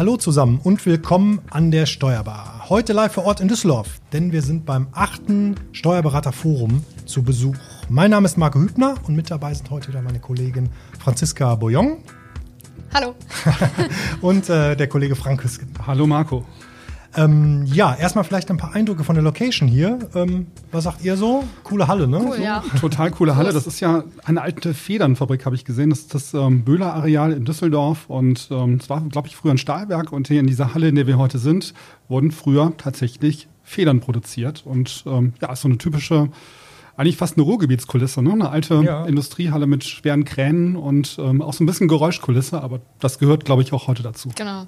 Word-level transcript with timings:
Hallo 0.00 0.16
zusammen 0.16 0.58
und 0.64 0.86
willkommen 0.86 1.42
an 1.50 1.70
der 1.70 1.84
Steuerbar. 1.84 2.70
Heute 2.70 2.94
live 2.94 3.12
vor 3.12 3.26
Ort 3.26 3.42
in 3.42 3.48
Düsseldorf, 3.48 4.00
denn 4.14 4.32
wir 4.32 4.40
sind 4.40 4.64
beim 4.64 4.86
achten 4.92 5.56
Steuerberaterforum 5.72 6.82
zu 7.04 7.22
Besuch. 7.22 7.56
Mein 7.90 8.10
Name 8.10 8.24
ist 8.24 8.38
Marco 8.38 8.58
Hübner 8.58 8.94
und 9.06 9.14
mit 9.14 9.30
dabei 9.30 9.52
sind 9.52 9.68
heute 9.68 9.88
wieder 9.88 10.00
meine 10.00 10.18
Kollegin 10.18 10.70
Franziska 10.98 11.54
Boyong. 11.54 11.98
Hallo. 12.94 13.14
und 14.22 14.48
äh, 14.48 14.74
der 14.74 14.88
Kollege 14.88 15.14
Frank 15.14 15.44
Hüsken. 15.44 15.68
Hallo 15.86 16.06
Marco. 16.06 16.46
Ähm, 17.16 17.64
ja, 17.66 17.94
erstmal 17.94 18.22
vielleicht 18.24 18.50
ein 18.50 18.56
paar 18.56 18.72
Eindrücke 18.74 19.02
von 19.02 19.14
der 19.16 19.24
Location 19.24 19.68
hier. 19.68 19.98
Ähm, 20.14 20.46
was 20.70 20.84
sagt 20.84 21.04
ihr 21.04 21.16
so? 21.16 21.44
Coole 21.64 21.88
Halle, 21.88 22.06
ne? 22.06 22.20
Cool, 22.24 22.36
so? 22.36 22.42
ja. 22.42 22.62
Total 22.80 23.10
coole 23.10 23.36
Halle. 23.36 23.52
Das 23.52 23.66
ist 23.66 23.80
ja 23.80 24.04
eine 24.24 24.42
alte 24.42 24.74
Federnfabrik, 24.74 25.44
habe 25.44 25.56
ich 25.56 25.64
gesehen. 25.64 25.90
Das 25.90 26.00
ist 26.00 26.14
das 26.14 26.34
ähm, 26.34 26.64
Böhler-Areal 26.64 27.32
in 27.32 27.44
Düsseldorf. 27.44 28.08
Und 28.08 28.48
ähm, 28.52 28.74
es 28.80 28.88
war, 28.88 29.00
glaube 29.00 29.26
ich, 29.26 29.36
früher 29.36 29.50
ein 29.52 29.58
Stahlwerk. 29.58 30.12
Und 30.12 30.28
hier 30.28 30.38
in 30.38 30.46
dieser 30.46 30.72
Halle, 30.74 30.88
in 30.88 30.94
der 30.94 31.06
wir 31.08 31.18
heute 31.18 31.38
sind, 31.38 31.74
wurden 32.08 32.30
früher 32.30 32.72
tatsächlich 32.76 33.48
Federn 33.64 34.00
produziert. 34.00 34.62
Und 34.64 35.02
ähm, 35.06 35.32
ja, 35.40 35.52
ist 35.52 35.62
so 35.62 35.68
eine 35.68 35.78
typische, 35.78 36.28
eigentlich 36.96 37.16
fast 37.16 37.36
eine 37.36 37.42
Ruhrgebietskulisse, 37.42 38.22
ne? 38.22 38.32
Eine 38.32 38.50
alte 38.50 38.82
Ja. 38.84 39.04
Industriehalle 39.06 39.66
mit 39.66 39.82
schweren 39.82 40.24
Kränen 40.24 40.76
und 40.76 41.18
ähm, 41.20 41.42
auch 41.42 41.54
so 41.54 41.64
ein 41.64 41.66
bisschen 41.66 41.88
Geräuschkulisse. 41.88 42.62
Aber 42.62 42.80
das 43.00 43.18
gehört, 43.18 43.44
glaube 43.44 43.62
ich, 43.62 43.72
auch 43.72 43.88
heute 43.88 44.04
dazu. 44.04 44.30
Genau. 44.36 44.66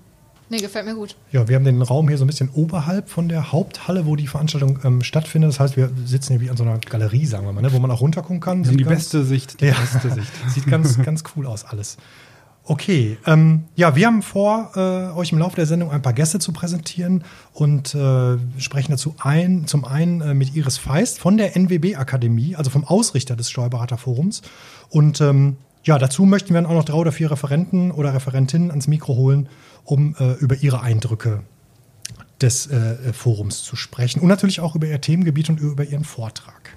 Nee, 0.52 0.58
gefällt 0.58 0.84
mir 0.84 0.94
gut. 0.94 1.16
Ja, 1.30 1.48
wir 1.48 1.56
haben 1.56 1.64
den 1.64 1.80
Raum 1.80 2.08
hier 2.08 2.18
so 2.18 2.24
ein 2.24 2.26
bisschen 2.26 2.50
oberhalb 2.52 3.08
von 3.08 3.26
der 3.26 3.52
Haupthalle, 3.52 4.04
wo 4.04 4.16
die 4.16 4.26
Veranstaltung 4.26 4.78
ähm, 4.84 5.02
stattfindet. 5.02 5.48
Das 5.48 5.58
heißt, 5.60 5.78
wir 5.78 5.88
sitzen 6.04 6.34
hier 6.34 6.42
wie 6.42 6.50
an 6.50 6.58
so 6.58 6.62
einer 6.64 6.76
Galerie, 6.76 7.24
sagen 7.24 7.46
wir 7.46 7.54
mal, 7.54 7.62
ne? 7.62 7.72
wo 7.72 7.78
man 7.78 7.90
auch 7.90 8.02
runtergucken 8.02 8.40
kann. 8.40 8.62
Die 8.62 8.76
ganz- 8.76 8.86
beste 8.86 9.24
Sicht. 9.24 9.62
Die 9.62 9.64
Ja. 9.68 9.74
beste 9.80 10.10
Sicht. 10.10 10.30
Sieht 10.48 10.66
ganz, 10.66 11.02
ganz 11.02 11.24
cool 11.34 11.46
aus 11.46 11.64
alles. 11.64 11.96
Okay, 12.64 13.16
ähm, 13.26 13.64
ja, 13.76 13.96
wir 13.96 14.06
haben 14.06 14.20
vor, 14.20 14.72
äh, 14.76 15.16
euch 15.18 15.32
im 15.32 15.38
Laufe 15.38 15.56
der 15.56 15.64
Sendung 15.64 15.90
ein 15.90 16.02
paar 16.02 16.12
Gäste 16.12 16.38
zu 16.38 16.52
präsentieren 16.52 17.24
und 17.54 17.94
äh, 17.94 18.36
sprechen 18.58 18.90
dazu 18.92 19.14
ein, 19.20 19.66
zum 19.66 19.86
einen 19.86 20.20
äh, 20.20 20.34
mit 20.34 20.54
Iris 20.54 20.76
Feist 20.76 21.18
von 21.18 21.38
der 21.38 21.56
NWB 21.56 21.96
Akademie, 21.96 22.56
also 22.56 22.68
vom 22.68 22.84
Ausrichter 22.84 23.36
des 23.36 23.48
Steuerberaterforums. 23.50 24.42
Und 24.90 25.22
ähm, 25.22 25.56
ja, 25.84 25.98
dazu 25.98 26.26
möchten 26.26 26.50
wir 26.50 26.60
dann 26.60 26.66
auch 26.70 26.74
noch 26.76 26.84
drei 26.84 26.94
oder 26.98 27.10
vier 27.10 27.30
Referenten 27.30 27.90
oder 27.90 28.12
Referentinnen 28.12 28.70
ans 28.70 28.86
Mikro 28.86 29.16
holen, 29.16 29.48
um 29.84 30.14
äh, 30.18 30.32
über 30.34 30.56
ihre 30.56 30.80
Eindrücke 30.80 31.42
des 32.40 32.66
äh, 32.66 33.12
Forums 33.12 33.62
zu 33.62 33.76
sprechen 33.76 34.20
und 34.20 34.28
natürlich 34.28 34.60
auch 34.60 34.74
über 34.74 34.86
ihr 34.86 35.00
Themengebiet 35.00 35.48
und 35.48 35.60
über 35.60 35.84
ihren 35.84 36.04
Vortrag. 36.04 36.70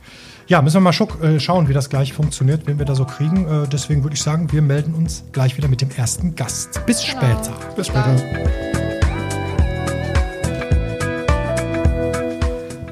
Ja, 0.48 0.62
müssen 0.62 0.76
wir 0.76 0.82
mal 0.82 0.94
schuck, 0.94 1.24
äh, 1.24 1.40
schauen, 1.40 1.68
wie 1.70 1.74
das 1.74 1.90
gleich 1.90 2.14
funktioniert, 2.14 2.68
wen 2.68 2.78
wir 2.78 2.86
da 2.86 2.94
so 2.94 3.06
kriegen. 3.06 3.48
Äh, 3.48 3.68
deswegen 3.68 4.04
würde 4.04 4.14
ich 4.14 4.22
sagen, 4.22 4.52
wir 4.52 4.62
melden 4.62 4.94
uns 4.94 5.24
gleich 5.32 5.58
wieder 5.58 5.68
mit 5.68 5.82
dem 5.82 5.90
ersten 5.90 6.36
Gast. 6.36 6.86
Bis 6.86 7.04
später. 7.04 7.54
Bis 7.76 7.88
später. 7.88 8.16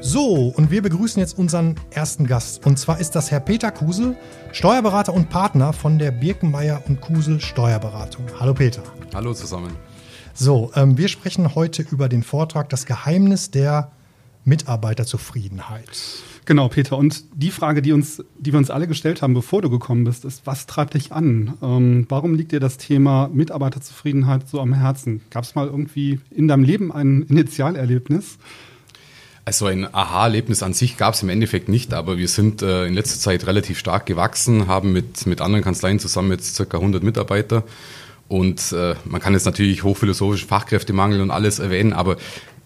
So, 0.00 0.52
und 0.56 0.70
wir 0.70 0.82
begrüßen 0.82 1.20
jetzt 1.20 1.38
unseren 1.38 1.76
ersten 1.90 2.26
Gast. 2.26 2.66
Und 2.66 2.78
zwar 2.78 2.98
ist 2.98 3.14
das 3.14 3.30
Herr 3.30 3.40
Peter 3.40 3.70
Kusel, 3.70 4.16
Steuerberater 4.52 5.14
und 5.14 5.28
Partner 5.28 5.72
von 5.72 5.98
der 5.98 6.10
Birkenmeier 6.10 6.82
und 6.88 7.00
Kusel 7.00 7.40
Steuerberatung. 7.40 8.24
Hallo 8.38 8.54
Peter. 8.54 8.82
Hallo 9.14 9.32
zusammen. 9.32 9.76
So, 10.36 10.72
ähm, 10.74 10.98
wir 10.98 11.06
sprechen 11.06 11.54
heute 11.54 11.86
über 11.92 12.08
den 12.08 12.24
Vortrag 12.24 12.68
Das 12.68 12.86
Geheimnis 12.86 13.52
der 13.52 13.92
Mitarbeiterzufriedenheit. 14.44 15.88
Genau, 16.44 16.68
Peter. 16.68 16.98
Und 16.98 17.24
die 17.34 17.52
Frage, 17.52 17.82
die, 17.82 17.92
uns, 17.92 18.20
die 18.36 18.52
wir 18.52 18.58
uns 18.58 18.68
alle 18.68 18.88
gestellt 18.88 19.22
haben, 19.22 19.32
bevor 19.32 19.62
du 19.62 19.70
gekommen 19.70 20.02
bist, 20.02 20.24
ist, 20.24 20.44
was 20.44 20.66
treibt 20.66 20.94
dich 20.94 21.12
an? 21.12 21.54
Ähm, 21.62 22.06
warum 22.08 22.34
liegt 22.34 22.50
dir 22.50 22.58
das 22.58 22.78
Thema 22.78 23.30
Mitarbeiterzufriedenheit 23.32 24.48
so 24.48 24.60
am 24.60 24.74
Herzen? 24.74 25.20
Gab 25.30 25.44
es 25.44 25.54
mal 25.54 25.68
irgendwie 25.68 26.18
in 26.32 26.48
deinem 26.48 26.64
Leben 26.64 26.90
ein 26.90 27.22
Initialerlebnis? 27.22 28.38
Also 29.44 29.66
ein 29.66 29.86
Aha-Erlebnis 29.94 30.64
an 30.64 30.72
sich 30.72 30.96
gab 30.96 31.14
es 31.14 31.22
im 31.22 31.28
Endeffekt 31.28 31.68
nicht, 31.68 31.94
aber 31.94 32.18
wir 32.18 32.28
sind 32.28 32.60
äh, 32.60 32.86
in 32.86 32.94
letzter 32.94 33.20
Zeit 33.20 33.46
relativ 33.46 33.78
stark 33.78 34.06
gewachsen, 34.06 34.66
haben 34.66 34.92
mit, 34.92 35.26
mit 35.26 35.40
anderen 35.40 35.62
Kanzleien 35.62 36.00
zusammen 36.00 36.32
jetzt 36.32 36.56
circa 36.56 36.78
100 36.78 37.04
Mitarbeiter 37.04 37.62
und 38.28 38.72
äh, 38.72 38.94
man 39.04 39.20
kann 39.20 39.34
jetzt 39.34 39.44
natürlich 39.44 39.82
hochphilosophisch 39.82 40.46
Fachkräftemangel 40.46 41.20
und 41.20 41.30
alles 41.30 41.58
erwähnen, 41.58 41.92
aber 41.92 42.16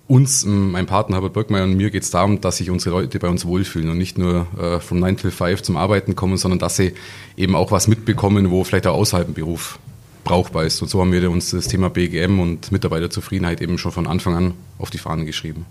uns, 0.06 0.46
mein 0.46 0.86
Partner 0.86 1.16
Herbert 1.16 1.34
Birkmeier 1.34 1.64
und 1.64 1.76
mir 1.76 1.90
geht 1.90 2.02
es 2.02 2.10
darum, 2.10 2.40
dass 2.40 2.56
sich 2.56 2.70
unsere 2.70 2.96
Leute 2.96 3.18
bei 3.18 3.28
uns 3.28 3.44
wohlfühlen 3.44 3.90
und 3.90 3.98
nicht 3.98 4.16
nur 4.16 4.46
äh, 4.58 4.80
from 4.80 5.00
9 5.00 5.18
till 5.18 5.30
5 5.30 5.62
zum 5.62 5.76
Arbeiten 5.76 6.16
kommen, 6.16 6.38
sondern 6.38 6.58
dass 6.58 6.76
sie 6.76 6.94
eben 7.36 7.54
auch 7.54 7.70
was 7.70 7.88
mitbekommen, 7.88 8.50
wo 8.50 8.64
vielleicht 8.64 8.86
auch 8.86 8.94
außerhalb 8.94 9.28
im 9.28 9.34
Beruf 9.34 9.78
brauchbar 10.24 10.64
ist. 10.64 10.80
Und 10.80 10.88
so 10.88 11.00
haben 11.00 11.12
wir 11.12 11.30
uns 11.30 11.50
das 11.50 11.68
Thema 11.68 11.90
BGM 11.90 12.40
und 12.40 12.72
Mitarbeiterzufriedenheit 12.72 13.60
eben 13.60 13.76
schon 13.76 13.92
von 13.92 14.06
Anfang 14.06 14.34
an 14.34 14.54
auf 14.78 14.90
die 14.90 14.98
Fahnen 14.98 15.26
geschrieben. 15.26 15.66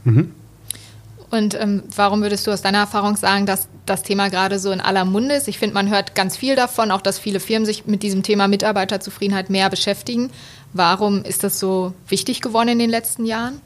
Und 1.29 1.59
ähm, 1.59 1.83
warum 1.95 2.21
würdest 2.21 2.47
du 2.47 2.51
aus 2.51 2.61
deiner 2.61 2.77
Erfahrung 2.79 3.17
sagen, 3.17 3.45
dass 3.45 3.67
das 3.85 4.03
Thema 4.03 4.29
gerade 4.29 4.59
so 4.59 4.71
in 4.71 4.79
aller 4.79 5.03
Munde 5.03 5.35
ist? 5.35 5.47
Ich 5.47 5.59
finde, 5.59 5.73
man 5.73 5.89
hört 5.89 6.15
ganz 6.15 6.37
viel 6.37 6.55
davon, 6.55 6.89
auch 6.89 7.01
dass 7.01 7.19
viele 7.19 7.39
Firmen 7.39 7.65
sich 7.65 7.85
mit 7.85 8.01
diesem 8.01 8.23
Thema 8.23 8.47
Mitarbeiterzufriedenheit 8.47 9.49
mehr 9.49 9.69
beschäftigen. 9.69 10.31
Warum 10.73 11.23
ist 11.23 11.43
das 11.43 11.59
so 11.59 11.93
wichtig 12.07 12.41
geworden 12.41 12.69
in 12.69 12.79
den 12.79 12.89
letzten 12.89 13.25
Jahren? 13.25 13.61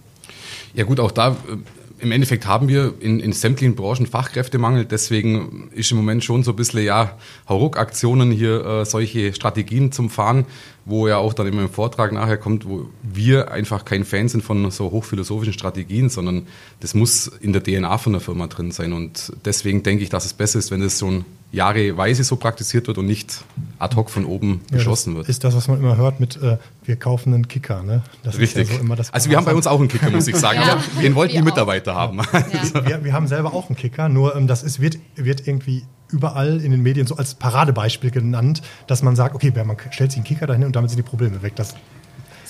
Ja 0.74 0.86
gut, 0.86 1.00
auch 1.00 1.12
da 1.12 1.30
äh, 1.30 1.58
im 2.02 2.12
Endeffekt 2.12 2.48
haben 2.48 2.68
wir 2.68 2.96
in, 3.00 3.20
in 3.20 3.32
sämtlichen 3.32 3.76
Branchen 3.76 4.08
Fachkräftemangel. 4.08 4.86
Deswegen 4.86 5.70
ist 5.74 5.92
im 5.92 5.98
Moment 5.98 6.24
schon 6.24 6.44
so 6.44 6.52
ein 6.52 6.56
bisschen, 6.56 6.84
ja, 6.84 7.18
Hauruck-Aktionen 7.48 8.32
hier, 8.32 8.66
äh, 8.66 8.86
solche 8.86 9.34
Strategien 9.34 9.92
zum 9.92 10.10
Fahren, 10.10 10.46
wo 10.86 11.08
ja 11.08 11.18
auch 11.18 11.34
dann 11.34 11.48
immer 11.48 11.62
im 11.62 11.70
Vortrag 11.70 12.12
nachher 12.12 12.38
kommt, 12.38 12.68
wo 12.68 12.90
wir 13.04 13.52
einfach 13.52 13.86
kein 13.86 14.04
Fan 14.04 14.30
sind 14.30 14.44
von 14.44 14.72
so 14.72 14.92
hochphilosophischen 14.92 15.54
Strategien, 15.54 16.10
sondern 16.10 16.48
das 16.80 16.96
muss 16.96 17.28
in 17.28 17.54
der 17.54 17.64
DNA 17.64 17.98
von 18.00 18.14
der 18.14 18.22
Firma 18.22 18.48
drin 18.48 18.72
sein. 18.72 18.94
Und 18.94 19.32
deswegen 19.46 19.84
denke 19.84 20.04
ich, 20.04 20.10
dass 20.10 20.26
es 20.26 20.34
besser 20.34 20.60
ist, 20.60 20.72
wenn 20.72 20.82
es 20.82 21.00
schon 21.00 21.26
jahreweise 21.52 22.24
so 22.24 22.38
praktiziert 22.38 22.88
wird 22.88 22.98
und 22.98 23.06
nicht 23.06 23.44
ad 23.80 23.96
hoc 23.96 24.10
von 24.10 24.26
oben 24.26 24.62
Ja, 24.70 24.78
beschlossen 24.78 25.12
das 25.12 25.18
wird. 25.18 25.30
Ist 25.30 25.44
das, 25.44 25.56
was 25.56 25.68
man 25.68 25.80
immer 25.80 25.98
hört 25.98 26.20
mit, 26.20 26.42
äh, 26.42 26.58
wir 26.86 26.96
kaufen 26.96 27.34
einen 27.34 27.48
Kicker, 27.48 27.84
ne? 27.84 28.04
Das 28.24 28.38
Richtig. 28.38 28.64
Ist 28.64 28.70
ja 28.70 28.76
so 28.78 28.82
immer 28.82 28.96
das 28.96 29.14
also 29.14 29.30
wir 29.30 29.38
haben 29.38 29.46
bei 29.46 29.54
uns 29.54 29.68
auch 29.68 29.80
einen 29.80 29.90
Kicker, 29.90 30.10
muss 30.10 30.28
ich 30.28 30.36
sagen, 30.36 30.60
Ja, 30.62 30.74
aber 30.74 31.02
den 31.02 31.16
wollten 31.16 31.32
die 31.32 31.38
wir 31.38 31.42
auch. 31.42 31.46
Mitarbeiter 31.46 31.96
haben. 31.96 32.20
Ja. 32.20 32.86
wir, 32.88 33.04
wir 33.04 33.14
haben 33.14 33.28
selber 33.28 33.54
auch 33.54 33.68
einen 33.68 33.76
Kicker, 33.76 34.08
nur 34.08 34.36
ähm, 34.36 34.48
das 34.48 34.64
ist, 34.64 34.80
wird, 34.80 34.98
wird 35.16 35.48
irgendwie 35.48 35.84
überall 36.10 36.62
in 36.62 36.72
den 36.72 36.82
Medien 36.82 37.08
so 37.08 37.16
als 37.16 37.36
Paradebeispiel 37.36 38.12
genannt, 38.12 38.62
dass 38.88 39.02
man 39.02 39.16
sagt, 39.16 39.36
okay, 39.36 39.52
man 39.66 39.78
stellt 39.92 40.12
sich 40.12 40.18
einen 40.20 40.26
Kicker 40.26 40.48
dahin 40.48 40.66
und 40.66 40.76
damit 40.76 40.90
sind 40.90 40.98
die 40.98 41.04
Probleme 41.04 41.42
weg. 41.42 41.56
Das, 41.56 41.76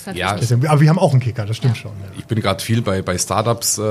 natürlich 0.06 0.20
Ja, 0.20 0.36
deswegen, 0.36 0.66
aber 0.66 0.80
wir 0.80 0.88
haben 0.88 0.98
auch 0.98 1.12
einen 1.12 1.20
Kicker, 1.20 1.46
das 1.46 1.56
stimmt 1.56 1.76
schon. 1.76 1.92
Ja. 1.92 2.08
Ich 2.18 2.26
bin 2.26 2.40
gerade 2.40 2.62
viel 2.62 2.82
bei, 2.82 3.02
bei 3.02 3.18
Startups 3.18 3.78
äh, 3.78 3.82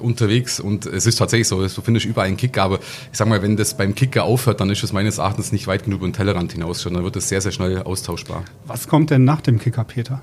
unterwegs 0.00 0.60
und 0.60 0.86
es 0.86 1.06
ist 1.06 1.16
tatsächlich 1.16 1.48
so, 1.48 1.66
du 1.66 1.80
findest 1.80 2.06
überall 2.06 2.28
einen 2.28 2.36
Kicker, 2.36 2.62
aber 2.62 2.78
ich 2.78 3.18
sag 3.18 3.28
mal, 3.28 3.42
wenn 3.42 3.56
das 3.56 3.76
beim 3.76 3.94
Kicker 3.94 4.24
aufhört, 4.24 4.60
dann 4.60 4.70
ist 4.70 4.82
es 4.82 4.92
meines 4.92 5.18
Erachtens 5.18 5.52
nicht 5.52 5.66
weit 5.66 5.84
genug 5.84 6.00
über 6.00 6.08
den 6.08 6.12
Tellerrand 6.12 6.52
hinaus, 6.52 6.82
dann 6.84 7.02
wird 7.02 7.16
es 7.16 7.28
sehr, 7.28 7.40
sehr 7.40 7.52
schnell 7.52 7.82
austauschbar. 7.82 8.44
Was 8.66 8.88
kommt 8.88 9.10
denn 9.10 9.24
nach 9.24 9.40
dem 9.40 9.58
Kicker, 9.58 9.84
Peter? 9.84 10.20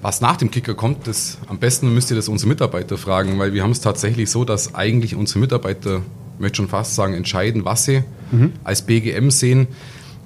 Was 0.00 0.20
nach 0.20 0.36
dem 0.36 0.50
Kicker 0.50 0.74
kommt, 0.74 1.06
das 1.06 1.38
am 1.46 1.58
besten 1.58 1.94
müsst 1.94 2.10
ihr 2.10 2.16
das 2.16 2.28
unsere 2.28 2.48
Mitarbeiter 2.48 2.98
fragen, 2.98 3.38
weil 3.38 3.52
wir 3.52 3.62
haben 3.62 3.70
es 3.70 3.80
tatsächlich 3.80 4.30
so, 4.30 4.44
dass 4.44 4.74
eigentlich 4.74 5.14
unsere 5.14 5.38
Mitarbeiter, 5.38 6.02
ich 6.34 6.40
möchte 6.40 6.56
schon 6.56 6.68
fast 6.68 6.96
sagen, 6.96 7.14
entscheiden, 7.14 7.64
was 7.64 7.84
sie 7.84 8.02
als 8.64 8.82
BGM 8.82 9.30
sehen. 9.30 9.68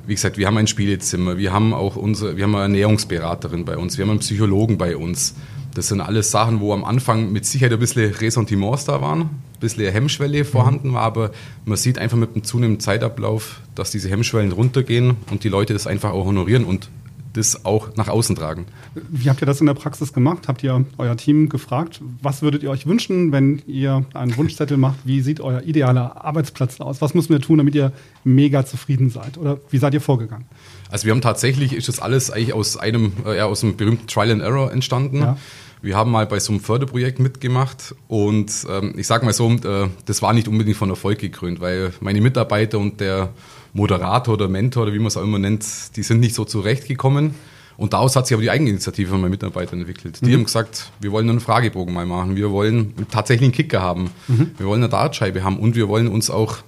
Wie 0.06 0.14
gesagt, 0.14 0.38
wir 0.38 0.46
haben 0.46 0.56
ein 0.56 0.68
Spielezimmer, 0.68 1.36
wir 1.36 1.52
haben 1.52 1.74
auch 1.74 1.96
unsere, 1.96 2.36
wir 2.36 2.44
haben 2.44 2.54
eine 2.54 2.62
Ernährungsberaterin 2.62 3.64
bei 3.64 3.76
uns, 3.76 3.98
wir 3.98 4.04
haben 4.04 4.10
einen 4.10 4.20
Psychologen 4.20 4.78
bei 4.78 4.96
uns. 4.96 5.34
Das 5.74 5.88
sind 5.88 6.00
alles 6.00 6.30
Sachen, 6.30 6.60
wo 6.60 6.72
am 6.72 6.84
Anfang 6.84 7.32
mit 7.32 7.44
Sicherheit 7.44 7.72
ein 7.72 7.80
bisschen 7.80 8.12
Ressentiments 8.12 8.84
da 8.84 9.02
waren, 9.02 9.22
ein 9.22 9.30
bisschen 9.58 9.92
Hemmschwelle 9.92 10.44
vorhanden 10.44 10.92
war, 10.94 11.02
aber 11.02 11.32
man 11.64 11.76
sieht 11.76 11.98
einfach 11.98 12.16
mit 12.16 12.34
dem 12.36 12.44
zunehmenden 12.44 12.80
Zeitablauf, 12.80 13.60
dass 13.74 13.90
diese 13.90 14.08
Hemmschwellen 14.08 14.52
runtergehen 14.52 15.16
und 15.30 15.42
die 15.42 15.48
Leute 15.48 15.72
das 15.72 15.88
einfach 15.88 16.12
auch 16.12 16.24
honorieren 16.24 16.64
und 16.64 16.88
das 17.36 17.64
auch 17.64 17.96
nach 17.96 18.08
außen 18.08 18.36
tragen. 18.36 18.66
Wie 18.94 19.28
habt 19.28 19.42
ihr 19.42 19.46
das 19.46 19.60
in 19.60 19.66
der 19.66 19.74
Praxis 19.74 20.12
gemacht? 20.12 20.48
Habt 20.48 20.62
ihr 20.62 20.84
euer 20.98 21.16
Team 21.16 21.48
gefragt, 21.48 22.00
was 22.22 22.42
würdet 22.42 22.62
ihr 22.62 22.70
euch 22.70 22.86
wünschen, 22.86 23.32
wenn 23.32 23.62
ihr 23.66 24.04
einen 24.14 24.36
Wunschzettel 24.36 24.76
macht? 24.76 24.98
Wie 25.04 25.20
sieht 25.20 25.40
euer 25.40 25.62
idealer 25.62 26.24
Arbeitsplatz 26.24 26.80
aus? 26.80 27.00
Was 27.00 27.14
müssen 27.14 27.30
wir 27.30 27.40
tun, 27.40 27.58
damit 27.58 27.74
ihr 27.74 27.92
mega 28.24 28.64
zufrieden 28.64 29.10
seid? 29.10 29.38
Oder 29.38 29.58
wie 29.70 29.78
seid 29.78 29.94
ihr 29.94 30.00
vorgegangen? 30.00 30.46
Also 30.90 31.04
wir 31.04 31.12
haben 31.12 31.20
tatsächlich, 31.20 31.72
ist 31.72 31.88
das 31.88 31.98
alles 31.98 32.30
eigentlich 32.30 32.54
aus 32.54 32.76
einem, 32.76 33.12
äh, 33.24 33.40
aus 33.40 33.62
einem 33.62 33.76
berühmten 33.76 34.06
Trial 34.06 34.30
and 34.30 34.42
Error 34.42 34.72
entstanden. 34.72 35.18
Ja. 35.18 35.36
Wir 35.82 35.96
haben 35.96 36.10
mal 36.10 36.26
bei 36.26 36.40
so 36.40 36.52
einem 36.52 36.60
Förderprojekt 36.60 37.20
mitgemacht 37.20 37.94
und 38.08 38.66
ähm, 38.68 38.94
ich 38.96 39.06
sage 39.06 39.24
mal 39.24 39.32
so, 39.32 39.50
äh, 39.52 39.88
das 40.06 40.22
war 40.22 40.32
nicht 40.32 40.48
unbedingt 40.48 40.76
von 40.76 40.90
Erfolg 40.90 41.18
gekrönt, 41.18 41.60
weil 41.60 41.92
meine 42.00 42.20
Mitarbeiter 42.20 42.78
und 42.78 43.00
der 43.00 43.30
Moderator 43.76 44.34
oder 44.34 44.48
Mentor 44.48 44.84
oder 44.84 44.92
wie 44.92 44.98
man 44.98 45.08
es 45.08 45.16
auch 45.16 45.22
immer 45.22 45.38
nennt, 45.38 45.64
die 45.96 46.02
sind 46.02 46.20
nicht 46.20 46.34
so 46.34 46.44
zurechtgekommen. 46.44 47.34
Und 47.76 47.92
daraus 47.92 48.16
hat 48.16 48.26
sich 48.26 48.34
aber 48.34 48.42
die 48.42 48.50
Eigeninitiative 48.50 49.10
von 49.10 49.20
meinen 49.20 49.32
Mitarbeitern 49.32 49.80
entwickelt. 49.80 50.20
Die 50.24 50.32
haben 50.32 50.44
gesagt, 50.44 50.90
wir 50.98 51.12
wollen 51.12 51.28
einen 51.28 51.40
Fragebogen 51.40 51.92
mal 51.92 52.06
machen, 52.06 52.34
wir 52.34 52.50
wollen 52.50 52.94
tatsächlich 53.10 53.48
einen 53.48 53.52
Kicker 53.52 53.82
haben, 53.82 54.10
wir 54.56 54.66
wollen 54.66 54.82
eine 54.82 54.88
Dartscheibe 54.88 55.44
haben 55.44 55.58
und 55.58 55.76
wir 55.76 55.86
wollen 55.88 56.08
uns 56.08 56.30
auch 56.30 56.58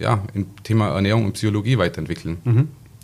ja, 0.00 0.20
im 0.34 0.46
Thema 0.64 0.88
Ernährung 0.88 1.26
und 1.26 1.34
Psychologie 1.34 1.78
weiterentwickeln. 1.78 2.38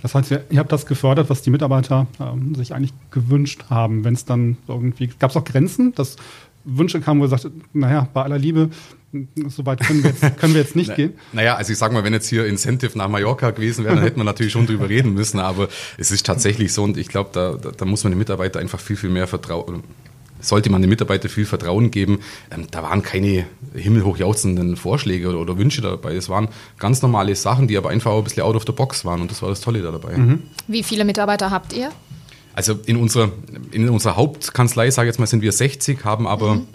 Das 0.02 0.14
heißt, 0.14 0.32
ihr 0.32 0.58
habt 0.58 0.70
das 0.70 0.84
gefördert, 0.84 1.30
was 1.30 1.40
die 1.40 1.50
Mitarbeiter 1.50 2.06
ähm, 2.20 2.54
sich 2.54 2.74
eigentlich 2.74 2.92
gewünscht 3.10 3.64
haben. 3.70 4.04
Wenn 4.04 4.12
es 4.12 4.26
dann 4.26 4.58
irgendwie, 4.68 5.06
gab 5.18 5.30
es 5.30 5.36
auch 5.36 5.44
Grenzen, 5.44 5.94
dass 5.94 6.16
Wünsche 6.64 7.00
kamen, 7.00 7.20
wo 7.20 7.24
ihr 7.24 7.28
sagt, 7.28 7.48
naja, 7.72 8.06
bei 8.12 8.22
aller 8.22 8.36
Liebe, 8.38 8.68
so 9.48 9.66
weit 9.66 9.80
können 9.80 10.02
wir 10.02 10.10
jetzt, 10.10 10.38
können 10.38 10.54
wir 10.54 10.60
jetzt 10.60 10.76
nicht 10.76 10.88
Na, 10.88 10.94
gehen. 10.94 11.14
Naja, 11.32 11.56
also 11.56 11.72
ich 11.72 11.78
sag 11.78 11.92
mal, 11.92 12.04
wenn 12.04 12.12
jetzt 12.12 12.28
hier 12.28 12.46
Incentive 12.46 12.96
nach 12.96 13.08
Mallorca 13.08 13.50
gewesen 13.50 13.84
wäre, 13.84 13.94
dann 13.94 14.04
hätten 14.04 14.18
wir 14.18 14.24
natürlich 14.24 14.52
schon 14.52 14.66
drüber 14.66 14.88
reden 14.88 15.14
müssen, 15.14 15.38
aber 15.38 15.68
es 15.98 16.10
ist 16.10 16.26
tatsächlich 16.26 16.72
so 16.72 16.82
und 16.82 16.96
ich 16.96 17.08
glaube, 17.08 17.30
da, 17.32 17.52
da, 17.54 17.70
da, 17.70 17.84
muss 17.84 18.04
man 18.04 18.12
den 18.12 18.18
Mitarbeitern 18.18 18.62
einfach 18.62 18.80
viel, 18.80 18.96
viel 18.96 19.10
mehr 19.10 19.26
vertrauen. 19.26 19.82
Sollte 20.40 20.68
man 20.70 20.82
den 20.82 20.90
Mitarbeitern 20.90 21.30
viel 21.30 21.46
Vertrauen 21.46 21.90
geben, 21.90 22.20
ähm, 22.50 22.66
da 22.70 22.82
waren 22.82 23.02
keine 23.02 23.46
himmelhochjauchzenden 23.74 24.76
Vorschläge 24.76 25.28
oder, 25.28 25.38
oder, 25.38 25.58
Wünsche 25.58 25.80
dabei. 25.80 26.14
Es 26.14 26.28
waren 26.28 26.48
ganz 26.78 27.00
normale 27.00 27.34
Sachen, 27.34 27.68
die 27.68 27.76
aber 27.76 27.90
einfach 27.90 28.10
auch 28.10 28.18
ein 28.18 28.24
bisschen 28.24 28.42
out 28.42 28.56
of 28.56 28.64
the 28.66 28.72
box 28.72 29.04
waren 29.04 29.20
und 29.20 29.30
das 29.30 29.40
war 29.42 29.48
das 29.48 29.60
Tolle 29.60 29.80
da 29.80 29.90
dabei. 29.90 30.16
Mhm. 30.16 30.42
Wie 30.66 30.82
viele 30.82 31.04
Mitarbeiter 31.04 31.50
habt 31.50 31.72
ihr? 31.72 31.90
Also 32.54 32.78
in 32.86 32.96
unserer, 32.96 33.32
in 33.72 33.88
unserer 33.88 34.16
Hauptkanzlei, 34.16 34.90
sage 34.90 35.08
ich 35.08 35.12
jetzt 35.12 35.18
mal, 35.18 35.26
sind 35.26 35.42
wir 35.42 35.52
60, 35.52 36.04
haben 36.04 36.26
aber 36.26 36.56
mhm. 36.56 36.66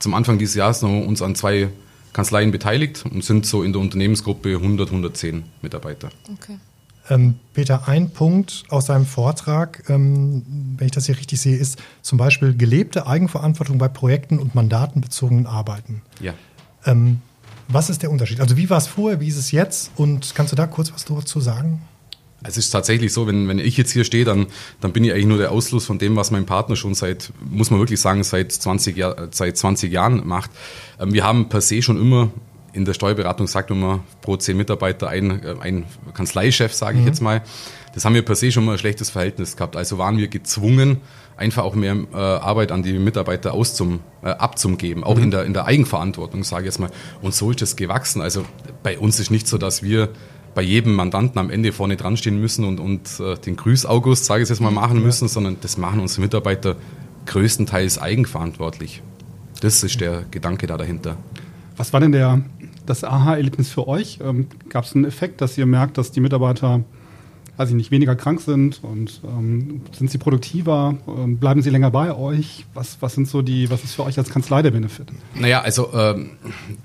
Zum 0.00 0.14
Anfang 0.14 0.38
dieses 0.38 0.54
Jahres 0.56 0.82
noch 0.82 0.90
uns 0.90 1.22
an 1.22 1.34
zwei 1.34 1.68
Kanzleien 2.12 2.50
beteiligt 2.50 3.04
und 3.06 3.24
sind 3.24 3.46
so 3.46 3.62
in 3.62 3.72
der 3.72 3.80
Unternehmensgruppe 3.80 4.56
100, 4.56 4.88
110 4.88 5.44
Mitarbeiter. 5.62 6.10
Okay. 6.32 6.58
Ähm, 7.08 7.36
Peter, 7.54 7.88
ein 7.88 8.10
Punkt 8.10 8.64
aus 8.68 8.86
seinem 8.86 9.06
Vortrag, 9.06 9.84
ähm, 9.88 10.44
wenn 10.76 10.86
ich 10.86 10.92
das 10.92 11.06
hier 11.06 11.16
richtig 11.16 11.40
sehe, 11.40 11.56
ist 11.56 11.78
zum 12.02 12.18
Beispiel 12.18 12.56
gelebte 12.56 13.06
Eigenverantwortung 13.06 13.78
bei 13.78 13.88
Projekten 13.88 14.38
und 14.38 14.54
mandatenbezogenen 14.54 15.46
Arbeiten. 15.46 16.02
Ja. 16.20 16.34
Ähm, 16.84 17.20
was 17.68 17.90
ist 17.90 18.02
der 18.02 18.10
Unterschied? 18.10 18.40
Also 18.40 18.56
wie 18.56 18.68
war 18.70 18.78
es 18.78 18.86
vorher, 18.86 19.20
wie 19.20 19.28
ist 19.28 19.36
es 19.36 19.52
jetzt? 19.52 19.92
Und 19.96 20.34
kannst 20.34 20.52
du 20.52 20.56
da 20.56 20.66
kurz 20.66 20.92
was 20.92 21.04
dazu 21.04 21.40
sagen? 21.40 21.82
Es 22.42 22.56
ist 22.56 22.70
tatsächlich 22.70 23.12
so, 23.12 23.26
wenn, 23.26 23.48
wenn 23.48 23.58
ich 23.58 23.76
jetzt 23.76 23.92
hier 23.92 24.04
stehe, 24.04 24.24
dann, 24.24 24.46
dann 24.80 24.92
bin 24.92 25.04
ich 25.04 25.12
eigentlich 25.12 25.26
nur 25.26 25.38
der 25.38 25.52
Ausfluss 25.52 25.84
von 25.84 25.98
dem, 25.98 26.16
was 26.16 26.30
mein 26.30 26.46
Partner 26.46 26.76
schon 26.76 26.94
seit, 26.94 27.32
muss 27.48 27.70
man 27.70 27.80
wirklich 27.80 28.00
sagen, 28.00 28.24
seit 28.24 28.52
20, 28.52 28.96
Jahr, 28.96 29.28
seit 29.30 29.58
20 29.58 29.92
Jahren 29.92 30.26
macht. 30.26 30.50
Ähm, 30.98 31.12
wir 31.12 31.24
haben 31.24 31.48
per 31.48 31.60
se 31.60 31.82
schon 31.82 32.00
immer 32.00 32.30
in 32.72 32.84
der 32.84 32.94
Steuerberatung 32.94 33.46
sagt 33.46 33.70
man 33.70 34.00
pro 34.20 34.36
zehn 34.36 34.56
Mitarbeiter 34.56 35.08
ein, 35.08 35.42
äh, 35.42 35.56
ein 35.60 35.84
Kanzleichef, 36.14 36.72
sage 36.72 36.98
ich 36.98 37.02
mhm. 37.02 37.08
jetzt 37.08 37.20
mal. 37.20 37.42
Das 37.94 38.04
haben 38.04 38.14
wir 38.14 38.24
per 38.24 38.36
se 38.36 38.52
schon 38.52 38.64
mal 38.64 38.72
ein 38.72 38.78
schlechtes 38.78 39.10
Verhältnis 39.10 39.56
gehabt. 39.56 39.76
Also 39.76 39.98
waren 39.98 40.16
wir 40.18 40.28
gezwungen, 40.28 40.98
einfach 41.36 41.64
auch 41.64 41.74
mehr 41.74 41.96
äh, 42.12 42.16
Arbeit 42.16 42.70
an 42.70 42.82
die 42.82 42.92
Mitarbeiter 42.92 43.52
auszum, 43.52 44.00
äh, 44.22 44.28
abzugeben, 44.28 45.02
auch 45.02 45.16
mhm. 45.16 45.24
in, 45.24 45.30
der, 45.30 45.44
in 45.44 45.54
der 45.54 45.66
Eigenverantwortung, 45.66 46.44
sage 46.44 46.62
ich 46.62 46.66
jetzt 46.66 46.78
mal. 46.78 46.90
Und 47.22 47.34
so 47.34 47.50
ist 47.50 47.62
es 47.62 47.76
gewachsen. 47.76 48.22
Also 48.22 48.44
bei 48.82 48.98
uns 48.98 49.18
ist 49.18 49.30
nicht 49.30 49.48
so, 49.48 49.58
dass 49.58 49.82
wir 49.82 50.10
bei 50.54 50.62
jedem 50.62 50.94
Mandanten 50.94 51.38
am 51.38 51.50
Ende 51.50 51.72
vorne 51.72 51.96
dran 51.96 52.16
stehen 52.16 52.40
müssen 52.40 52.64
und, 52.64 52.80
und 52.80 53.20
äh, 53.20 53.36
den 53.36 53.56
Grüß 53.56 53.86
August, 53.86 54.24
sage 54.24 54.42
ich 54.42 54.48
jetzt 54.48 54.60
mal, 54.60 54.70
machen 54.70 55.02
müssen, 55.02 55.28
sondern 55.28 55.56
das 55.60 55.78
machen 55.78 56.00
unsere 56.00 56.22
Mitarbeiter 56.22 56.76
größtenteils 57.26 57.98
eigenverantwortlich. 57.98 59.02
Das 59.60 59.82
ist 59.82 60.00
der 60.00 60.24
Gedanke 60.30 60.66
da 60.66 60.76
dahinter. 60.76 61.16
Was 61.76 61.92
war 61.92 62.00
denn 62.00 62.12
der, 62.12 62.42
das 62.86 63.04
Aha-Erlebnis 63.04 63.70
für 63.70 63.86
euch? 63.86 64.18
Ähm, 64.22 64.48
Gab 64.68 64.84
es 64.84 64.94
einen 64.94 65.04
Effekt, 65.04 65.40
dass 65.40 65.56
ihr 65.56 65.66
merkt, 65.66 65.98
dass 65.98 66.10
die 66.10 66.20
Mitarbeiter 66.20 66.82
weiß 67.60 67.68
ich 67.68 67.74
nicht, 67.74 67.90
weniger 67.90 68.16
krank 68.16 68.40
sind 68.40 68.82
und 68.82 69.20
ähm, 69.22 69.82
sind 69.92 70.10
sie 70.10 70.16
produktiver, 70.16 70.96
ähm, 71.06 71.36
bleiben 71.36 71.60
sie 71.60 71.68
länger 71.68 71.90
bei 71.90 72.16
euch? 72.16 72.64
Was, 72.72 72.96
was 73.00 73.12
sind 73.14 73.28
so 73.28 73.42
die, 73.42 73.68
was 73.68 73.84
ist 73.84 73.96
für 73.96 74.04
euch 74.04 74.16
als 74.16 74.30
Kanzlei 74.30 74.62
der 74.62 74.70
Benefit? 74.70 75.08
Naja, 75.34 75.60
also 75.60 75.92
ähm, 75.92 76.30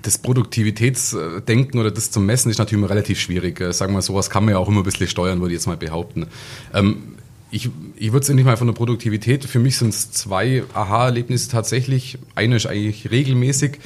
das 0.02 0.18
Produktivitätsdenken 0.18 1.80
oder 1.80 1.90
das 1.90 2.10
zum 2.10 2.26
Messen 2.26 2.50
ist 2.50 2.58
natürlich 2.58 2.82
immer 2.82 2.90
relativ 2.90 3.18
schwierig. 3.18 3.58
Äh, 3.58 3.72
sagen 3.72 3.94
wir 3.94 4.02
sowas 4.02 4.28
kann 4.28 4.44
man 4.44 4.52
ja 4.52 4.58
auch 4.58 4.68
immer 4.68 4.82
ein 4.82 4.84
bisschen 4.84 5.08
steuern, 5.08 5.40
würde 5.40 5.54
ich 5.54 5.60
jetzt 5.60 5.66
mal 5.66 5.78
behaupten. 5.78 6.26
Ähm, 6.74 6.96
ich, 7.50 7.70
ich 7.96 8.12
würde 8.12 8.24
es 8.24 8.28
nicht 8.28 8.44
mal 8.44 8.58
von 8.58 8.66
der 8.66 8.74
Produktivität, 8.74 9.46
für 9.46 9.58
mich 9.58 9.78
sind 9.78 9.94
es 9.94 10.10
zwei 10.10 10.62
Aha-Erlebnisse 10.74 11.50
tatsächlich. 11.50 12.18
Eine 12.34 12.56
ist 12.56 12.66
eigentlich 12.66 13.10
regelmäßig, 13.10 13.78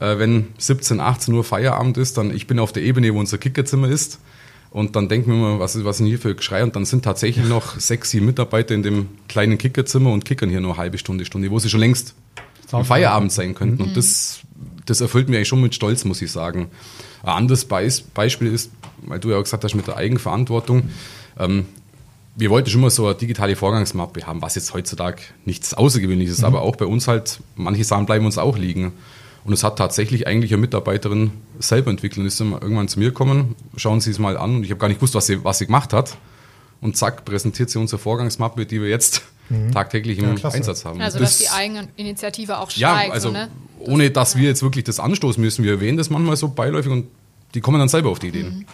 äh, 0.00 0.18
wenn 0.18 0.48
17, 0.58 0.98
18 0.98 1.34
Uhr 1.34 1.44
Feierabend 1.44 1.98
ist, 1.98 2.18
dann 2.18 2.34
ich 2.34 2.48
bin 2.48 2.58
auf 2.58 2.72
der 2.72 2.82
Ebene, 2.82 3.14
wo 3.14 3.20
unser 3.20 3.38
Kickerzimmer 3.38 3.88
ist 3.88 4.18
und 4.72 4.96
dann 4.96 5.08
denken 5.08 5.30
wir 5.30 5.36
mal, 5.36 5.60
was 5.60 5.76
ist, 5.76 5.84
was 5.84 6.00
ist 6.00 6.06
hier 6.06 6.18
für 6.18 6.34
Geschrei? 6.34 6.62
Und 6.62 6.74
dann 6.76 6.86
sind 6.86 7.04
tatsächlich 7.04 7.46
noch 7.46 7.78
sechs, 7.78 8.10
sieben 8.10 8.26
Mitarbeiter 8.26 8.74
in 8.74 8.82
dem 8.82 9.08
kleinen 9.28 9.58
Kickerzimmer 9.58 10.10
und 10.10 10.24
kickern 10.24 10.48
hier 10.48 10.60
nur 10.60 10.72
eine 10.72 10.78
halbe 10.78 10.98
Stunde, 10.98 11.26
Stunde, 11.26 11.50
wo 11.50 11.58
sie 11.58 11.68
schon 11.68 11.80
längst 11.80 12.14
am 12.70 12.84
Feierabend 12.86 13.30
sein 13.32 13.54
könnten. 13.54 13.82
Mhm. 13.82 13.88
Und 13.88 13.96
das, 13.98 14.40
das 14.86 15.02
erfüllt 15.02 15.28
mich 15.28 15.36
eigentlich 15.36 15.48
schon 15.48 15.60
mit 15.60 15.74
Stolz, 15.74 16.06
muss 16.06 16.22
ich 16.22 16.32
sagen. 16.32 16.68
Ein 17.22 17.28
anderes 17.28 17.66
Beispiel 17.66 18.48
ist, 18.48 18.70
weil 19.02 19.20
du 19.20 19.30
ja 19.30 19.36
auch 19.36 19.42
gesagt 19.42 19.62
hast, 19.62 19.74
mit 19.74 19.86
der 19.86 19.98
Eigenverantwortung. 19.98 20.84
Ähm, 21.38 21.66
wir 22.34 22.48
wollten 22.48 22.70
schon 22.70 22.80
mal 22.80 22.88
so 22.88 23.04
eine 23.04 23.14
digitale 23.14 23.56
Vorgangsmappe 23.56 24.26
haben, 24.26 24.40
was 24.40 24.54
jetzt 24.54 24.72
heutzutage 24.72 25.20
nichts 25.44 25.74
Außergewöhnliches 25.74 26.36
ist, 26.36 26.40
mhm. 26.40 26.46
aber 26.46 26.62
auch 26.62 26.76
bei 26.76 26.86
uns 26.86 27.08
halt, 27.08 27.40
manche 27.56 27.84
Sachen 27.84 28.06
bleiben 28.06 28.24
uns 28.24 28.38
auch 28.38 28.56
liegen. 28.56 28.92
Und 29.44 29.52
es 29.52 29.64
hat 29.64 29.76
tatsächlich 29.76 30.26
eigentlich 30.26 30.52
eine 30.52 30.60
Mitarbeiterin 30.60 31.32
selber 31.58 31.90
entwickelt 31.90 32.18
und 32.20 32.26
ist 32.26 32.40
dann 32.40 32.52
irgendwann 32.52 32.88
zu 32.88 32.98
mir 32.98 33.08
gekommen, 33.08 33.56
schauen 33.76 34.00
Sie 34.00 34.10
es 34.10 34.18
mal 34.18 34.36
an 34.36 34.56
und 34.56 34.64
ich 34.64 34.70
habe 34.70 34.78
gar 34.78 34.88
nicht 34.88 34.98
gewusst, 34.98 35.14
was 35.14 35.26
sie, 35.26 35.42
was 35.44 35.58
sie 35.58 35.66
gemacht 35.66 35.92
hat. 35.92 36.16
Und 36.80 36.96
zack, 36.96 37.24
präsentiert 37.24 37.70
sie 37.70 37.78
unsere 37.78 38.00
Vorgangsmappe, 38.00 38.66
die 38.66 38.80
wir 38.80 38.88
jetzt 38.88 39.22
mhm. 39.48 39.70
tagtäglich 39.70 40.18
im 40.18 40.36
ja, 40.36 40.48
Einsatz 40.50 40.84
haben. 40.84 41.00
Also, 41.00 41.18
das, 41.20 41.38
dass 41.38 41.48
die 41.48 41.48
Eigeninitiative 41.48 42.58
auch 42.58 42.70
steigt. 42.70 42.80
Ja, 42.80 43.12
also 43.12 43.28
so, 43.28 43.34
ne? 43.34 43.48
ohne 43.78 44.10
dass 44.10 44.36
wir 44.36 44.48
jetzt 44.48 44.62
wirklich 44.62 44.84
das 44.84 44.98
anstoßen 44.98 45.42
müssen. 45.42 45.64
Wir 45.64 45.72
erwähnen 45.72 45.96
das 45.96 46.10
manchmal 46.10 46.36
so 46.36 46.48
beiläufig 46.48 46.90
und 46.90 47.06
die 47.54 47.60
kommen 47.60 47.78
dann 47.78 47.88
selber 47.88 48.10
auf 48.10 48.18
die 48.18 48.28
Ideen. 48.28 48.58
Mhm. 48.58 48.64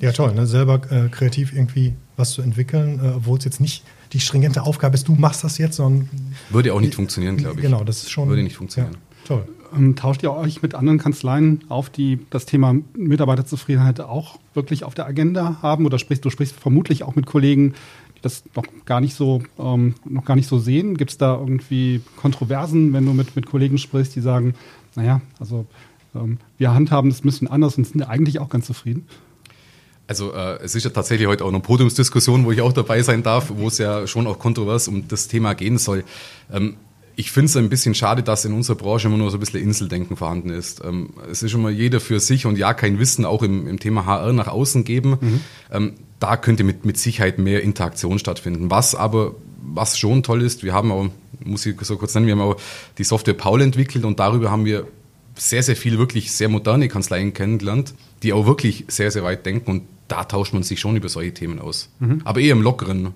Ja, 0.00 0.10
toll, 0.10 0.34
ne? 0.34 0.48
selber 0.48 0.80
äh, 0.90 1.08
kreativ 1.10 1.52
irgendwie 1.52 1.94
was 2.16 2.32
zu 2.32 2.42
entwickeln, 2.42 3.00
äh, 3.02 3.08
obwohl 3.16 3.38
es 3.38 3.44
jetzt 3.44 3.60
nicht 3.60 3.84
die 4.12 4.20
stringente 4.20 4.62
Aufgabe 4.62 4.94
ist, 4.96 5.06
du 5.06 5.14
machst 5.14 5.44
das 5.44 5.58
jetzt, 5.58 5.76
sondern. 5.76 6.08
Würde 6.50 6.74
auch 6.74 6.80
nicht 6.80 6.94
funktionieren, 6.94 7.36
glaube 7.36 7.56
ich. 7.56 7.62
Genau, 7.62 7.84
das 7.84 8.02
ist 8.02 8.10
schon. 8.10 8.28
Würde 8.28 8.42
nicht 8.42 8.56
funktionieren. 8.56 8.94
Ja, 8.94 9.28
toll. 9.28 9.48
Ähm, 9.74 9.96
tauscht 9.96 10.22
ihr 10.22 10.32
euch 10.32 10.62
mit 10.62 10.74
anderen 10.74 10.98
Kanzleien 10.98 11.64
auf, 11.68 11.90
die 11.90 12.18
das 12.30 12.46
Thema 12.46 12.74
Mitarbeiterzufriedenheit 12.94 14.00
auch 14.00 14.38
wirklich 14.54 14.84
auf 14.84 14.94
der 14.94 15.06
Agenda 15.06 15.58
haben? 15.62 15.86
Oder 15.86 15.98
sprichst 15.98 16.24
du 16.24 16.30
sprichst 16.30 16.56
vermutlich 16.56 17.04
auch 17.04 17.14
mit 17.14 17.26
Kollegen, 17.26 17.74
die 18.16 18.20
das 18.22 18.44
noch 18.54 18.64
gar 18.84 19.00
nicht 19.00 19.14
so, 19.14 19.42
ähm, 19.58 19.94
noch 20.04 20.24
gar 20.24 20.36
nicht 20.36 20.48
so 20.48 20.58
sehen? 20.58 20.96
Gibt 20.96 21.12
es 21.12 21.18
da 21.18 21.34
irgendwie 21.34 22.00
Kontroversen, 22.16 22.92
wenn 22.92 23.06
du 23.06 23.12
mit, 23.12 23.36
mit 23.36 23.46
Kollegen 23.46 23.78
sprichst, 23.78 24.14
die 24.14 24.20
sagen, 24.20 24.54
naja, 24.94 25.20
also 25.38 25.66
ähm, 26.14 26.38
wir 26.58 26.74
handhaben 26.74 27.10
das 27.10 27.20
ein 27.20 27.28
bisschen 27.28 27.48
anders 27.48 27.78
und 27.78 27.86
sind 27.86 28.02
eigentlich 28.02 28.38
auch 28.38 28.48
ganz 28.48 28.66
zufrieden? 28.66 29.06
Also 30.06 30.32
äh, 30.34 30.58
es 30.62 30.74
ist 30.74 30.84
ja 30.84 30.90
tatsächlich 30.90 31.26
heute 31.28 31.44
auch 31.44 31.48
eine 31.48 31.60
Podiumsdiskussion, 31.60 32.44
wo 32.44 32.52
ich 32.52 32.60
auch 32.60 32.72
dabei 32.72 33.02
sein 33.02 33.22
darf, 33.22 33.52
wo 33.56 33.68
es 33.68 33.78
ja 33.78 34.06
schon 34.06 34.26
auch 34.26 34.38
kontrovers 34.38 34.88
um 34.88 35.08
das 35.08 35.28
Thema 35.28 35.54
gehen 35.54 35.78
soll. 35.78 36.04
Ähm, 36.52 36.76
ich 37.16 37.30
finde 37.30 37.46
es 37.46 37.56
ein 37.56 37.68
bisschen 37.68 37.94
schade, 37.94 38.22
dass 38.22 38.44
in 38.44 38.52
unserer 38.52 38.76
Branche 38.76 39.08
immer 39.08 39.16
nur 39.16 39.30
so 39.30 39.36
ein 39.36 39.40
bisschen 39.40 39.60
Inseldenken 39.60 40.16
vorhanden 40.16 40.50
ist. 40.50 40.82
Ähm, 40.84 41.10
es 41.30 41.42
ist 41.42 41.54
immer 41.54 41.70
jeder 41.70 42.00
für 42.00 42.20
sich 42.20 42.46
und 42.46 42.56
ja, 42.58 42.74
kein 42.74 42.98
Wissen 42.98 43.24
auch 43.24 43.42
im, 43.42 43.66
im 43.66 43.78
Thema 43.78 44.06
HR 44.06 44.32
nach 44.32 44.48
außen 44.48 44.84
geben. 44.84 45.18
Mhm. 45.20 45.40
Ähm, 45.70 45.92
da 46.20 46.36
könnte 46.36 46.64
mit, 46.64 46.84
mit 46.84 46.98
Sicherheit 46.98 47.38
mehr 47.38 47.62
Interaktion 47.62 48.18
stattfinden. 48.18 48.70
Was 48.70 48.94
aber, 48.94 49.34
was 49.62 49.98
schon 49.98 50.22
toll 50.22 50.42
ist, 50.42 50.62
wir 50.62 50.72
haben 50.72 50.92
auch, 50.92 51.08
muss 51.44 51.66
ich 51.66 51.78
so 51.80 51.96
kurz 51.96 52.14
nennen, 52.14 52.26
wir 52.26 52.34
haben 52.34 52.40
auch 52.40 52.56
die 52.98 53.04
Software 53.04 53.34
Paul 53.34 53.60
entwickelt 53.60 54.04
und 54.04 54.20
darüber 54.20 54.50
haben 54.50 54.64
wir 54.64 54.86
sehr, 55.34 55.62
sehr 55.62 55.76
viele 55.76 55.98
wirklich 55.98 56.32
sehr 56.32 56.48
moderne 56.48 56.88
Kanzleien 56.88 57.32
kennengelernt, 57.32 57.94
die 58.22 58.32
auch 58.32 58.46
wirklich 58.46 58.84
sehr, 58.88 59.10
sehr 59.10 59.24
weit 59.24 59.44
denken 59.46 59.70
und 59.70 59.82
da 60.08 60.24
tauscht 60.24 60.52
man 60.52 60.62
sich 60.62 60.78
schon 60.78 60.96
über 60.96 61.08
solche 61.08 61.32
Themen 61.32 61.58
aus. 61.58 61.88
Mhm. 61.98 62.20
Aber 62.24 62.40
eher 62.40 62.52
im 62.52 62.62
Lockeren. 62.62 63.14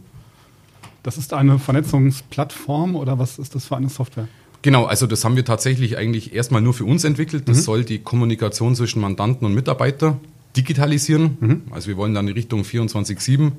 Das 1.07 1.19
ist 1.19 1.33
eine 1.33 1.61
Vernetzungsplattform 1.61 2.97
oder 2.97 3.17
was 3.17 3.39
ist 3.39 3.55
das 3.55 3.67
für 3.67 3.77
eine 3.77 3.89
Software? 3.89 4.27
Genau, 4.63 4.87
also 4.87 5.07
das 5.07 5.25
haben 5.25 5.37
wir 5.37 5.45
tatsächlich 5.45 5.97
eigentlich 5.97 6.35
erstmal 6.35 6.61
nur 6.61 6.75
für 6.75 6.85
uns 6.85 7.05
entwickelt. 7.05 7.49
Das 7.49 7.59
mhm. 7.59 7.63
soll 7.63 7.85
die 7.85 8.01
Kommunikation 8.01 8.75
zwischen 8.75 9.01
Mandanten 9.01 9.47
und 9.47 9.55
Mitarbeiter 9.55 10.19
digitalisieren. 10.57 11.39
Mhm. 11.39 11.63
Also 11.71 11.87
wir 11.87 11.97
wollen 11.97 12.13
dann 12.13 12.27
in 12.27 12.35
Richtung 12.35 12.63
24-7 12.63 13.53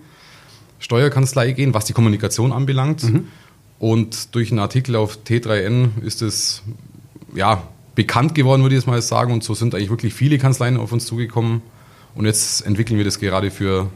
Steuerkanzlei 0.80 1.54
gehen, 1.54 1.74
was 1.74 1.86
die 1.86 1.94
Kommunikation 1.94 2.52
anbelangt. 2.52 3.04
Mhm. 3.04 3.30
Und 3.80 4.36
durch 4.36 4.52
einen 4.52 4.60
Artikel 4.60 4.98
auf 4.98 5.18
T3N 5.26 6.02
ist 6.02 6.22
es 6.22 6.64
ja, 7.34 7.64
bekannt 7.96 8.36
geworden, 8.36 8.62
würde 8.62 8.76
ich 8.76 8.82
jetzt 8.82 8.88
mal 8.88 9.02
sagen. 9.02 9.32
Und 9.32 9.46
so 9.46 9.54
sind 9.54 9.74
eigentlich 9.74 9.90
wirklich 9.90 10.14
viele 10.14 10.38
Kanzleien 10.38 10.76
auf 10.76 10.92
uns 10.92 11.06
zugekommen. 11.06 11.62
Und 12.14 12.26
jetzt 12.26 12.66
entwickeln 12.66 12.98
wir 12.98 13.06
das 13.06 13.20
gerade 13.20 13.52
für, 13.52 13.90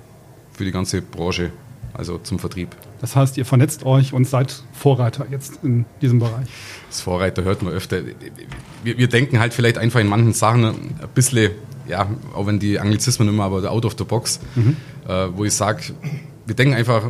für 0.53 0.63
die 0.63 0.71
ganze 0.71 1.01
Branche 1.01 1.51
also 1.93 2.17
zum 2.17 2.39
Vertrieb. 2.39 2.69
Das 3.01 3.15
heißt, 3.15 3.37
ihr 3.37 3.45
vernetzt 3.45 3.83
euch 3.83 4.13
und 4.13 4.25
seid 4.25 4.63
Vorreiter 4.73 5.25
jetzt 5.31 5.59
in 5.63 5.85
diesem 6.01 6.19
Bereich. 6.19 6.47
Das 6.87 7.01
Vorreiter 7.01 7.43
hört 7.43 7.63
man 7.63 7.73
öfter. 7.73 8.01
Wir, 8.83 8.97
wir 8.99 9.07
denken 9.07 9.39
halt 9.39 9.55
vielleicht 9.55 9.79
einfach 9.79 9.99
in 9.99 10.07
manchen 10.07 10.33
Sachen 10.33 10.65
ein 10.65 10.75
bisschen, 11.15 11.51
ja, 11.87 12.07
auch 12.35 12.45
wenn 12.45 12.59
die 12.59 12.79
Anglizismen 12.79 13.27
immer, 13.27 13.45
aber 13.45 13.69
out 13.71 13.85
of 13.85 13.95
the 13.97 14.03
box, 14.03 14.39
mhm. 14.53 14.77
äh, 15.07 15.27
wo 15.35 15.43
ich 15.43 15.53
sage, 15.53 15.95
wir 16.45 16.55
denken 16.55 16.75
einfach 16.75 17.09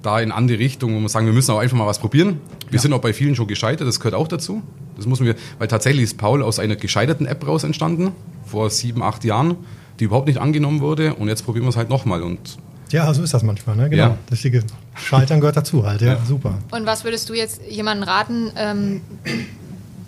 da 0.00 0.20
in 0.20 0.32
andere 0.32 0.58
Richtung, 0.58 0.94
wo 0.96 1.00
wir 1.00 1.08
sagen, 1.10 1.26
wir 1.26 1.34
müssen 1.34 1.50
auch 1.50 1.58
einfach 1.58 1.76
mal 1.76 1.86
was 1.86 1.98
probieren. 1.98 2.40
Wir 2.70 2.76
ja. 2.76 2.80
sind 2.80 2.94
auch 2.94 3.00
bei 3.00 3.12
vielen 3.12 3.36
schon 3.36 3.46
gescheitert, 3.46 3.86
das 3.86 4.00
gehört 4.00 4.14
auch 4.14 4.28
dazu. 4.28 4.62
Das 4.96 5.06
müssen 5.06 5.26
wir, 5.26 5.34
weil 5.58 5.68
tatsächlich 5.68 6.04
ist 6.04 6.16
Paul 6.16 6.42
aus 6.42 6.58
einer 6.58 6.76
gescheiterten 6.76 7.26
App 7.26 7.46
raus 7.46 7.64
entstanden, 7.64 8.12
vor 8.46 8.70
sieben, 8.70 9.02
acht 9.02 9.22
Jahren, 9.24 9.56
die 10.00 10.04
überhaupt 10.04 10.28
nicht 10.28 10.38
angenommen 10.38 10.80
wurde 10.80 11.14
und 11.14 11.28
jetzt 11.28 11.44
probieren 11.44 11.66
wir 11.66 11.70
es 11.70 11.76
halt 11.76 11.90
nochmal 11.90 12.22
und 12.22 12.58
Ja, 12.94 13.12
so 13.12 13.24
ist 13.24 13.34
das 13.34 13.42
manchmal, 13.42 13.74
ne? 13.74 13.90
Genau. 13.90 14.02
Ja. 14.04 14.18
Das 14.26 14.34
richtige 14.34 14.62
Scheitern 14.94 15.40
gehört 15.40 15.56
dazu 15.56 15.84
halt, 15.84 16.00
ja, 16.00 16.16
super. 16.24 16.58
Und 16.70 16.86
was 16.86 17.02
würdest 17.02 17.28
du 17.28 17.34
jetzt 17.34 17.60
jemandem 17.68 18.08
raten, 18.08 18.52
ähm, 18.56 19.00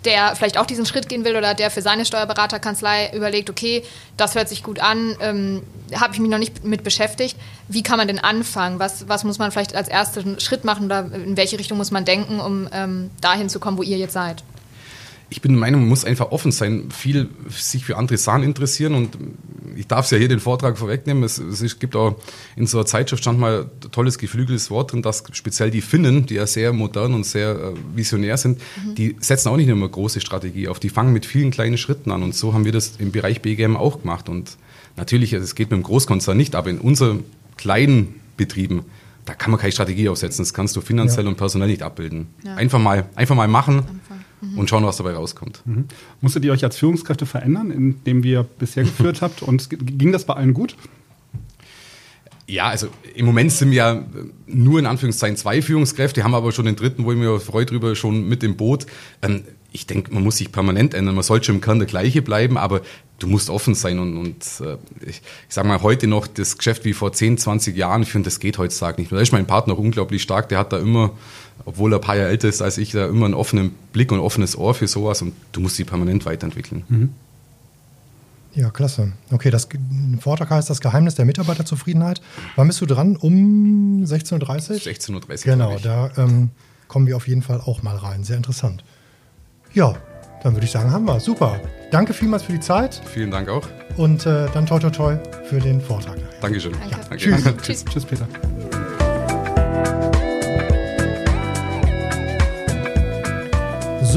der 0.05 0.37
vielleicht 0.37 0.57
auch 0.57 0.65
diesen 0.65 0.85
Schritt 0.85 1.09
gehen 1.09 1.25
will 1.25 1.35
oder 1.35 1.53
der 1.53 1.69
für 1.69 1.81
seine 1.81 2.05
Steuerberaterkanzlei 2.05 3.11
überlegt, 3.13 3.49
okay, 3.49 3.83
das 4.15 4.35
hört 4.35 4.47
sich 4.47 4.63
gut 4.63 4.79
an, 4.79 5.17
ähm, 5.19 5.63
habe 5.93 6.13
ich 6.13 6.21
mich 6.21 6.29
noch 6.29 6.37
nicht 6.37 6.63
mit 6.63 6.85
beschäftigt. 6.85 7.35
Wie 7.67 7.83
kann 7.83 7.97
man 7.97 8.07
denn 8.07 8.19
anfangen? 8.19 8.79
Was, 8.79 9.09
was 9.09 9.25
muss 9.25 9.37
man 9.37 9.51
vielleicht 9.51 9.75
als 9.75 9.89
ersten 9.89 10.39
Schritt 10.39 10.63
machen 10.63 10.85
oder 10.85 11.11
in 11.13 11.35
welche 11.35 11.59
Richtung 11.59 11.77
muss 11.77 11.91
man 11.91 12.05
denken, 12.05 12.39
um 12.39 12.69
ähm, 12.71 13.09
dahin 13.19 13.49
zu 13.49 13.59
kommen, 13.59 13.77
wo 13.77 13.83
ihr 13.83 13.97
jetzt 13.97 14.13
seid? 14.13 14.45
Ich 15.29 15.41
bin 15.41 15.51
der 15.51 15.59
Meinung, 15.59 15.81
man 15.81 15.89
muss 15.89 16.05
einfach 16.05 16.31
offen 16.31 16.51
sein, 16.51 16.89
viel 16.89 17.29
sich 17.49 17.83
für 17.83 17.97
andere 17.97 18.17
Sachen 18.17 18.43
interessieren 18.43 18.93
und 18.93 19.17
ich 19.75 19.85
darf 19.85 20.05
es 20.05 20.11
ja 20.11 20.17
hier 20.17 20.29
den 20.29 20.39
Vortrag 20.39 20.77
vorwegnehmen. 20.77 21.23
Es, 21.23 21.37
es 21.37 21.79
gibt 21.79 21.95
auch 21.95 22.15
in 22.55 22.65
so 22.65 22.77
einer 22.77 22.85
Zeitschrift 22.85 23.23
stand 23.23 23.37
mal 23.37 23.69
ein 23.83 23.91
tolles 23.91 24.17
geflügeltes 24.17 24.71
Wort 24.71 24.93
drin, 24.93 25.01
dass 25.01 25.23
speziell 25.33 25.69
die 25.69 25.81
Finnen, 25.81 26.25
die 26.25 26.35
ja 26.35 26.47
sehr 26.47 26.71
modern 26.71 27.13
und 27.13 27.25
sehr 27.25 27.51
äh, 27.51 27.73
visionär 27.93 28.37
sind, 28.37 28.59
mhm. 28.59 28.95
die 28.95 29.15
setzen 29.19 29.49
auch 29.49 29.57
nicht 29.57 29.67
immer 29.67 29.89
große 29.89 30.21
Strategie 30.21 30.69
auf. 30.69 30.79
Die 30.79 30.89
fangen 30.89 31.11
mit 31.11 31.25
vielen 31.25 31.51
kleinen 31.51 31.77
Schritten 31.77 32.11
an 32.11 32.23
und 32.23 32.33
so 32.33 32.53
haben 32.53 32.63
wir 32.63 32.71
das 32.71 32.93
im 32.97 33.11
Bereich 33.11 33.41
BGM 33.41 33.75
auch 33.75 34.01
gemacht 34.01 34.29
und 34.29 34.57
natürlich, 34.95 35.33
es 35.33 35.55
geht 35.55 35.71
mit 35.71 35.77
dem 35.77 35.83
Großkonzern 35.83 36.37
nicht, 36.37 36.55
aber 36.55 36.69
in 36.69 36.79
unseren 36.79 37.25
kleinen 37.57 38.21
Betrieben, 38.37 38.85
da 39.25 39.33
kann 39.33 39.51
man 39.51 39.59
keine 39.59 39.73
Strategie 39.73 40.07
aufsetzen. 40.07 40.45
Das 40.45 40.53
kannst 40.53 40.75
du 40.77 40.81
finanziell 40.81 41.25
ja. 41.25 41.29
und 41.29 41.37
personell 41.37 41.67
nicht 41.67 41.83
abbilden. 41.83 42.27
Ja. 42.43 42.55
Einfach 42.55 42.79
mal, 42.79 43.09
einfach 43.15 43.35
mal 43.35 43.49
machen. 43.49 43.79
Anfang 43.79 44.16
mhm. 44.41 44.57
und 44.57 44.69
schauen, 44.69 44.83
was 44.85 44.97
dabei 44.97 45.13
rauskommt. 45.13 45.61
Mhm. 45.65 45.85
Musstet 46.21 46.45
ihr 46.45 46.51
euch 46.51 46.63
als 46.63 46.77
Führungskräfte 46.77 47.25
verändern, 47.25 47.71
indem 47.71 48.23
wir 48.23 48.43
bisher 48.43 48.83
geführt 48.83 49.21
habt? 49.21 49.41
Und 49.41 49.69
ging 49.69 50.11
das 50.11 50.25
bei 50.25 50.33
allen 50.33 50.53
gut? 50.53 50.75
Ja, 52.49 52.69
also 52.69 52.87
im 53.13 53.25
Moment 53.25 53.51
sind 53.51 53.71
wir 53.71 53.77
ja 53.77 54.05
nur 54.45 54.79
in 54.79 54.85
Anführungszeichen 54.85 55.35
zwei 55.35 55.61
Führungskräfte, 55.61 56.23
haben 56.23 56.33
aber 56.33 56.53
schon 56.53 56.65
den 56.65 56.77
dritten, 56.77 57.03
wo 57.03 57.11
ich 57.11 57.17
mir 57.17 57.41
freue 57.41 57.65
drüber, 57.65 57.93
schon 57.95 58.27
mit 58.27 58.41
im 58.41 58.55
Boot. 58.55 58.85
Ähm, 59.21 59.43
ich 59.73 59.85
denke, 59.85 60.13
man 60.13 60.23
muss 60.23 60.37
sich 60.37 60.51
permanent 60.51 60.93
ändern. 60.93 61.15
Man 61.15 61.25
sollte 61.25 61.51
im 61.51 61.59
Kern 61.59 61.79
der 61.79 61.87
gleiche 61.87 62.21
bleiben, 62.21 62.57
aber 62.57 62.81
du 63.19 63.27
musst 63.27 63.49
offen 63.49 63.75
sein. 63.75 63.99
Und, 63.99 64.17
und 64.17 64.43
äh, 64.61 64.77
ich, 65.01 65.21
ich 65.47 65.53
sage 65.53 65.67
mal, 65.67 65.81
heute 65.81 66.07
noch 66.07 66.27
das 66.27 66.57
Geschäft 66.57 66.85
wie 66.85 66.93
vor 66.93 67.13
10, 67.13 67.37
20 67.37 67.75
Jahren 67.75 68.05
führen, 68.05 68.23
das 68.23 68.39
geht 68.39 68.57
heutzutage 68.57 69.01
nicht 69.01 69.11
mehr. 69.11 69.19
Da 69.19 69.23
ist 69.23 69.31
mein 69.31 69.47
Partner 69.47 69.73
auch 69.73 69.79
unglaublich 69.79 70.21
stark. 70.21 70.49
Der 70.49 70.59
hat 70.59 70.73
da 70.73 70.77
immer 70.77 71.11
obwohl 71.65 71.93
er 71.93 71.97
ein 71.97 72.01
paar 72.01 72.15
Jahre 72.15 72.29
älter 72.29 72.47
ist 72.47 72.61
als 72.61 72.77
ich, 72.77 72.91
da 72.91 73.07
immer 73.07 73.25
einen 73.25 73.33
offenen 73.33 73.71
Blick 73.91 74.11
und 74.11 74.19
ein 74.19 74.23
offenes 74.23 74.57
Ohr 74.57 74.73
für 74.73 74.87
sowas 74.87 75.21
und 75.21 75.33
du 75.51 75.59
musst 75.59 75.75
sie 75.75 75.83
permanent 75.83 76.25
weiterentwickeln. 76.25 76.83
Mhm. 76.87 77.09
Ja, 78.53 78.71
klasse. 78.71 79.11
Okay, 79.29 79.51
das 79.51 79.67
Vortrag 80.19 80.49
heißt 80.49 80.69
das 80.69 80.81
Geheimnis 80.81 81.15
der 81.15 81.25
Mitarbeiterzufriedenheit. 81.25 82.21
Wann 82.55 82.67
bist 82.67 82.81
du 82.81 82.85
dran? 82.85 83.15
Um 83.15 84.03
16.30 84.03 84.33
Uhr? 84.33 84.77
16.30 84.77 85.29
Uhr. 85.29 85.37
Genau, 85.43 85.77
da 85.77 86.09
ähm, 86.17 86.49
kommen 86.87 87.05
wir 87.05 87.17
auf 87.17 87.27
jeden 87.27 87.43
Fall 87.43 87.59
auch 87.59 87.83
mal 87.83 87.97
rein. 87.97 88.23
Sehr 88.23 88.37
interessant. 88.37 88.83
Ja, 89.73 89.95
dann 90.47 90.55
würde 90.55 90.65
ich 90.65 90.71
sagen, 90.71 90.91
haben 90.91 91.05
wir. 91.05 91.19
Super. 91.19 91.59
Danke 91.91 92.13
vielmals 92.13 92.43
für 92.43 92.53
die 92.53 92.59
Zeit. 92.61 93.01
Vielen 93.13 93.31
Dank 93.31 93.49
auch. 93.49 93.67
Und 93.97 94.25
äh, 94.25 94.47
dann 94.53 94.65
toi 94.65 94.79
toi 94.79 94.89
toi 94.89 95.17
für 95.43 95.59
den 95.59 95.81
Vortrag. 95.81 96.15
Dankeschön. 96.39 96.71
Danke. 96.71 96.91
Ja, 96.91 96.99
Danke. 97.09 97.17
Tschüss. 97.57 97.83
Tschüss. 97.83 97.85
Tschüss, 97.85 98.05
Peter. 98.05 98.27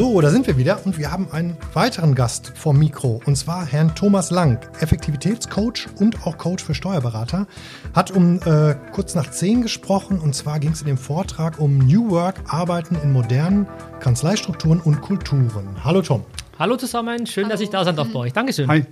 So, 0.01 0.19
da 0.23 0.31
sind 0.31 0.47
wir 0.47 0.57
wieder 0.57 0.81
und 0.87 0.97
wir 0.97 1.13
haben 1.13 1.31
einen 1.31 1.59
weiteren 1.75 2.15
Gast 2.15 2.55
vom 2.57 2.79
Mikro 2.79 3.21
und 3.27 3.37
zwar 3.37 3.67
Herrn 3.67 3.95
Thomas 3.95 4.31
Lang, 4.31 4.59
Effektivitätscoach 4.81 5.89
und 5.99 6.27
auch 6.27 6.39
Coach 6.39 6.65
für 6.65 6.73
Steuerberater. 6.73 7.47
Hat 7.95 8.11
um 8.11 8.41
äh, 8.47 8.77
kurz 8.93 9.15
nach 9.15 9.31
zehn 9.31 9.61
gesprochen 9.61 10.19
und 10.19 10.35
zwar 10.35 10.59
ging 10.59 10.71
es 10.71 10.81
in 10.81 10.87
dem 10.87 10.97
Vortrag 10.97 11.61
um 11.61 11.77
New 11.77 12.09
Work, 12.09 12.37
Arbeiten 12.47 12.97
in 13.03 13.13
modernen 13.13 13.67
Kanzleistrukturen 14.01 14.81
und 14.81 15.03
Kulturen. 15.03 15.85
Hallo 15.85 16.01
Tom. 16.01 16.25
Hallo 16.59 16.79
zusammen, 16.79 17.27
schön, 17.27 17.45
Hallo. 17.45 17.53
dass 17.53 17.61
ich 17.61 17.69
da 17.69 17.85
sein 17.85 17.95
darf 17.95 18.11
bei 18.11 18.21
euch. 18.21 18.33
Dankeschön. 18.33 18.69
Hi. 18.69 18.87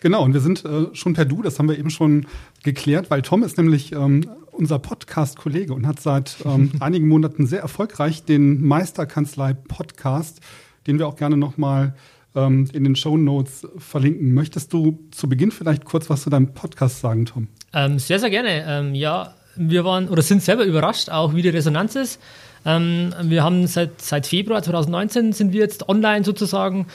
Genau, 0.00 0.24
und 0.24 0.32
wir 0.32 0.40
sind 0.40 0.64
äh, 0.64 0.86
schon 0.94 1.12
per 1.12 1.26
Du, 1.26 1.42
das 1.42 1.58
haben 1.58 1.68
wir 1.68 1.78
eben 1.78 1.90
schon 1.90 2.24
geklärt, 2.62 3.10
weil 3.10 3.20
Tom 3.20 3.42
ist 3.42 3.58
nämlich 3.58 3.92
ähm, 3.92 4.26
unser 4.56 4.78
Podcast-Kollege 4.78 5.72
und 5.72 5.86
hat 5.86 6.00
seit 6.00 6.36
ähm, 6.44 6.72
einigen 6.80 7.08
Monaten 7.08 7.46
sehr 7.46 7.60
erfolgreich 7.60 8.24
den 8.24 8.66
Meisterkanzlei-Podcast, 8.66 10.40
den 10.86 10.98
wir 10.98 11.06
auch 11.06 11.16
gerne 11.16 11.36
nochmal 11.36 11.94
ähm, 12.34 12.68
in 12.72 12.84
den 12.84 12.96
Show 12.96 13.16
Notes 13.16 13.66
verlinken. 13.78 14.34
Möchtest 14.34 14.72
du 14.72 14.98
zu 15.10 15.28
Beginn 15.28 15.50
vielleicht 15.50 15.84
kurz 15.84 16.10
was 16.10 16.22
zu 16.22 16.30
deinem 16.30 16.54
Podcast 16.54 17.00
sagen, 17.00 17.26
Tom? 17.26 17.48
Ähm, 17.72 17.98
sehr, 17.98 18.18
sehr 18.18 18.30
gerne. 18.30 18.64
Ähm, 18.66 18.94
ja, 18.94 19.34
wir 19.56 19.84
waren 19.84 20.08
oder 20.08 20.22
sind 20.22 20.42
selber 20.42 20.64
überrascht, 20.64 21.10
auch 21.10 21.34
wie 21.34 21.42
die 21.42 21.48
Resonanz 21.48 21.96
ist. 21.96 22.20
Ähm, 22.64 23.14
wir 23.22 23.42
haben 23.42 23.66
seit, 23.66 24.00
seit 24.02 24.26
Februar 24.26 24.62
2019 24.62 25.32
sind 25.32 25.52
wir 25.52 25.60
jetzt 25.60 25.88
online 25.88 26.24
sozusagen 26.24 26.86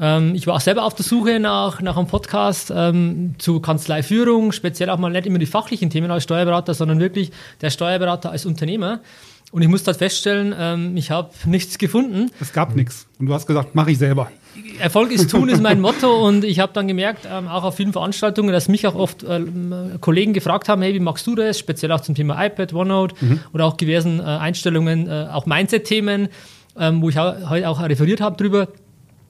ähm, 0.00 0.34
ich 0.34 0.46
war 0.46 0.56
auch 0.56 0.60
selber 0.60 0.84
auf 0.84 0.94
der 0.94 1.04
Suche 1.04 1.38
nach, 1.38 1.82
nach 1.82 1.96
einem 1.96 2.06
Podcast 2.06 2.72
ähm, 2.74 3.34
zu 3.38 3.60
Kanzleiführung, 3.60 4.52
speziell 4.52 4.88
auch 4.88 4.98
mal 4.98 5.10
nicht 5.10 5.26
immer 5.26 5.38
die 5.38 5.46
fachlichen 5.46 5.90
Themen 5.90 6.10
als 6.10 6.22
Steuerberater, 6.22 6.72
sondern 6.72 7.00
wirklich 7.00 7.30
der 7.60 7.70
Steuerberater 7.70 8.30
als 8.30 8.46
Unternehmer. 8.46 9.00
Und 9.52 9.62
ich 9.62 9.68
musste 9.68 9.88
halt 9.88 9.98
feststellen, 9.98 10.54
ähm, 10.56 10.96
ich 10.96 11.10
habe 11.10 11.30
nichts 11.44 11.76
gefunden. 11.76 12.30
Es 12.40 12.52
gab 12.52 12.76
nichts. 12.76 13.06
Und 13.18 13.26
du 13.26 13.34
hast 13.34 13.46
gesagt, 13.46 13.74
mache 13.74 13.90
ich 13.90 13.98
selber. 13.98 14.30
Erfolg 14.78 15.12
ist 15.12 15.30
tun 15.30 15.48
ist 15.48 15.60
mein 15.60 15.80
Motto 15.82 16.26
und 16.26 16.44
ich 16.44 16.60
habe 16.60 16.72
dann 16.72 16.88
gemerkt, 16.88 17.28
ähm, 17.30 17.48
auch 17.48 17.64
auf 17.64 17.76
vielen 17.76 17.92
Veranstaltungen, 17.92 18.52
dass 18.52 18.68
mich 18.68 18.86
auch 18.86 18.94
oft 18.94 19.22
äh, 19.22 19.40
Kollegen 20.00 20.32
gefragt 20.32 20.68
haben, 20.68 20.80
hey, 20.82 20.94
wie 20.94 21.00
magst 21.00 21.26
du 21.26 21.34
das? 21.34 21.58
Speziell 21.58 21.92
auch 21.92 22.00
zum 22.00 22.14
Thema 22.14 22.42
iPad, 22.44 22.72
OneNote 22.72 23.14
mhm. 23.20 23.40
oder 23.52 23.66
auch 23.66 23.76
diversen 23.76 24.20
äh, 24.20 24.22
Einstellungen, 24.22 25.08
äh, 25.08 25.28
auch 25.30 25.46
Mindset-Themen, 25.46 26.28
ähm, 26.78 27.02
wo 27.02 27.10
ich 27.10 27.18
heute 27.18 27.68
auch 27.68 27.82
referiert 27.82 28.20
habe 28.20 28.36
drüber. 28.36 28.68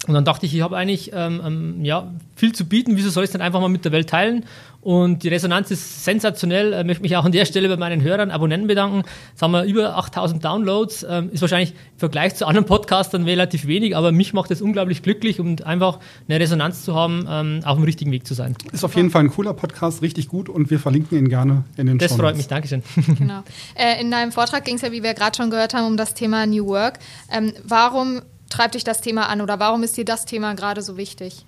Und 0.07 0.15
dann 0.15 0.25
dachte 0.25 0.47
ich, 0.47 0.55
ich 0.55 0.63
habe 0.63 0.77
eigentlich 0.79 1.11
ähm, 1.13 1.43
ähm, 1.45 1.85
ja, 1.85 2.11
viel 2.35 2.53
zu 2.53 2.65
bieten, 2.65 2.97
wieso 2.97 3.11
soll 3.11 3.25
ich 3.25 3.29
es 3.29 3.33
denn 3.33 3.43
einfach 3.43 3.61
mal 3.61 3.69
mit 3.69 3.85
der 3.85 3.93
Welt 3.93 4.09
teilen? 4.09 4.47
Und 4.81 5.25
die 5.25 5.29
Resonanz 5.29 5.71
ist 5.71 6.05
sensationell. 6.05 6.73
Ich 6.73 6.87
möchte 6.87 7.03
mich 7.03 7.15
auch 7.17 7.25
an 7.27 7.33
der 7.33 7.45
Stelle 7.45 7.69
bei 7.69 7.77
meinen 7.77 8.01
Hörern, 8.01 8.31
Abonnenten 8.31 8.67
bedanken. 8.67 9.03
Jetzt 9.31 9.43
haben 9.43 9.51
wir 9.51 9.65
über 9.65 9.99
8000 9.99 10.43
Downloads. 10.43 11.07
Ähm, 11.09 11.31
ist 11.33 11.43
wahrscheinlich 11.43 11.73
im 11.73 11.99
Vergleich 11.99 12.35
zu 12.35 12.47
anderen 12.47 12.65
Podcastern 12.65 13.25
relativ 13.25 13.67
wenig, 13.67 13.95
aber 13.95 14.11
mich 14.11 14.33
macht 14.33 14.51
es 14.51 14.63
unglaublich 14.63 15.03
glücklich 15.03 15.39
und 15.39 15.67
einfach 15.67 15.99
eine 16.29 16.41
Resonanz 16.41 16.83
zu 16.83 16.95
haben, 16.95 17.27
ähm, 17.29 17.61
auf 17.65 17.77
dem 17.77 17.85
richtigen 17.85 18.11
Weg 18.11 18.27
zu 18.27 18.33
sein. 18.33 18.57
Ist 18.73 18.85
auf 18.85 18.97
jeden 18.97 19.11
Fall 19.11 19.25
ein 19.25 19.31
cooler 19.31 19.53
Podcast, 19.53 20.01
richtig 20.01 20.29
gut 20.29 20.49
und 20.49 20.71
wir 20.71 20.81
verlinken 20.81 21.19
ihn 21.19 21.29
gerne 21.29 21.65
in 21.77 21.87
den 21.87 21.99
Das 21.99 22.15
freut 22.15 22.39
mich, 22.39 22.49
Dankeschön. 22.49 22.83
Genau. 23.19 23.43
Äh, 23.75 24.01
in 24.01 24.11
deinem 24.11 24.33
Vortrag 24.33 24.65
ging 24.65 24.77
es 24.77 24.83
ja, 24.83 24.93
wie 24.93 25.03
wir 25.03 25.13
gerade 25.13 25.37
schon 25.37 25.51
gehört 25.51 25.75
haben, 25.75 25.87
um 25.87 25.97
das 25.99 26.15
Thema 26.15 26.47
New 26.47 26.67
Work. 26.67 27.01
Ähm, 27.31 27.53
warum 27.65 28.23
treibt 28.51 28.75
dich 28.75 28.85
das 28.85 29.01
Thema 29.01 29.29
an 29.29 29.41
oder 29.41 29.59
warum 29.59 29.83
ist 29.83 29.97
dir 29.97 30.05
das 30.05 30.27
Thema 30.27 30.55
gerade 30.55 30.83
so 30.83 30.97
wichtig? 30.99 31.47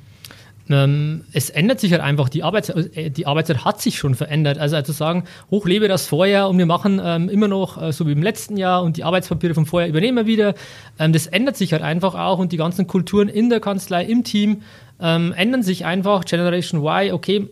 Ähm, 0.71 1.25
es 1.33 1.51
ändert 1.51 1.81
sich 1.81 1.93
halt 1.93 2.03
einfach, 2.03 2.29
die, 2.29 2.43
Arbeits 2.43 2.69
äh, 2.69 3.11
die 3.11 3.27
Arbeitszeit 3.27 3.65
hat 3.65 3.83
sich 3.83 3.99
schon 3.99 4.15
verändert. 4.15 4.59
Also, 4.59 4.77
also 4.77 4.93
sagen, 4.93 5.25
hochlebe 5.51 5.89
das 5.89 6.07
Vorjahr 6.07 6.49
und 6.49 6.57
wir 6.57 6.67
machen 6.67 7.01
ähm, 7.05 7.29
immer 7.29 7.49
noch 7.49 7.83
äh, 7.83 7.93
so 7.93 8.07
wie 8.07 8.13
im 8.13 8.23
letzten 8.23 8.57
Jahr 8.57 8.83
und 8.83 8.97
die 8.97 9.05
Arbeitspapiere 9.05 9.55
vom 9.55 9.67
Vorjahr 9.67 9.89
übernehmen 9.89 10.19
wir 10.19 10.27
wieder. 10.27 10.55
Ähm, 10.99 11.13
das 11.13 11.27
ändert 11.27 11.57
sich 11.57 11.73
halt 11.73 11.83
einfach 11.83 12.15
auch 12.15 12.39
und 12.39 12.53
die 12.53 12.57
ganzen 12.57 12.87
Kulturen 12.87 13.29
in 13.29 13.51
der 13.51 13.61
Kanzlei, 13.61 14.05
im 14.05 14.25
Team 14.25 14.63
ähm, 15.01 15.35
ändern 15.37 15.63
sich 15.63 15.85
einfach. 15.85 16.25
Generation 16.25 16.81
Y, 16.81 17.13
okay, 17.13 17.49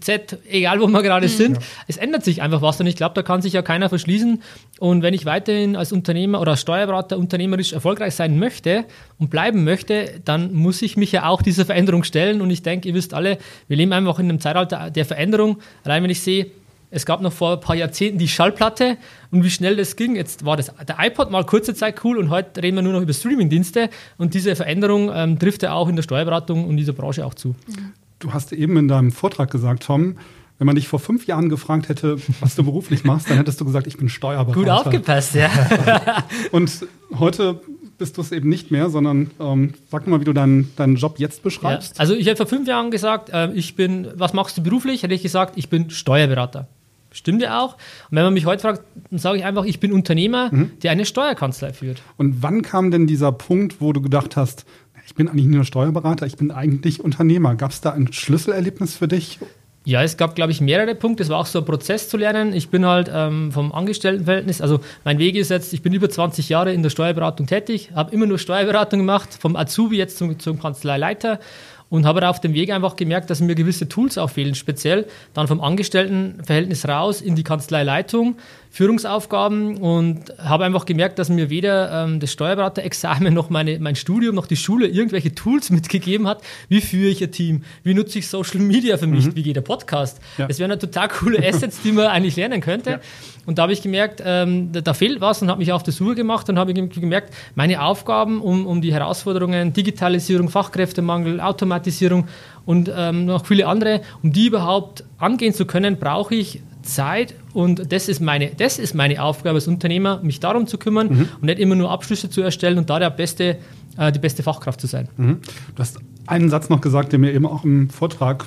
Z, 0.00 0.38
egal 0.48 0.80
wo 0.80 0.86
wir 0.86 1.02
gerade 1.02 1.26
mhm. 1.26 1.32
sind, 1.32 1.56
ja. 1.56 1.62
es 1.86 1.96
ändert 1.96 2.24
sich 2.24 2.42
einfach 2.42 2.62
was 2.62 2.80
und 2.80 2.86
ich 2.86 2.96
glaube, 2.96 3.14
da 3.14 3.22
kann 3.22 3.42
sich 3.42 3.52
ja 3.52 3.62
keiner 3.62 3.88
verschließen. 3.88 4.42
Und 4.78 5.02
wenn 5.02 5.14
ich 5.14 5.24
weiterhin 5.24 5.76
als 5.76 5.92
Unternehmer 5.92 6.40
oder 6.40 6.52
als 6.52 6.60
Steuerberater 6.60 7.18
unternehmerisch 7.18 7.72
erfolgreich 7.72 8.14
sein 8.14 8.38
möchte 8.38 8.84
und 9.18 9.30
bleiben 9.30 9.64
möchte, 9.64 10.20
dann 10.24 10.52
muss 10.54 10.82
ich 10.82 10.96
mich 10.96 11.12
ja 11.12 11.28
auch 11.28 11.42
dieser 11.42 11.64
Veränderung 11.64 12.04
stellen. 12.04 12.40
Und 12.40 12.50
ich 12.50 12.62
denke, 12.62 12.88
ihr 12.88 12.94
wisst 12.94 13.14
alle, 13.14 13.38
wir 13.66 13.76
leben 13.76 13.92
einfach 13.92 14.18
in 14.18 14.28
einem 14.28 14.40
Zeitalter 14.40 14.90
der 14.90 15.04
Veränderung. 15.04 15.58
Allein 15.84 16.02
wenn 16.02 16.10
ich 16.10 16.20
sehe, 16.20 16.46
es 16.90 17.04
gab 17.04 17.20
noch 17.20 17.32
vor 17.32 17.54
ein 17.54 17.60
paar 17.60 17.76
Jahrzehnten 17.76 18.18
die 18.18 18.28
Schallplatte 18.28 18.96
und 19.30 19.44
wie 19.44 19.50
schnell 19.50 19.76
das 19.76 19.96
ging. 19.96 20.16
Jetzt 20.16 20.44
war 20.44 20.56
das, 20.56 20.72
der 20.86 20.96
iPod 20.98 21.30
mal 21.30 21.44
kurze 21.44 21.74
Zeit 21.74 22.02
cool 22.04 22.18
und 22.18 22.30
heute 22.30 22.62
reden 22.62 22.76
wir 22.76 22.82
nur 22.82 22.94
noch 22.94 23.02
über 23.02 23.12
Streamingdienste. 23.12 23.90
Und 24.16 24.34
diese 24.34 24.56
Veränderung 24.56 25.10
ähm, 25.14 25.38
trifft 25.38 25.62
ja 25.62 25.72
auch 25.74 25.88
in 25.88 25.96
der 25.96 26.02
Steuerberatung 26.02 26.66
und 26.66 26.76
dieser 26.76 26.94
Branche 26.94 27.26
auch 27.26 27.34
zu. 27.34 27.48
Mhm. 27.48 27.92
Du 28.18 28.32
hast 28.32 28.52
eben 28.52 28.76
in 28.76 28.88
deinem 28.88 29.12
Vortrag 29.12 29.50
gesagt, 29.50 29.84
Tom, 29.84 30.16
wenn 30.58 30.66
man 30.66 30.74
dich 30.74 30.88
vor 30.88 30.98
fünf 30.98 31.26
Jahren 31.26 31.48
gefragt 31.48 31.88
hätte, 31.88 32.18
was 32.40 32.56
du 32.56 32.64
beruflich 32.64 33.04
machst, 33.04 33.30
dann 33.30 33.36
hättest 33.36 33.60
du 33.60 33.64
gesagt, 33.64 33.86
ich 33.86 33.96
bin 33.96 34.08
Steuerberater. 34.08 34.58
Gut 34.58 34.68
aufgepasst, 34.68 35.34
ja. 35.34 35.50
Und 36.50 36.86
heute 37.16 37.60
bist 37.96 38.16
du 38.16 38.22
es 38.22 38.32
eben 38.32 38.48
nicht 38.48 38.70
mehr, 38.70 38.90
sondern 38.90 39.30
ähm, 39.38 39.74
sag 39.90 40.06
mal, 40.08 40.20
wie 40.20 40.24
du 40.24 40.32
deinen, 40.32 40.74
deinen 40.76 40.96
Job 40.96 41.18
jetzt 41.18 41.42
beschreibst. 41.42 41.96
Ja. 41.96 42.00
Also 42.00 42.14
ich 42.14 42.26
hätte 42.26 42.38
vor 42.38 42.46
fünf 42.46 42.66
Jahren 42.66 42.90
gesagt, 42.90 43.30
äh, 43.30 43.52
ich 43.52 43.76
bin, 43.76 44.08
was 44.14 44.32
machst 44.32 44.58
du 44.58 44.62
beruflich? 44.62 45.02
Hätte 45.04 45.14
ich 45.14 45.22
gesagt, 45.22 45.56
ich 45.56 45.68
bin 45.68 45.90
Steuerberater. 45.90 46.66
Stimmt 47.10 47.40
ja 47.40 47.62
auch. 47.62 47.74
Und 48.10 48.16
wenn 48.16 48.24
man 48.24 48.34
mich 48.34 48.46
heute 48.46 48.62
fragt, 48.62 48.82
dann 49.10 49.18
sage 49.18 49.38
ich 49.38 49.44
einfach, 49.44 49.64
ich 49.64 49.80
bin 49.80 49.92
Unternehmer, 49.92 50.50
mhm. 50.52 50.72
der 50.82 50.90
eine 50.90 51.04
Steuerkanzlei 51.04 51.72
führt. 51.72 52.02
Und 52.16 52.42
wann 52.42 52.62
kam 52.62 52.90
denn 52.90 53.06
dieser 53.06 53.32
Punkt, 53.32 53.80
wo 53.80 53.92
du 53.92 54.02
gedacht 54.02 54.36
hast, 54.36 54.66
ich 55.08 55.14
bin 55.14 55.26
eigentlich 55.26 55.46
nur 55.46 55.64
Steuerberater, 55.64 56.26
ich 56.26 56.36
bin 56.36 56.50
eigentlich 56.50 57.02
Unternehmer. 57.02 57.54
Gab 57.54 57.70
es 57.70 57.80
da 57.80 57.92
ein 57.92 58.12
Schlüsselerlebnis 58.12 58.94
für 58.94 59.08
dich? 59.08 59.38
Ja, 59.86 60.02
es 60.02 60.18
gab, 60.18 60.34
glaube 60.34 60.52
ich, 60.52 60.60
mehrere 60.60 60.94
Punkte. 60.94 61.22
Es 61.22 61.30
war 61.30 61.38
auch 61.38 61.46
so 61.46 61.60
ein 61.60 61.64
Prozess 61.64 62.10
zu 62.10 62.18
lernen. 62.18 62.52
Ich 62.52 62.68
bin 62.68 62.84
halt 62.84 63.10
ähm, 63.10 63.50
vom 63.50 63.72
Angestelltenverhältnis, 63.72 64.60
also 64.60 64.80
mein 65.04 65.18
Weg 65.18 65.34
ist 65.36 65.48
jetzt, 65.48 65.72
ich 65.72 65.80
bin 65.80 65.94
über 65.94 66.10
20 66.10 66.50
Jahre 66.50 66.74
in 66.74 66.82
der 66.82 66.90
Steuerberatung 66.90 67.46
tätig, 67.46 67.90
habe 67.94 68.12
immer 68.12 68.26
nur 68.26 68.38
Steuerberatung 68.38 69.00
gemacht, 69.00 69.30
vom 69.40 69.56
Azubi 69.56 69.96
jetzt 69.96 70.18
zum, 70.18 70.38
zum 70.38 70.60
Kanzleileiter 70.60 71.40
und 71.88 72.04
habe 72.04 72.28
auf 72.28 72.38
dem 72.40 72.52
Weg 72.52 72.70
einfach 72.70 72.96
gemerkt, 72.96 73.30
dass 73.30 73.40
mir 73.40 73.54
gewisse 73.54 73.88
Tools 73.88 74.18
auch 74.18 74.28
fehlen, 74.28 74.54
speziell 74.54 75.06
dann 75.32 75.48
vom 75.48 75.62
Angestelltenverhältnis 75.62 76.86
raus 76.86 77.22
in 77.22 77.34
die 77.34 77.44
Kanzleileitung 77.44 78.36
Führungsaufgaben 78.70 79.78
und 79.78 80.32
habe 80.38 80.64
einfach 80.64 80.84
gemerkt, 80.84 81.18
dass 81.18 81.28
mir 81.28 81.50
weder 81.50 82.04
ähm, 82.04 82.20
das 82.20 82.32
Steuerberaterexamen 82.32 83.32
noch 83.32 83.50
meine, 83.50 83.78
mein 83.78 83.96
Studium 83.96 84.34
noch 84.34 84.46
die 84.46 84.56
Schule 84.56 84.86
irgendwelche 84.86 85.34
Tools 85.34 85.70
mitgegeben 85.70 86.26
hat. 86.26 86.42
Wie 86.68 86.80
führe 86.80 87.10
ich 87.10 87.22
ein 87.22 87.32
Team? 87.32 87.64
Wie 87.82 87.94
nutze 87.94 88.18
ich 88.18 88.28
Social 88.28 88.60
Media 88.60 88.96
für 88.96 89.06
mich? 89.06 89.26
Mhm. 89.26 89.36
Wie 89.36 89.42
geht 89.42 89.56
der 89.56 89.62
Podcast? 89.62 90.20
Ja. 90.36 90.46
Das 90.46 90.58
wären 90.58 90.78
total 90.78 91.08
coole 91.08 91.38
Assets, 91.46 91.80
die 91.82 91.92
man 91.92 92.06
eigentlich 92.06 92.36
lernen 92.36 92.60
könnte. 92.60 92.90
Ja. 92.90 93.00
Und 93.46 93.56
da 93.58 93.62
habe 93.62 93.72
ich 93.72 93.80
gemerkt, 93.80 94.22
ähm, 94.24 94.72
da, 94.72 94.82
da, 94.82 94.92
fehlt 94.92 95.22
was 95.22 95.40
und 95.40 95.48
habe 95.48 95.60
mich 95.60 95.72
auf 95.72 95.82
die 95.82 95.90
Suche 95.90 96.14
gemacht 96.14 96.48
und 96.50 96.58
habe 96.58 96.74
gemerkt, 96.74 97.32
meine 97.54 97.82
Aufgaben, 97.82 98.42
um, 98.42 98.66
um 98.66 98.82
die 98.82 98.92
Herausforderungen 98.92 99.72
Digitalisierung, 99.72 100.50
Fachkräftemangel, 100.50 101.40
Automatisierung 101.40 102.28
und 102.66 102.92
ähm, 102.94 103.24
noch 103.24 103.46
viele 103.46 103.66
andere, 103.66 104.02
um 104.22 104.32
die 104.32 104.48
überhaupt 104.48 105.04
angehen 105.16 105.54
zu 105.54 105.64
können, 105.64 105.98
brauche 105.98 106.34
ich 106.34 106.60
Zeit 106.82 107.34
und 107.58 107.90
das 107.90 108.08
ist 108.08 108.20
meine, 108.20 108.52
das 108.56 108.78
ist 108.78 108.94
meine 108.94 109.20
Aufgabe 109.20 109.56
als 109.56 109.66
Unternehmer, 109.66 110.22
mich 110.22 110.38
darum 110.38 110.68
zu 110.68 110.78
kümmern 110.78 111.08
mhm. 111.08 111.28
und 111.40 111.46
nicht 111.46 111.58
immer 111.58 111.74
nur 111.74 111.90
Abschlüsse 111.90 112.30
zu 112.30 112.40
erstellen 112.40 112.78
und 112.78 112.88
da 112.88 113.00
der 113.00 113.10
beste, 113.10 113.56
äh, 113.96 114.12
die 114.12 114.20
beste 114.20 114.44
Fachkraft 114.44 114.80
zu 114.80 114.86
sein. 114.86 115.08
Mhm. 115.16 115.38
Du 115.74 115.80
hast 115.80 115.98
einen 116.26 116.50
Satz 116.50 116.68
noch 116.68 116.80
gesagt, 116.80 117.10
der 117.10 117.18
mir 117.18 117.32
eben 117.32 117.46
auch 117.46 117.64
im 117.64 117.90
Vortrag 117.90 118.46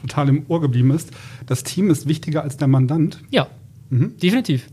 total 0.00 0.30
im 0.30 0.46
Ohr 0.48 0.62
geblieben 0.62 0.92
ist. 0.92 1.10
Das 1.44 1.62
Team 1.62 1.90
ist 1.90 2.08
wichtiger 2.08 2.42
als 2.42 2.56
der 2.56 2.68
Mandant. 2.68 3.18
Ja, 3.28 3.48
mhm. 3.90 4.16
definitiv. 4.16 4.66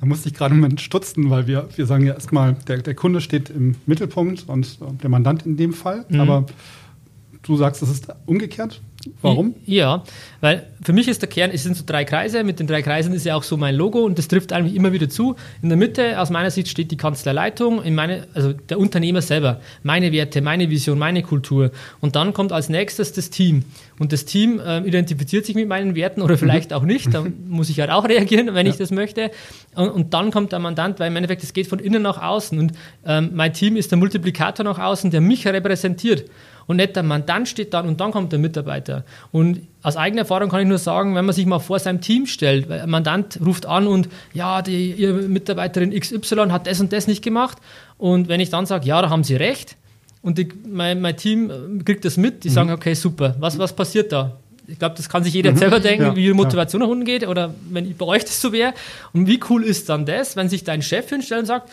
Da 0.00 0.06
musste 0.06 0.30
ich 0.30 0.34
gerade 0.34 0.52
einen 0.52 0.62
Moment 0.62 0.80
stutzen, 0.80 1.28
weil 1.28 1.46
wir, 1.46 1.68
wir 1.76 1.84
sagen 1.84 2.06
ja 2.06 2.14
erstmal, 2.14 2.54
der, 2.66 2.78
der 2.78 2.94
Kunde 2.94 3.20
steht 3.20 3.50
im 3.50 3.74
Mittelpunkt 3.84 4.48
und 4.48 4.78
der 5.02 5.10
Mandant 5.10 5.44
in 5.44 5.58
dem 5.58 5.74
Fall. 5.74 6.06
Mhm. 6.08 6.20
Aber 6.20 6.46
du 7.44 7.56
sagst, 7.56 7.82
es 7.82 7.90
ist 7.90 8.08
umgekehrt. 8.26 8.80
Warum? 9.20 9.54
Ja, 9.66 10.02
weil 10.40 10.66
für 10.82 10.92
mich 10.92 11.08
ist 11.08 11.20
der 11.20 11.28
Kern, 11.28 11.50
es 11.50 11.62
sind 11.62 11.76
so 11.76 11.84
drei 11.84 12.04
Kreise, 12.04 12.42
mit 12.44 12.58
den 12.58 12.66
drei 12.66 12.82
Kreisen 12.82 13.12
ist 13.12 13.24
ja 13.24 13.36
auch 13.36 13.42
so 13.42 13.56
mein 13.56 13.74
Logo 13.74 14.00
und 14.00 14.18
das 14.18 14.28
trifft 14.28 14.52
eigentlich 14.52 14.74
immer 14.74 14.92
wieder 14.92 15.08
zu. 15.08 15.36
In 15.62 15.68
der 15.68 15.76
Mitte, 15.76 16.20
aus 16.20 16.30
meiner 16.30 16.50
Sicht, 16.50 16.68
steht 16.68 16.90
die 16.90 16.96
Kanzleileitung, 16.96 17.82
in 17.82 17.94
meine, 17.94 18.26
also 18.34 18.52
der 18.52 18.78
Unternehmer 18.78 19.20
selber, 19.20 19.60
meine 19.82 20.12
Werte, 20.12 20.40
meine 20.40 20.70
Vision, 20.70 20.98
meine 20.98 21.22
Kultur. 21.22 21.70
Und 22.00 22.16
dann 22.16 22.32
kommt 22.32 22.52
als 22.52 22.68
nächstes 22.68 23.12
das 23.12 23.30
Team. 23.30 23.64
Und 23.98 24.12
das 24.12 24.24
Team 24.24 24.58
äh, 24.58 24.80
identifiziert 24.80 25.46
sich 25.46 25.54
mit 25.54 25.68
meinen 25.68 25.94
Werten 25.94 26.22
oder 26.22 26.38
vielleicht 26.38 26.70
mhm. 26.70 26.76
auch 26.76 26.82
nicht. 26.82 27.12
Da 27.12 27.24
muss 27.48 27.68
ich 27.68 27.80
halt 27.80 27.90
auch 27.90 28.08
reagieren, 28.08 28.54
wenn 28.54 28.66
ja. 28.66 28.72
ich 28.72 28.78
das 28.78 28.90
möchte. 28.90 29.30
Und, 29.74 29.90
und, 29.90 30.14
dann 30.14 30.30
kommt 30.30 30.52
der 30.52 30.58
Mandant, 30.58 30.98
weil 30.98 31.08
im 31.08 31.16
Endeffekt, 31.16 31.42
es 31.42 31.52
geht 31.52 31.66
von 31.66 31.78
innen 31.78 32.02
nach 32.02 32.22
außen. 32.22 32.58
Und 32.58 32.72
ähm, 33.04 33.30
mein 33.34 33.52
Team 33.52 33.76
ist 33.76 33.90
der 33.90 33.98
Multiplikator 33.98 34.64
nach 34.64 34.78
außen, 34.78 35.10
der 35.10 35.20
mich 35.20 35.46
repräsentiert 35.46 36.24
und 36.66 36.76
nicht 36.76 36.96
der 36.96 37.02
Mandant 37.02 37.48
steht 37.48 37.74
dann 37.74 37.86
und 37.86 38.00
dann 38.00 38.12
kommt 38.12 38.32
der 38.32 38.38
Mitarbeiter. 38.38 39.04
Und 39.32 39.60
aus 39.82 39.96
eigener 39.96 40.22
Erfahrung 40.22 40.48
kann 40.48 40.60
ich 40.60 40.68
nur 40.68 40.78
sagen, 40.78 41.14
wenn 41.14 41.24
man 41.24 41.34
sich 41.34 41.46
mal 41.46 41.58
vor 41.58 41.78
seinem 41.78 42.00
Team 42.00 42.26
stellt, 42.26 42.68
weil 42.68 42.80
ein 42.80 42.90
Mandant 42.90 43.38
ruft 43.44 43.66
an 43.66 43.86
und 43.86 44.08
ja, 44.32 44.62
die 44.62 44.92
ihre 44.92 45.12
Mitarbeiterin 45.14 45.98
XY 45.98 46.48
hat 46.50 46.66
das 46.66 46.80
und 46.80 46.92
das 46.92 47.06
nicht 47.06 47.22
gemacht. 47.22 47.58
Und 47.98 48.28
wenn 48.28 48.40
ich 48.40 48.50
dann 48.50 48.66
sage, 48.66 48.86
ja, 48.86 49.00
da 49.02 49.10
haben 49.10 49.24
sie 49.24 49.36
recht, 49.36 49.76
und 50.24 50.38
die, 50.38 50.48
mein, 50.66 51.02
mein, 51.02 51.18
Team 51.18 51.82
kriegt 51.84 52.02
das 52.06 52.16
mit, 52.16 52.44
die 52.44 52.48
mhm. 52.48 52.54
sagen, 52.54 52.70
okay, 52.70 52.94
super, 52.94 53.36
was, 53.40 53.58
was 53.58 53.76
passiert 53.76 54.10
da? 54.10 54.38
Ich 54.66 54.78
glaube, 54.78 54.94
das 54.96 55.10
kann 55.10 55.22
sich 55.22 55.34
jeder 55.34 55.52
mhm. 55.52 55.58
selber 55.58 55.80
denken, 55.80 56.04
ja, 56.04 56.16
wie 56.16 56.22
die 56.22 56.32
Motivation 56.32 56.80
nach 56.80 56.88
unten 56.88 57.04
geht 57.04 57.28
oder 57.28 57.52
wenn 57.68 57.94
bei 57.94 58.06
euch 58.06 58.24
das 58.24 58.40
so 58.40 58.50
wäre. 58.50 58.72
Und 59.12 59.26
wie 59.26 59.38
cool 59.50 59.62
ist 59.62 59.90
dann 59.90 60.06
das, 60.06 60.34
wenn 60.34 60.48
sich 60.48 60.64
dein 60.64 60.80
Chef 60.80 61.10
hinstellt 61.10 61.40
und 61.40 61.46
sagt, 61.46 61.70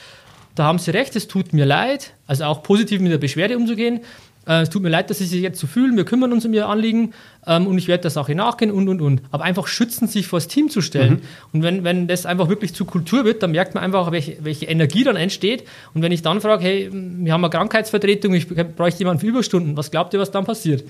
da 0.56 0.66
haben 0.66 0.80
Sie 0.80 0.92
recht, 0.92 1.16
es 1.16 1.30
tut 1.30 1.54
mir 1.54 1.66
leid, 1.66 2.12
also 2.28 2.44
auch 2.44 2.62
positiv 2.62 3.00
mit 3.00 3.14
der 3.14 3.20
Beschwerde 3.20 3.56
umzugehen. 3.56 4.02
Äh, 4.48 4.62
es 4.62 4.70
tut 4.70 4.82
mir 4.82 4.90
leid, 4.90 5.10
dass 5.10 5.20
Sie 5.20 5.26
sich 5.26 5.42
jetzt 5.42 5.60
so 5.60 5.68
fühlen. 5.68 5.96
Wir 5.98 6.06
kümmern 6.06 6.34
uns 6.34 6.46
um 6.46 6.54
Ihr 6.54 6.68
Anliegen 6.68 7.14
ähm, 7.46 7.68
und 7.68 7.78
ich 7.78 7.88
werde 7.88 8.04
der 8.04 8.12
Sache 8.12 8.34
nachgehen 8.36 8.72
und, 8.72 8.90
und, 8.90 9.02
und. 9.02 9.22
Aber 9.32 9.44
einfach 9.44 9.68
schützen, 9.68 10.08
sich 10.08 10.28
vor 10.28 10.38
das 10.40 10.48
Team 10.48 10.70
zu 10.70 10.82
stellen. 10.82 11.14
Mhm. 11.14 11.22
Und 11.54 11.64
wenn, 11.64 11.84
wenn 11.84 12.08
das 12.08 12.26
einfach 12.26 12.50
wirklich 12.50 12.74
zu 12.74 12.86
Kultur 12.86 13.26
wird, 13.26 13.44
dann 13.44 13.52
merkt 13.52 13.76
man 13.76 13.84
einfach, 13.84 14.12
welche, 14.12 14.38
welche 14.42 14.66
Energie 14.66 15.04
dann 15.04 15.16
entsteht. 15.16 15.66
Und 15.94 16.02
wenn 16.02 16.12
ich 16.12 16.22
dann 16.22 16.42
frage, 16.42 16.64
hey, 16.64 16.90
wir 16.92 17.34
haben 17.34 17.44
eine 17.44 17.52
Krankheitsvertretung, 17.52 18.34
ich 18.34 18.48
bräuchte 18.48 19.00
jemanden 19.00 19.22
für 19.22 19.28
Überstunden, 19.28 19.78
was 19.78 19.92
glaubt 19.92 20.14
ihr, 20.14 20.20
was 20.20 20.32
dann 20.32 20.46
passiert? 20.46 20.84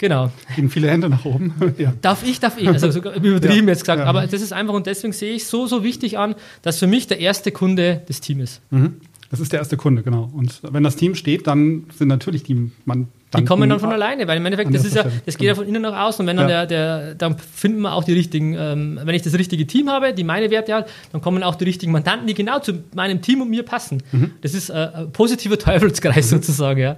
Genau. 0.00 0.30
Gehen 0.56 0.70
viele 0.70 0.88
Hände 0.88 1.10
nach 1.10 1.26
oben. 1.26 1.52
ja. 1.76 1.92
Darf 2.00 2.26
ich, 2.26 2.40
darf 2.40 2.56
ich. 2.58 2.66
Also 2.66 2.90
sogar 2.90 3.14
übertrieben 3.16 3.68
ja. 3.68 3.72
jetzt 3.74 3.80
gesagt. 3.80 4.00
Ja. 4.00 4.06
Aber 4.06 4.26
das 4.26 4.40
ist 4.40 4.52
einfach 4.52 4.72
und 4.72 4.86
deswegen 4.86 5.12
sehe 5.12 5.34
ich 5.34 5.44
so, 5.44 5.66
so 5.66 5.84
wichtig 5.84 6.16
an, 6.16 6.34
dass 6.62 6.78
für 6.78 6.86
mich 6.86 7.06
der 7.06 7.20
erste 7.20 7.52
Kunde 7.52 8.00
das 8.08 8.22
Team 8.22 8.40
ist. 8.40 8.62
Mhm. 8.70 8.96
Das 9.30 9.38
ist 9.40 9.52
der 9.52 9.60
erste 9.60 9.76
Kunde, 9.76 10.02
genau. 10.02 10.28
Und 10.32 10.60
wenn 10.62 10.82
das 10.82 10.96
Team 10.96 11.14
steht, 11.14 11.46
dann 11.46 11.86
sind 11.96 12.08
natürlich 12.08 12.42
die 12.42 12.70
man 12.84 13.08
die 13.38 13.44
kommen 13.44 13.70
dann 13.70 13.78
von 13.78 13.92
alleine, 13.92 14.26
weil 14.26 14.38
im 14.38 14.46
Endeffekt, 14.46 14.74
das 14.74 14.84
ist 14.84 14.96
ja, 14.96 15.04
das 15.24 15.38
geht 15.38 15.46
ja 15.46 15.54
von 15.54 15.66
innen 15.66 15.82
nach 15.82 16.08
außen. 16.08 16.22
Und 16.22 16.26
wenn 16.26 16.36
dann 16.36 16.48
ja. 16.48 16.66
der, 16.66 17.04
der, 17.04 17.14
dann 17.14 17.38
finden 17.38 17.82
wir 17.82 17.92
auch 17.92 18.02
die 18.02 18.12
richtigen, 18.12 18.54
ähm, 18.58 18.98
wenn 19.04 19.14
ich 19.14 19.22
das 19.22 19.34
richtige 19.34 19.66
Team 19.66 19.88
habe, 19.88 20.12
die 20.12 20.24
meine 20.24 20.50
Werte 20.50 20.74
hat, 20.74 20.90
dann 21.12 21.20
kommen 21.20 21.42
auch 21.44 21.54
die 21.54 21.64
richtigen 21.64 21.92
Mandanten, 21.92 22.26
die 22.26 22.34
genau 22.34 22.58
zu 22.58 22.82
meinem 22.94 23.22
Team 23.22 23.40
und 23.42 23.50
mir 23.50 23.62
passen. 23.62 24.02
Mhm. 24.10 24.32
Das 24.42 24.54
ist 24.54 24.70
äh, 24.70 24.90
ein 24.94 25.12
positiver 25.12 25.58
Teufelskreis 25.58 26.26
mhm. 26.26 26.36
sozusagen, 26.36 26.80
ja. 26.80 26.96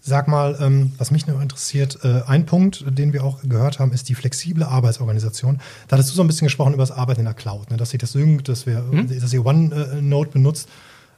Sag 0.00 0.28
mal, 0.28 0.58
ähm, 0.60 0.92
was 0.98 1.10
mich 1.10 1.26
noch 1.26 1.40
interessiert, 1.40 1.98
äh, 2.02 2.22
ein 2.26 2.44
Punkt, 2.44 2.84
den 2.86 3.14
wir 3.14 3.24
auch 3.24 3.40
gehört 3.42 3.78
haben, 3.78 3.92
ist 3.92 4.08
die 4.10 4.14
flexible 4.14 4.64
Arbeitsorganisation. 4.64 5.60
Da 5.88 5.96
hattest 5.96 6.10
du 6.10 6.14
so 6.14 6.22
ein 6.22 6.26
bisschen 6.26 6.46
gesprochen 6.46 6.74
über 6.74 6.82
das 6.82 6.90
Arbeiten 6.90 7.20
in 7.20 7.26
der 7.26 7.34
Cloud, 7.34 7.70
ne? 7.70 7.78
dass 7.78 7.90
sich 7.90 8.00
das 8.00 8.12
synkt, 8.12 8.48
dass, 8.48 8.66
wir, 8.66 8.80
mhm. 8.80 9.08
dass 9.18 9.32
ihr 9.32 9.44
OneNote 9.44 10.30
benutzt. 10.30 10.68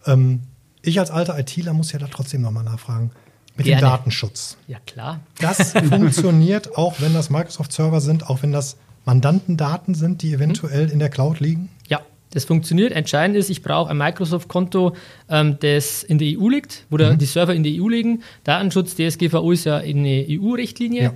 Ähm, 0.07 0.41
ich 0.83 0.99
als 1.01 1.11
alter 1.11 1.39
ITler 1.39 1.73
muss 1.73 1.93
ja 1.93 1.99
da 1.99 2.07
trotzdem 2.07 2.43
nochmal 2.43 2.65
nachfragen. 2.65 3.11
Mit 3.57 3.67
Gerne. 3.67 3.81
dem 3.81 3.89
Datenschutz. 3.89 4.57
Ja, 4.69 4.79
klar. 4.87 5.21
Das 5.41 5.73
funktioniert 5.89 6.77
auch, 6.77 7.01
wenn 7.01 7.15
das 7.15 7.31
Microsoft-Server 7.31 8.01
sind, 8.01 8.29
auch 8.29 8.43
wenn 8.43 8.53
das 8.53 8.77
Mandantendaten 9.07 9.95
sind, 9.95 10.21
die 10.23 10.35
eventuell 10.35 10.91
in 10.91 10.99
der 10.99 11.09
Cloud 11.09 11.41
liegen? 11.41 11.71
Ja, 11.89 12.01
das 12.33 12.45
funktioniert. 12.45 12.93
Entscheidend 12.93 13.37
ist, 13.37 13.49
ich 13.49 13.63
brauche 13.63 13.89
ein 13.89 13.97
Microsoft-Konto, 13.97 14.95
ähm, 15.31 15.57
das 15.61 16.03
in 16.03 16.19
der 16.19 16.39
EU 16.39 16.49
liegt, 16.49 16.85
wo 16.91 16.99
mhm. 16.99 17.17
die 17.17 17.25
Server 17.25 17.55
in 17.55 17.63
der 17.63 17.73
EU 17.81 17.89
liegen. 17.89 18.23
Datenschutz, 18.45 18.97
DSGVO 18.97 19.53
ist 19.53 19.65
ja 19.65 19.77
eine 19.77 20.27
EU-Richtlinie. 20.29 21.03
Ja. 21.03 21.13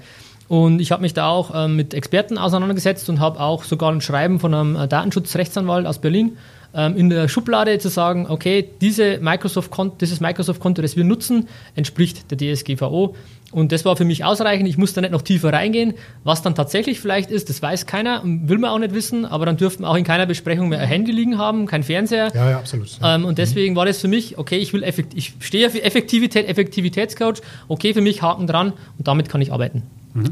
Und 0.49 0.81
ich 0.81 0.93
habe 0.93 1.03
mich 1.03 1.15
da 1.15 1.29
auch 1.29 1.53
ähm, 1.55 1.77
mit 1.77 1.95
Experten 1.95 2.39
auseinandergesetzt 2.39 3.09
und 3.09 3.21
habe 3.21 3.39
auch 3.39 3.65
sogar 3.65 3.93
ein 3.93 4.01
Schreiben 4.01 4.41
von 4.41 4.55
einem 4.55 4.77
äh, 4.77 4.89
Datenschutzrechtsanwalt 4.89 5.87
aus 5.87 6.01
Berlin 6.01 6.39
ähm, 6.75 6.97
in 6.97 7.11
der 7.11 7.29
Schublade 7.29 7.79
zu 7.79 7.89
sagen, 7.89 8.27
okay, 8.29 8.69
diese 8.81 9.19
Microsoft 9.19 9.71
dieses 10.01 10.21
Microsoft-Konto, 10.21 10.83
das 10.83 10.97
wir 10.97 11.05
nutzen, 11.05 11.49
entspricht 11.75 12.31
der 12.31 12.39
DSGVO. 12.39 13.15
Und 13.53 13.73
das 13.73 13.85
war 13.85 13.97
für 13.97 14.05
mich 14.05 14.25
ausreichend. 14.25 14.69
Ich 14.69 14.79
musste 14.79 15.01
nicht 15.01 15.11
noch 15.11 15.23
tiefer 15.23 15.53
reingehen. 15.53 15.95
Was 16.23 16.43
dann 16.43 16.55
tatsächlich 16.55 17.01
vielleicht 17.01 17.31
ist, 17.31 17.49
das 17.49 17.61
weiß 17.61 17.87
keiner, 17.87 18.23
will 18.25 18.59
man 18.59 18.71
auch 18.71 18.79
nicht 18.79 18.95
wissen, 18.95 19.25
aber 19.25 19.45
dann 19.45 19.57
dürften 19.57 19.85
auch 19.85 19.97
in 19.97 20.05
keiner 20.05 20.27
Besprechung 20.27 20.69
mehr 20.69 20.79
ein 20.79 20.87
Handy 20.87 21.11
liegen 21.11 21.37
haben, 21.37 21.67
kein 21.67 21.83
Fernseher. 21.83 22.31
Ja, 22.33 22.51
ja, 22.51 22.59
absolut. 22.59 23.01
Ja. 23.01 23.17
Ähm, 23.17 23.25
und 23.25 23.39
deswegen 23.39 23.75
mhm. 23.75 23.79
war 23.79 23.87
das 23.87 24.01
für 24.01 24.09
mich, 24.09 24.39
okay, 24.39 24.59
ich 24.59 24.73
will 24.73 24.85
effekt, 24.85 25.15
ich 25.17 25.35
stehe 25.41 25.69
für 25.71 25.83
Effektivität, 25.83 26.49
Effektivitätscoach, 26.49 27.41
okay, 27.67 27.93
für 27.93 28.01
mich 28.01 28.23
Haken 28.23 28.47
dran 28.47 28.73
und 28.99 29.09
damit 29.09 29.29
kann 29.29 29.41
ich 29.41 29.53
arbeiten. 29.53 29.83
Mhm. 30.15 30.31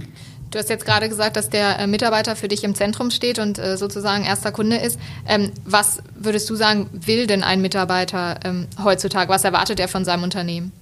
Du 0.50 0.58
hast 0.58 0.70
jetzt 0.70 0.86
gerade 0.86 1.08
gesagt, 1.08 1.36
dass 1.36 1.50
der 1.50 1.78
äh, 1.78 1.86
Mitarbeiter 1.86 2.34
für 2.34 2.48
dich 2.48 2.64
im 2.64 2.74
Zentrum 2.74 3.10
steht 3.10 3.38
und 3.38 3.58
äh, 3.58 3.76
sozusagen 3.76 4.24
erster 4.24 4.50
Kunde 4.50 4.76
ist. 4.76 4.98
Ähm, 5.26 5.52
was 5.64 6.02
würdest 6.14 6.48
du 6.48 6.54
sagen, 6.54 6.88
will 6.92 7.26
denn 7.26 7.42
ein 7.42 7.60
Mitarbeiter 7.60 8.40
ähm, 8.44 8.66
heutzutage? 8.82 9.30
Was 9.30 9.44
erwartet 9.44 9.78
er 9.78 9.88
von 9.88 10.06
seinem 10.06 10.22
Unternehmen? 10.22 10.72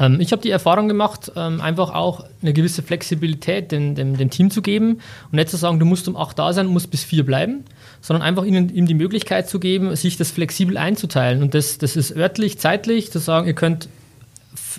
Ähm, 0.00 0.20
ich 0.20 0.32
habe 0.32 0.42
die 0.42 0.50
Erfahrung 0.50 0.88
gemacht, 0.88 1.36
einfach 1.36 1.94
auch 1.94 2.24
eine 2.42 2.52
gewisse 2.52 2.82
Flexibilität 2.82 3.70
dem, 3.70 3.94
dem, 3.94 4.16
dem, 4.16 4.30
Team 4.30 4.50
zu 4.50 4.60
geben 4.60 5.00
und 5.30 5.34
nicht 5.34 5.50
zu 5.50 5.56
sagen, 5.56 5.78
du 5.78 5.86
musst 5.86 6.08
um 6.08 6.16
acht 6.16 6.38
da 6.38 6.52
sein 6.52 6.66
musst 6.66 6.90
bis 6.90 7.04
vier 7.04 7.24
bleiben, 7.24 7.64
sondern 8.00 8.22
einfach 8.22 8.44
ihnen, 8.44 8.74
ihm 8.74 8.86
die 8.86 8.94
Möglichkeit 8.94 9.48
zu 9.48 9.60
geben, 9.60 9.94
sich 9.94 10.16
das 10.16 10.30
flexibel 10.30 10.76
einzuteilen. 10.76 11.42
Und 11.42 11.54
das, 11.54 11.78
das 11.78 11.96
ist 11.96 12.16
örtlich, 12.16 12.58
zeitlich, 12.58 13.12
zu 13.12 13.18
sagen, 13.18 13.46
ihr 13.46 13.54
könnt 13.54 13.88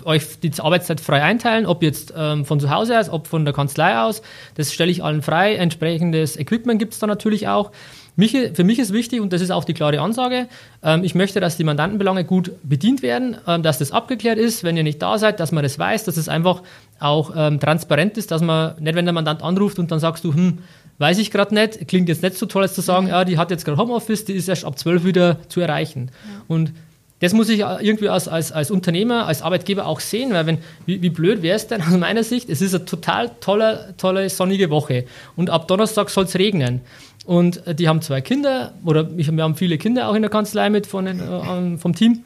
euch 0.04 0.40
die 0.40 0.52
Arbeitszeit 0.58 1.00
frei 1.00 1.22
einteilen, 1.22 1.66
ob 1.66 1.82
jetzt 1.82 2.12
ähm, 2.16 2.44
von 2.44 2.60
zu 2.60 2.70
Hause 2.70 2.98
aus, 2.98 3.08
ob 3.08 3.26
von 3.26 3.44
der 3.44 3.54
Kanzlei 3.54 3.98
aus. 3.98 4.22
Das 4.54 4.72
stelle 4.72 4.90
ich 4.90 5.02
allen 5.02 5.22
frei. 5.22 5.56
Entsprechendes 5.56 6.36
Equipment 6.36 6.78
gibt 6.78 6.94
es 6.94 6.98
da 6.98 7.06
natürlich 7.06 7.48
auch. 7.48 7.70
Mich, 8.16 8.32
für 8.32 8.64
mich 8.64 8.78
ist 8.78 8.92
wichtig, 8.92 9.20
und 9.20 9.32
das 9.32 9.40
ist 9.40 9.50
auch 9.50 9.64
die 9.64 9.72
klare 9.72 10.00
Ansage, 10.00 10.48
ähm, 10.82 11.04
ich 11.04 11.14
möchte, 11.14 11.40
dass 11.40 11.56
die 11.56 11.64
Mandantenbelange 11.64 12.24
gut 12.24 12.52
bedient 12.62 13.02
werden, 13.02 13.36
ähm, 13.46 13.62
dass 13.62 13.78
das 13.78 13.92
abgeklärt 13.92 14.38
ist, 14.38 14.64
wenn 14.64 14.76
ihr 14.76 14.82
nicht 14.82 15.00
da 15.00 15.16
seid, 15.16 15.40
dass 15.40 15.52
man 15.52 15.62
das 15.62 15.78
weiß, 15.78 16.04
dass 16.04 16.16
es 16.16 16.28
einfach 16.28 16.62
auch 16.98 17.32
ähm, 17.34 17.60
transparent 17.60 18.18
ist, 18.18 18.30
dass 18.30 18.42
man 18.42 18.74
nicht, 18.80 18.94
wenn 18.94 19.06
der 19.06 19.14
Mandant 19.14 19.42
anruft 19.42 19.78
und 19.78 19.90
dann 19.90 20.00
sagst 20.00 20.24
du, 20.24 20.34
hm, 20.34 20.58
weiß 20.98 21.18
ich 21.18 21.30
gerade 21.30 21.54
nicht, 21.54 21.88
klingt 21.88 22.08
jetzt 22.08 22.22
nicht 22.22 22.36
so 22.36 22.46
toll, 22.46 22.62
als 22.62 22.74
zu 22.74 22.82
sagen, 22.82 23.08
ja, 23.08 23.24
die 23.24 23.38
hat 23.38 23.50
jetzt 23.50 23.64
gerade 23.64 23.78
Homeoffice, 23.78 24.26
die 24.26 24.34
ist 24.34 24.48
erst 24.48 24.66
ab 24.66 24.78
12 24.78 25.04
wieder 25.04 25.38
zu 25.48 25.60
erreichen. 25.60 26.10
Ja. 26.10 26.42
Und 26.46 26.72
das 27.20 27.32
muss 27.32 27.48
ich 27.48 27.60
irgendwie 27.60 28.08
als, 28.08 28.28
als, 28.28 28.50
als 28.50 28.70
Unternehmer, 28.70 29.26
als 29.26 29.42
Arbeitgeber 29.42 29.86
auch 29.86 30.00
sehen, 30.00 30.32
weil 30.32 30.46
wenn, 30.46 30.58
wie, 30.86 31.00
wie 31.02 31.10
blöd 31.10 31.42
wäre 31.42 31.56
es 31.56 31.66
denn 31.66 31.82
aus 31.88 31.96
meiner 31.96 32.24
Sicht? 32.24 32.50
Es 32.50 32.60
ist 32.60 32.74
eine 32.74 32.84
total 32.84 33.30
tolle, 33.40 33.94
tolle 33.96 34.28
sonnige 34.28 34.70
Woche 34.70 35.04
und 35.36 35.50
ab 35.50 35.68
Donnerstag 35.68 36.10
soll 36.10 36.24
es 36.24 36.36
regnen. 36.36 36.80
Und 37.26 37.66
äh, 37.66 37.74
die 37.74 37.88
haben 37.88 38.00
zwei 38.02 38.22
Kinder, 38.22 38.72
oder 38.84 39.08
ich, 39.16 39.30
wir 39.30 39.42
haben 39.42 39.54
viele 39.54 39.78
Kinder 39.78 40.08
auch 40.08 40.14
in 40.14 40.22
der 40.22 40.30
Kanzlei 40.30 40.70
mit 40.70 40.86
von 40.86 41.06
äh, 41.06 41.78
vom 41.78 41.94
Team 41.94 42.24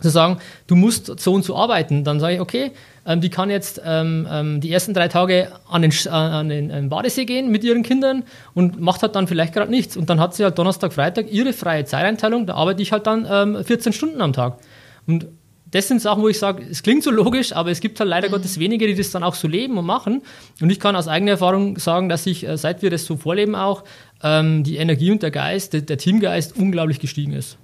zu 0.00 0.10
sagen, 0.10 0.38
du 0.66 0.74
musst 0.74 1.18
so 1.18 1.32
und 1.32 1.44
so 1.44 1.56
arbeiten, 1.56 2.04
dann 2.04 2.20
sage 2.20 2.34
ich, 2.34 2.40
okay, 2.40 2.72
ähm, 3.06 3.20
die 3.20 3.30
kann 3.30 3.48
jetzt 3.48 3.80
ähm, 3.84 4.26
ähm, 4.30 4.60
die 4.60 4.70
ersten 4.70 4.92
drei 4.92 5.08
Tage 5.08 5.52
an 5.68 5.82
den, 5.82 5.92
äh, 5.92 6.08
an 6.08 6.48
den 6.48 6.70
äh, 6.70 6.82
Badesee 6.82 7.24
gehen 7.24 7.50
mit 7.50 7.64
ihren 7.64 7.82
Kindern 7.82 8.24
und 8.52 8.80
macht 8.80 9.02
halt 9.02 9.14
dann 9.14 9.26
vielleicht 9.26 9.54
gerade 9.54 9.70
nichts. 9.70 9.96
Und 9.96 10.10
dann 10.10 10.20
hat 10.20 10.34
sie 10.34 10.44
halt 10.44 10.58
Donnerstag, 10.58 10.92
Freitag 10.92 11.32
ihre 11.32 11.52
freie 11.52 11.84
Zeiteinteilung, 11.84 12.46
da 12.46 12.54
arbeite 12.54 12.82
ich 12.82 12.92
halt 12.92 13.06
dann 13.06 13.26
ähm, 13.30 13.64
14 13.64 13.92
Stunden 13.92 14.20
am 14.20 14.32
Tag. 14.32 14.58
Und 15.06 15.26
das 15.70 15.88
sind 15.88 16.00
Sachen, 16.00 16.22
wo 16.22 16.28
ich 16.28 16.38
sage, 16.38 16.64
es 16.70 16.82
klingt 16.82 17.02
so 17.02 17.10
logisch, 17.10 17.52
aber 17.52 17.70
es 17.70 17.80
gibt 17.80 17.98
halt 17.98 18.08
leider 18.08 18.28
mhm. 18.28 18.32
Gottes 18.32 18.58
wenige, 18.58 18.86
die 18.86 18.94
das 18.94 19.10
dann 19.10 19.22
auch 19.22 19.34
so 19.34 19.48
leben 19.48 19.78
und 19.78 19.86
machen. 19.86 20.22
Und 20.60 20.70
ich 20.70 20.78
kann 20.78 20.94
aus 20.94 21.08
eigener 21.08 21.32
Erfahrung 21.32 21.78
sagen, 21.78 22.08
dass 22.08 22.26
ich, 22.26 22.46
äh, 22.46 22.56
seit 22.56 22.82
wir 22.82 22.90
das 22.90 23.04
so 23.04 23.16
vorleben 23.16 23.54
auch, 23.54 23.84
ähm, 24.22 24.62
die 24.62 24.76
Energie 24.76 25.10
und 25.10 25.22
der 25.22 25.30
Geist, 25.30 25.72
der, 25.72 25.80
der 25.80 25.98
Teamgeist 25.98 26.56
unglaublich 26.56 27.00
gestiegen 27.00 27.32
ist. 27.32 27.58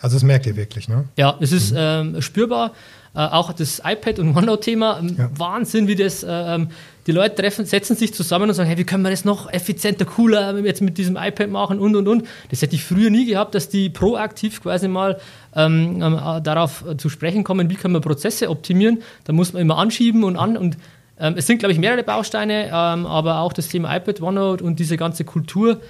Also 0.00 0.16
das 0.16 0.22
merkt 0.22 0.46
ihr 0.46 0.56
wirklich, 0.56 0.88
ne? 0.88 1.04
Ja, 1.16 1.36
es 1.40 1.52
ist 1.52 1.72
mhm. 1.72 1.78
ähm, 1.78 2.22
spürbar. 2.22 2.72
Äh, 3.14 3.20
auch 3.20 3.52
das 3.52 3.80
iPad 3.84 4.18
und 4.18 4.36
OneNote-Thema, 4.36 5.00
ähm, 5.00 5.16
ja. 5.18 5.30
Wahnsinn, 5.36 5.88
wie 5.88 5.96
das, 5.96 6.22
äh, 6.22 6.28
ähm, 6.28 6.68
die 7.06 7.12
Leute 7.12 7.36
treffen, 7.36 7.64
setzen 7.64 7.96
sich 7.96 8.12
zusammen 8.12 8.50
und 8.50 8.54
sagen, 8.54 8.68
hey, 8.68 8.76
wie 8.76 8.84
können 8.84 9.02
wir 9.02 9.10
das 9.10 9.24
noch 9.24 9.50
effizienter, 9.50 10.04
cooler 10.04 10.56
jetzt 10.58 10.82
mit 10.82 10.98
diesem 10.98 11.16
iPad 11.16 11.48
machen 11.48 11.78
und, 11.80 11.96
und, 11.96 12.06
und. 12.06 12.24
Das 12.50 12.60
hätte 12.60 12.76
ich 12.76 12.84
früher 12.84 13.10
nie 13.10 13.26
gehabt, 13.26 13.54
dass 13.54 13.70
die 13.70 13.88
proaktiv 13.88 14.62
quasi 14.62 14.88
mal 14.88 15.18
ähm, 15.56 16.02
äh, 16.02 16.40
darauf 16.42 16.84
zu 16.98 17.08
sprechen 17.08 17.44
kommen, 17.44 17.70
wie 17.70 17.74
können 17.76 17.94
wir 17.94 18.00
Prozesse 18.00 18.50
optimieren. 18.50 19.02
Da 19.24 19.32
muss 19.32 19.52
man 19.52 19.62
immer 19.62 19.78
anschieben 19.78 20.22
und 20.22 20.36
an 20.36 20.56
und 20.56 20.76
ähm, 21.18 21.34
es 21.36 21.46
sind, 21.46 21.58
glaube 21.58 21.72
ich, 21.72 21.78
mehrere 21.78 22.04
Bausteine, 22.04 22.66
ähm, 22.66 23.06
aber 23.06 23.40
auch 23.40 23.52
das 23.52 23.68
Thema 23.68 23.96
iPad, 23.96 24.20
OneNote 24.20 24.62
und 24.62 24.78
diese 24.78 24.96
ganze 24.96 25.24
Kultur, 25.24 25.80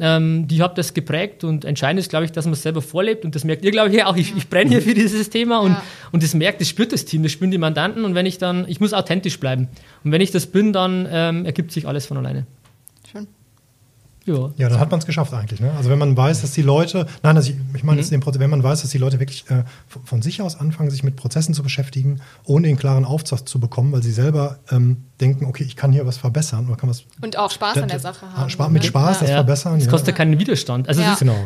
ähm, 0.00 0.46
die 0.48 0.62
hat 0.62 0.78
das 0.78 0.94
geprägt 0.94 1.44
und 1.44 1.64
entscheidend 1.64 2.00
ist, 2.00 2.08
glaube 2.08 2.24
ich, 2.24 2.32
dass 2.32 2.44
man 2.44 2.54
es 2.54 2.62
selber 2.62 2.82
vorlebt 2.82 3.24
und 3.24 3.34
das 3.34 3.44
merkt 3.44 3.64
ihr, 3.64 3.70
glaube 3.70 3.94
ich, 3.94 4.04
auch. 4.04 4.16
Ich, 4.16 4.36
ich 4.36 4.48
brenne 4.48 4.70
hier 4.70 4.82
für 4.82 4.94
dieses 4.94 5.30
Thema 5.30 5.60
und, 5.60 5.72
ja. 5.72 5.82
und 6.12 6.22
das 6.22 6.34
merkt, 6.34 6.60
das 6.60 6.68
spürt 6.68 6.92
das 6.92 7.04
Team, 7.04 7.22
das 7.22 7.32
spüren 7.32 7.50
die 7.50 7.58
Mandanten 7.58 8.04
und 8.04 8.14
wenn 8.14 8.26
ich 8.26 8.38
dann, 8.38 8.66
ich 8.68 8.80
muss 8.80 8.92
authentisch 8.92 9.38
bleiben 9.38 9.68
und 10.04 10.12
wenn 10.12 10.20
ich 10.20 10.30
das 10.30 10.46
bin, 10.46 10.72
dann 10.72 11.06
ähm, 11.10 11.44
ergibt 11.44 11.72
sich 11.72 11.86
alles 11.86 12.06
von 12.06 12.16
alleine. 12.16 12.46
Ja, 14.24 14.50
ja 14.56 14.68
dann 14.68 14.78
hat 14.78 14.90
man 14.90 15.00
es 15.00 15.06
geschafft 15.06 15.32
eigentlich. 15.34 15.60
Ne? 15.60 15.72
Also 15.76 15.90
wenn 15.90 15.98
man 15.98 16.16
weiß, 16.16 16.42
dass 16.42 16.52
die 16.52 16.62
Leute, 16.62 17.06
nein, 17.22 17.36
also 17.36 17.50
ich, 17.50 17.56
ich 17.74 17.84
meine, 17.84 18.00
mhm. 18.02 18.22
wenn 18.38 18.50
man 18.50 18.62
weiß, 18.62 18.82
dass 18.82 18.90
die 18.90 18.98
Leute 18.98 19.20
wirklich 19.20 19.44
äh, 19.50 19.64
von 20.04 20.22
sich 20.22 20.40
aus 20.42 20.58
anfangen, 20.58 20.90
sich 20.90 21.02
mit 21.02 21.16
Prozessen 21.16 21.54
zu 21.54 21.62
beschäftigen, 21.62 22.20
ohne 22.44 22.68
den 22.68 22.76
klaren 22.76 23.04
Aufsatz 23.04 23.44
zu 23.44 23.58
bekommen, 23.60 23.92
weil 23.92 24.02
sie 24.02 24.12
selber 24.12 24.58
ähm, 24.70 25.04
denken, 25.20 25.46
okay, 25.46 25.64
ich 25.64 25.76
kann 25.76 25.92
hier 25.92 26.04
was 26.04 26.18
verbessern 26.18 26.66
oder 26.66 26.76
kann 26.76 26.90
was. 26.90 27.04
Und 27.20 27.38
auch 27.38 27.50
Spaß 27.50 27.74
da, 27.74 27.82
an 27.82 27.88
der 27.88 28.00
Sache 28.00 28.26
haben. 28.34 28.50
Spa 28.50 28.68
mit 28.68 28.84
Spaß 28.84 29.16
ja. 29.16 29.20
das 29.20 29.30
ja. 29.30 29.36
verbessern. 29.36 29.78
Es 29.78 29.88
kostet 29.88 30.16
keinen 30.16 30.38
Widerstand. 30.38 30.88
Also 30.88 31.00
ja. 31.00 31.12
ist, 31.12 31.20
genau. 31.20 31.36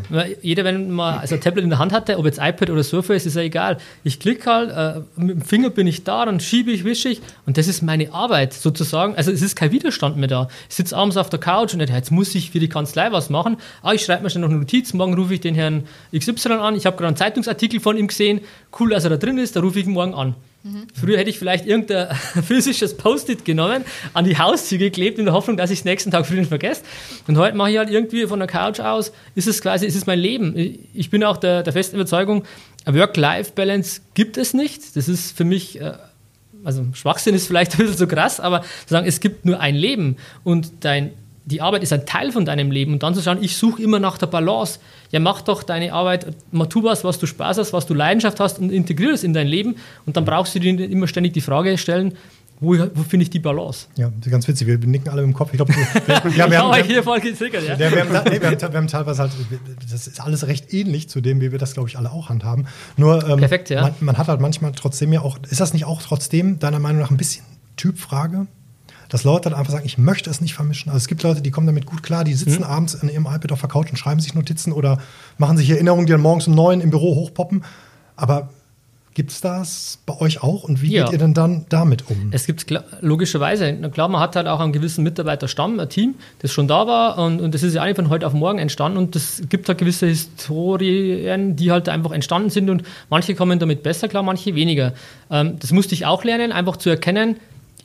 jeder, 0.43 0.65
wenn 0.65 0.91
man 0.91 1.19
also 1.19 1.35
ein 1.35 1.41
Tablet 1.41 1.63
in 1.65 1.71
der 1.71 1.79
Hand 1.79 1.93
hatte, 1.93 2.19
ob 2.19 2.25
jetzt 2.25 2.39
iPad 2.39 2.71
oder 2.71 2.83
Surface, 2.83 3.27
ist 3.27 3.37
ja 3.37 3.43
egal. 3.43 3.77
Ich 4.03 4.19
klicke 4.19 4.51
halt, 4.51 4.71
äh, 4.71 5.01
mit 5.21 5.37
dem 5.37 5.43
Finger 5.43 5.71
bin 5.71 5.87
ich 5.87 6.05
da, 6.05 6.25
dann 6.25 6.41
schiebe 6.41 6.71
ich, 6.71 6.85
wische 6.85 7.11
ich 7.11 7.21
und 7.45 7.59
das 7.59 7.69
ist 7.69 7.83
meine 7.83 8.13
Arbeit 8.13 8.55
sozusagen. 8.55 9.15
Also 9.15 9.31
es 9.31 9.43
ist 9.43 9.57
kein 9.57 9.73
Widerstand 9.73 10.17
mehr 10.17 10.29
da. 10.29 10.49
Ich 10.69 10.77
sitze 10.77 10.97
abends 10.97 11.19
auf 11.19 11.29
der 11.29 11.39
Couch 11.39 11.75
und 11.75 11.81
jetzt 11.81 12.11
muss 12.11 12.35
ich 12.35 12.51
für 12.51 12.59
die 12.67 12.73
Kanzlei 12.73 13.13
was 13.13 13.31
machen. 13.31 13.57
Ah, 13.83 13.93
ich 13.93 14.05
schreibe 14.05 14.23
mir 14.23 14.31
schnell 14.31 14.43
noch 14.43 14.51
eine 14.51 14.59
Notiz, 14.59 14.93
morgen 14.93 15.15
rufe 15.15 15.35
ich 15.35 15.41
den 15.41 15.55
Herrn 15.55 15.85
XY 16.17 16.53
an. 16.53 16.77
Ich 16.77 16.87
habe 16.87 16.97
gerade 16.97 17.09
einen 17.09 17.17
Zeitungsartikel 17.17 17.81
von 17.81 17.97
ihm 17.97 18.09
gesehen. 18.09 18.41
Cool, 18.79 18.91
dass 18.91 19.05
er 19.05 19.11
da 19.11 19.17
drin 19.17 19.39
ist, 19.39 19.57
da 19.57 19.61
rufe 19.61 19.81
ich 19.81 19.87
ihn 19.87 19.93
morgen 19.93 20.15
an. 20.15 20.35
Mhm. 20.67 20.87
Früher 20.95 21.19
hätte 21.19 21.31
ich 21.31 21.39
vielleicht 21.39 21.67
irgendein 21.67 22.15
physisches 22.45 22.97
Post-it 22.97 23.45
genommen, 23.45 23.85
an 24.15 24.25
die 24.25 24.37
Haustür 24.37 24.79
geklebt, 24.79 25.19
in 25.19 25.27
der 25.27 25.35
Hoffnung, 25.35 25.57
dass 25.57 25.71
ich 25.71 25.81
es 25.81 25.85
nächsten 25.85 26.11
Tag 26.11 26.27
früh 26.27 26.37
nicht 26.37 26.49
vergesse. 26.49 26.83
Und 27.29 27.39
heute 27.39 27.57
mache 27.57 27.71
ich 27.71 27.79
halt 27.79 27.91
irgendwie 27.91 28.27
von 28.27 28.41
der 28.41 28.49
Couch 28.49 28.81
aus, 28.81 29.13
ist 29.35 29.47
es 29.47 29.63
quasi, 29.63 29.87
ist 29.87 29.95
es 29.95 30.07
mein 30.07 30.19
Leben. 30.19 30.55
Ich 30.93 31.11
bin 31.11 31.23
auch 31.23 31.37
der, 31.37 31.63
der 31.63 31.73
festen 31.73 31.97
Überzeugung, 31.97 32.45
Work-Life-Balance 32.85 34.01
gibt 34.15 34.37
es 34.39 34.55
nicht. 34.55 34.97
Das 34.97 35.09
ist 35.09 35.37
für 35.37 35.45
mich, 35.45 35.81
äh, 35.81 35.93
also 36.65 36.85
Schwachsinn 36.95 37.35
ist 37.35 37.47
vielleicht 37.47 37.73
ein 37.75 37.79
bisschen 37.79 37.97
so 37.97 38.07
krass, 38.09 38.41
aber 38.41 38.63
zu 38.63 38.69
sagen, 38.89 39.07
es 39.07 39.21
gibt 39.21 39.45
nur 39.45 39.61
ein 39.61 39.77
Leben 39.77 40.17
und 40.43 40.73
dein 40.81 41.13
die 41.47 41.61
Arbeit 41.63 41.83
ist 41.85 41.93
ein 41.93 42.05
Teil 42.07 42.33
von 42.33 42.45
deinem 42.45 42.71
Leben 42.71 42.93
und 42.93 43.03
dann 43.03 43.15
zu 43.15 43.23
schauen, 43.23 43.39
ich 43.41 43.57
suche 43.57 43.81
immer 43.81 44.01
nach 44.01 44.19
der 44.19 44.27
Balance. 44.27 44.81
Ja, 45.13 45.21
mach 45.21 45.41
doch 45.43 45.63
deine 45.63 45.93
Arbeit, 45.93 46.27
mach 46.51 46.67
tu 46.67 46.83
was, 46.83 47.05
was 47.05 47.19
du 47.19 47.27
Spaß 47.27 47.59
hast, 47.59 47.73
was 47.73 47.87
du 47.87 47.95
Leidenschaft 47.95 48.41
hast 48.41 48.59
und 48.59 48.71
integriere 48.71 49.13
es 49.13 49.23
in 49.23 49.33
dein 49.33 49.47
Leben 49.47 49.77
und 50.05 50.17
dann 50.17 50.25
brauchst 50.25 50.55
du 50.55 50.59
dir 50.59 50.79
immer 50.91 51.07
ständig 51.07 51.33
die 51.33 51.41
Frage 51.41 51.79
stellen, 51.79 52.15
wo, 52.59 52.75
wo 52.95 53.03
finde 53.03 53.25
ich 53.25 53.31
die 53.31 53.39
Balance? 53.39 53.87
Ja, 53.97 54.11
ganz 54.31 54.49
witzig, 54.49 54.67
wir 54.67 54.79
nicken 54.79 55.11
alle 55.11 55.23
im 55.23 55.35
Kopf. 55.35 55.51
Ich 55.53 55.59
glaube, 55.59 55.75
wir, 55.75 56.33
ja, 56.35 56.51
wir 56.51 56.59
haben, 56.63 56.85
hier 56.85 57.03
voll 57.03 57.21
gezickert, 57.21 57.63
ja. 57.69 57.79
wir, 57.79 57.87
haben, 57.91 58.31
nee, 58.31 58.41
wir, 58.41 58.51
haben, 58.51 58.73
wir 58.73 58.79
haben 58.79 58.87
teilweise 58.89 59.23
halt, 59.23 59.33
das 59.91 60.07
ist 60.07 60.21
alles 60.21 60.47
recht 60.47 60.73
ähnlich 60.73 61.09
zu 61.09 61.21
dem, 61.21 61.41
wie 61.41 61.53
wir 61.53 61.59
das, 61.59 61.75
glaube 61.75 61.89
ich, 61.89 61.99
alle 61.99 62.11
auch 62.11 62.31
handhaben. 62.31 62.67
Nur, 62.97 63.29
ähm, 63.29 63.39
Perfekt, 63.39 63.69
ja. 63.71 63.83
man, 63.83 63.95
man 64.01 64.19
hat 64.19 64.29
halt 64.29 64.41
manchmal 64.41 64.73
trotzdem 64.73 65.13
ja 65.13 65.21
auch, 65.21 65.39
ist 65.51 65.61
das 65.61 65.75
nicht 65.75 65.85
auch 65.85 66.03
trotzdem 66.03 66.59
deiner 66.59 66.79
Meinung 66.79 67.03
nach 67.03 67.11
ein 67.11 67.19
bisschen 67.19 67.45
Typfrage? 67.77 68.47
Dass 69.17 69.25
Leute 69.25 69.49
dann 69.49 69.59
einfach 69.59 69.73
sagen, 69.73 69.87
ich 69.87 69.97
möchte 69.97 70.29
es 70.29 70.43
nicht 70.43 70.53
vermischen. 70.53 70.91
Also 70.91 70.99
es 70.99 71.09
gibt 71.09 71.23
Leute, 71.23 71.41
die 71.41 71.51
kommen 71.51 71.67
damit 71.67 71.87
gut 71.87 72.03
klar, 72.03 72.23
die 72.23 72.35
sitzen 72.35 72.59
mhm. 72.59 72.65
abends 72.65 72.93
in 72.93 73.09
ihrem 73.09 73.25
iPad 73.25 73.51
auf 73.53 73.61
der 73.61 73.71
Couch 73.71 73.89
und 73.89 73.97
schreiben 73.97 74.21
sich 74.21 74.35
Notizen 74.35 74.73
oder 74.73 74.99
machen 75.39 75.57
sich 75.57 75.71
Erinnerungen, 75.71 76.05
die 76.05 76.13
dann 76.13 76.21
morgens 76.21 76.47
um 76.49 76.55
neun 76.55 76.83
im 76.83 76.91
Büro 76.91 77.15
hochpoppen. 77.15 77.65
Aber 78.15 78.51
Gibt 79.15 79.31
es 79.31 79.41
das 79.41 79.99
bei 80.05 80.21
euch 80.21 80.43
auch 80.43 80.65
und 80.65 80.83
wie 80.83 80.93
ja. 80.93 81.05
geht 81.05 81.15
ihr 81.15 81.19
denn 81.19 81.33
dann 81.33 81.65
damit 81.71 82.11
um? 82.11 82.29
Es 82.33 82.45
gibt 82.45 82.67
logischerweise, 83.01 83.73
klar, 83.91 84.09
man 84.09 84.21
hat 84.21 84.37
halt 84.37 84.47
auch 84.47 84.61
einen 84.61 84.75
gewissen 84.75 85.03
Mitarbeiterstamm, 85.05 85.81
ein 85.81 85.89
Team, 85.89 86.17
das 86.41 86.53
schon 86.53 86.69
da 86.69 86.87
war 86.87 87.17
und, 87.17 87.41
und 87.41 87.55
das 87.55 87.63
ist 87.63 87.73
ja 87.73 87.83
eigentlich 87.83 87.97
von 87.97 88.11
heute 88.11 88.27
auf 88.27 88.35
morgen 88.35 88.59
entstanden 88.59 88.99
und 88.99 89.17
es 89.17 89.43
gibt 89.49 89.71
halt 89.71 89.79
gewisse 89.79 90.07
Historien, 90.07 91.57
die 91.57 91.73
halt 91.73 91.89
einfach 91.89 92.11
entstanden 92.11 92.51
sind 92.51 92.69
und 92.69 92.83
manche 93.09 93.35
kommen 93.35 93.59
damit 93.59 93.83
besser 93.83 94.09
klar, 94.09 94.23
manche 94.23 94.55
weniger. 94.55 94.93
Ähm, 95.31 95.57
das 95.61 95.73
musste 95.73 95.95
ich 95.95 96.05
auch 96.05 96.23
lernen, 96.23 96.53
einfach 96.53 96.77
zu 96.77 96.91
erkennen, 96.91 97.37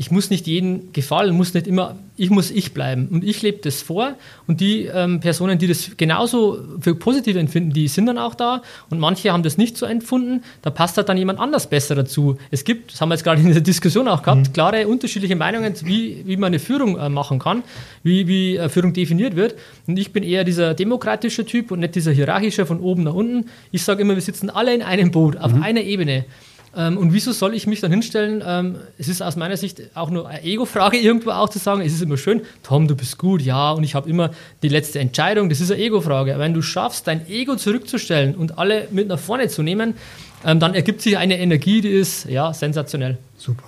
ich 0.02 0.10
muss 0.10 0.32
nicht 0.32 0.48
jedem 0.48 0.92
gefallen, 0.94 1.38
muss 1.38 1.54
nicht 1.54 1.68
immer, 1.68 1.96
ich 2.18 2.32
muss 2.32 2.50
ich 2.50 2.74
bleiben. 2.74 3.08
Und 3.12 3.24
ich 3.24 3.44
lebe 3.44 3.60
das 3.62 3.84
vor. 3.84 4.16
Und 4.48 4.60
die 4.60 4.86
ähm, 4.86 5.20
Personen, 5.20 5.60
die 5.60 5.68
das 5.68 5.92
genauso 5.96 6.58
für 6.80 6.96
positiv 6.96 7.36
empfinden, 7.36 7.72
die 7.72 7.88
sind 7.88 8.08
dann 8.08 8.18
auch 8.18 8.34
da. 8.34 8.64
Und 8.90 9.00
manche 9.00 9.32
haben 9.32 9.44
das 9.44 9.60
nicht 9.60 9.78
so 9.78 9.86
empfunden. 9.86 10.42
Da 10.64 10.72
passt 10.72 10.98
halt 10.98 11.08
dann 11.08 11.18
jemand 11.18 11.40
anders 11.40 11.70
besser 11.70 11.94
dazu. 11.94 12.40
Es 12.50 12.64
gibt, 12.64 12.94
das 12.94 13.00
haben 13.00 13.10
wir 13.10 13.14
jetzt 13.14 13.24
gerade 13.24 13.42
in 13.42 13.54
der 13.54 13.62
Diskussion 13.62 14.08
auch 14.08 14.24
gehabt, 14.24 14.48
mhm. 14.48 14.54
klare 14.54 14.88
unterschiedliche 14.88 15.36
Meinungen, 15.36 15.76
wie, 15.84 16.24
wie 16.26 16.36
man 16.36 16.48
eine 16.48 16.58
Führung 16.58 16.98
äh, 16.98 17.08
machen 17.08 17.38
kann, 17.38 17.62
wie, 18.02 18.28
wie 18.28 18.58
äh, 18.58 18.70
Führung 18.70 18.94
definiert 18.94 19.36
wird. 19.36 19.54
Und 19.86 20.00
ich 20.00 20.12
bin 20.12 20.24
eher 20.24 20.44
dieser 20.44 20.74
demokratische 20.74 21.46
Typ 21.46 21.70
und 21.70 21.82
nicht 21.82 21.94
dieser 21.94 22.12
hierarchische 22.12 22.66
von 22.66 22.80
oben 22.80 23.04
nach 23.04 23.14
unten. 23.14 23.52
Ich 23.72 23.84
sage 23.84 24.02
immer, 24.02 24.16
wir 24.16 24.22
sitzen 24.24 24.50
alle 24.50 24.74
in 24.74 24.82
einem 24.82 25.12
Boot, 25.12 25.38
auf 25.38 25.54
mhm. 25.54 25.62
einer 25.62 25.82
Ebene. 25.82 26.26
Ähm, 26.76 26.98
und 26.98 27.14
wieso 27.14 27.32
soll 27.34 27.54
ich 27.54 27.68
mich 27.68 27.82
dann 27.82 27.92
hinstellen? 27.92 28.42
Ähm, 28.46 28.76
es 28.98 29.10
ist 29.10 29.22
aus 29.22 29.36
meiner 29.36 29.58
Sicht 29.58 29.82
auch 29.94 30.10
nur 30.10 30.28
eine 30.28 30.44
Ego-Frage, 30.44 30.98
irgendwo 31.02 31.32
auch 31.32 31.50
zu 31.50 31.60
sagen, 31.60 31.82
es 31.82 31.94
ist 31.94 32.02
immer 32.02 32.18
schön, 32.18 32.42
Tom, 32.64 32.88
du 32.88 32.96
bist 32.96 33.18
gut, 33.18 33.42
ja, 33.42 33.72
und 33.72 33.84
ich 33.84 33.96
habe 33.96 34.10
immer 34.10 34.32
die 34.64 34.70
letzte 34.70 35.00
Entscheidung. 35.00 35.50
Das 35.50 35.60
ist 35.60 35.72
eine 35.72 35.82
Ego-Frage. 35.82 36.36
Wenn 36.38 36.54
du 36.54 36.62
schaffst, 36.62 37.08
dein 37.08 37.28
Ego 37.28 37.56
zurückzustellen 37.56 38.36
und 38.36 38.58
alle 38.58 38.88
mit 38.92 39.08
nach 39.08 39.20
vorne 39.20 39.50
zu 39.50 39.64
nehmen, 39.64 39.96
ähm, 40.46 40.60
dann 40.60 40.74
ergibt 40.74 41.02
sich 41.02 41.18
eine 41.18 41.38
Energie, 41.40 41.82
die 41.82 41.90
ist 41.90 42.26
ja 42.26 42.54
sensationell. 42.54 43.18
Super. 43.38 43.64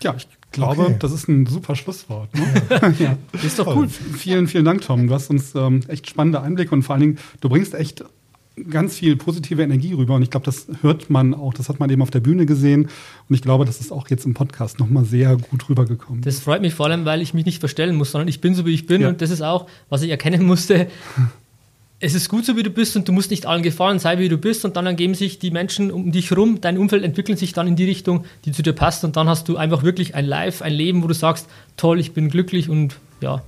Ja, 0.00 0.14
ich 0.16 0.28
glaube, 0.52 0.82
okay. 0.82 0.96
das 1.00 1.12
ist 1.12 1.28
ein 1.28 1.46
super 1.46 1.74
Schlusswort. 1.74 2.32
Ne? 2.34 2.94
Ja. 2.98 3.16
ist 3.42 3.58
doch 3.58 3.74
cool. 3.74 3.88
Vielen, 3.88 4.46
vielen 4.46 4.64
Dank, 4.64 4.82
Tom. 4.82 5.08
Du 5.08 5.14
hast 5.14 5.30
uns 5.30 5.54
ähm, 5.54 5.80
echt 5.88 6.08
spannende 6.08 6.40
Einblicke 6.40 6.74
und 6.74 6.82
vor 6.82 6.94
allen 6.94 7.02
Dingen, 7.02 7.18
du 7.40 7.48
bringst 7.48 7.74
echt 7.74 8.04
ganz 8.70 8.96
viel 8.96 9.16
positive 9.16 9.62
Energie 9.62 9.92
rüber 9.92 10.14
und 10.14 10.22
ich 10.22 10.30
glaube, 10.30 10.46
das 10.46 10.66
hört 10.82 11.10
man 11.10 11.34
auch, 11.34 11.54
das 11.54 11.68
hat 11.68 11.80
man 11.80 11.90
eben 11.90 12.02
auf 12.02 12.10
der 12.10 12.20
Bühne 12.20 12.46
gesehen 12.46 12.88
und 13.28 13.34
ich 13.34 13.42
glaube, 13.42 13.64
das 13.64 13.80
ist 13.80 13.92
auch 13.92 14.08
jetzt 14.08 14.24
im 14.26 14.34
Podcast 14.34 14.78
nochmal 14.78 15.04
sehr 15.04 15.36
gut 15.36 15.68
rübergekommen. 15.68 16.22
Das 16.22 16.40
freut 16.40 16.62
mich 16.62 16.74
vor 16.74 16.86
allem, 16.86 17.04
weil 17.04 17.22
ich 17.22 17.34
mich 17.34 17.44
nicht 17.44 17.60
verstellen 17.60 17.96
muss, 17.96 18.12
sondern 18.12 18.28
ich 18.28 18.40
bin 18.40 18.54
so, 18.54 18.66
wie 18.66 18.74
ich 18.74 18.86
bin 18.86 19.02
ja. 19.02 19.08
und 19.08 19.20
das 19.20 19.30
ist 19.30 19.42
auch, 19.42 19.66
was 19.88 20.02
ich 20.02 20.10
erkennen 20.10 20.44
musste. 20.44 20.88
Es 22.00 22.14
ist 22.14 22.28
gut 22.28 22.46
so, 22.46 22.56
wie 22.56 22.62
du 22.62 22.70
bist 22.70 22.94
und 22.94 23.08
du 23.08 23.12
musst 23.12 23.32
nicht 23.32 23.44
allen 23.44 23.64
gefallen, 23.64 23.98
sei 23.98 24.18
wie 24.18 24.28
du 24.28 24.38
bist 24.38 24.64
und 24.64 24.76
dann 24.76 24.86
ergeben 24.86 25.14
sich 25.14 25.40
die 25.40 25.50
Menschen 25.50 25.90
um 25.90 26.12
dich 26.12 26.30
herum, 26.30 26.60
dein 26.60 26.78
Umfeld 26.78 27.02
entwickelt 27.02 27.40
sich 27.40 27.54
dann 27.54 27.66
in 27.66 27.74
die 27.74 27.86
Richtung, 27.86 28.24
die 28.44 28.52
zu 28.52 28.62
dir 28.62 28.72
passt 28.72 29.02
und 29.02 29.16
dann 29.16 29.28
hast 29.28 29.48
du 29.48 29.56
einfach 29.56 29.82
wirklich 29.82 30.14
ein 30.14 30.24
Life, 30.24 30.64
ein 30.64 30.72
Leben, 30.72 31.02
wo 31.02 31.08
du 31.08 31.14
sagst, 31.14 31.48
toll, 31.76 31.98
ich 31.98 32.12
bin 32.12 32.28
glücklich 32.28 32.68
und 32.68 33.00
ja, 33.20 33.42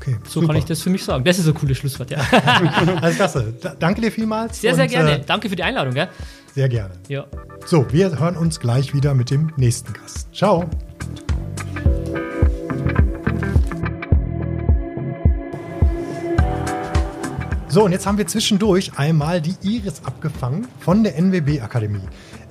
Okay, 0.00 0.16
so 0.24 0.40
super. 0.40 0.48
kann 0.48 0.56
ich 0.56 0.64
das 0.64 0.80
für 0.80 0.90
mich 0.90 1.04
sagen. 1.04 1.24
Das 1.24 1.38
ist 1.38 1.48
ein 1.48 1.54
cooles 1.54 1.76
Schlusswort, 1.78 2.10
ja. 2.10 2.18
Alles 3.02 3.16
klasse. 3.16 3.52
Da, 3.60 3.74
danke 3.78 4.00
dir 4.00 4.12
vielmals. 4.12 4.60
Sehr, 4.60 4.74
sehr 4.74 4.86
gerne. 4.86 5.18
Äh, 5.18 5.24
danke 5.26 5.48
für 5.48 5.56
die 5.56 5.64
Einladung. 5.64 5.92
Gell? 5.92 6.08
Sehr 6.54 6.68
gerne. 6.68 6.94
Ja. 7.08 7.26
So, 7.66 7.84
wir 7.90 8.18
hören 8.18 8.36
uns 8.36 8.60
gleich 8.60 8.94
wieder 8.94 9.14
mit 9.14 9.30
dem 9.30 9.52
nächsten 9.56 9.92
Gast. 9.92 10.32
Ciao. 10.32 10.70
So, 17.70 17.84
und 17.84 17.92
jetzt 17.92 18.06
haben 18.06 18.18
wir 18.18 18.26
zwischendurch 18.26 18.92
einmal 18.96 19.42
die 19.42 19.54
Iris 19.62 20.04
abgefangen 20.04 20.68
von 20.80 21.02
der 21.02 21.18
NWB 21.18 21.60
Akademie. 21.60 22.00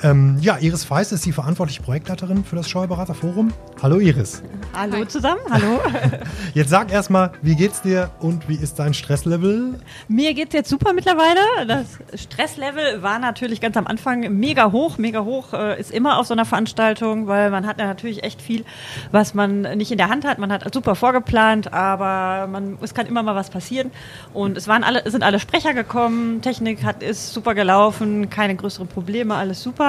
Ähm, 0.04 0.38
ja, 0.42 0.58
Iris 0.60 0.84
Feist 0.84 1.12
ist 1.12 1.26
die 1.26 1.32
verantwortliche 1.32 1.82
Projektleiterin 1.82 2.44
für 2.44 2.56
das 2.56 2.70
Steuerberaterforum. 2.70 3.52
Hallo 3.82 4.00
Iris. 4.00 4.44
Hallo 4.76 5.04
zusammen, 5.06 5.42
hallo. 5.50 5.80
Jetzt 6.54 6.70
sag 6.70 6.92
erstmal, 6.92 7.32
wie 7.42 7.56
geht's 7.56 7.82
dir 7.82 8.12
und 8.20 8.48
wie 8.48 8.56
ist 8.56 8.78
dein 8.78 8.94
Stresslevel? 8.94 9.80
Mir 10.08 10.36
geht's 10.36 10.54
jetzt 10.54 10.70
super 10.70 10.94
mittlerweile. 10.94 11.66
Das 11.68 11.98
Stresslevel 12.20 13.02
war 13.02 13.18
natürlich 13.18 13.60
ganz 13.60 13.76
am 13.76 13.88
Anfang 13.88 14.38
mega 14.38 14.72
hoch. 14.72 14.98
Mega 14.98 15.24
hoch 15.24 15.54
äh, 15.54 15.80
ist 15.80 15.92
immer 15.92 16.20
auf 16.20 16.28
so 16.28 16.34
einer 16.34 16.46
Veranstaltung, 16.46 17.28
weil 17.28 17.50
man 17.50 17.66
hat 17.66 17.80
ja 17.80 17.86
natürlich 17.86 18.24
echt 18.24 18.42
viel, 18.42 18.66
was 19.12 19.34
man 19.34 19.62
nicht 19.62 19.92
in 19.92 19.98
der 19.98 20.10
Hand 20.10 20.26
hat. 20.26 20.38
Man 20.38 20.52
hat 20.52 20.72
super 20.74 20.96
vorgeplant, 20.96 21.74
aber 21.74 22.48
man, 22.48 22.78
es 22.82 22.94
kann 22.94 23.08
immer 23.08 23.24
mal 23.24 23.36
was 23.36 23.50
passieren. 23.50 23.92
Und 24.34 24.58
es 24.58 24.68
waren 24.68 24.84
alle, 24.84 25.10
sind 25.10 25.24
alle 25.24 25.40
Sprecher 25.40 25.74
gekommen, 25.74 26.42
Technik 26.42 26.84
hat, 26.84 27.02
ist 27.02 27.34
super 27.34 27.56
gelaufen, 27.56 28.30
keine 28.30 28.56
größeren 28.56 28.88
Probleme, 28.88 29.36
alles 29.36 29.62
super. 29.64 29.87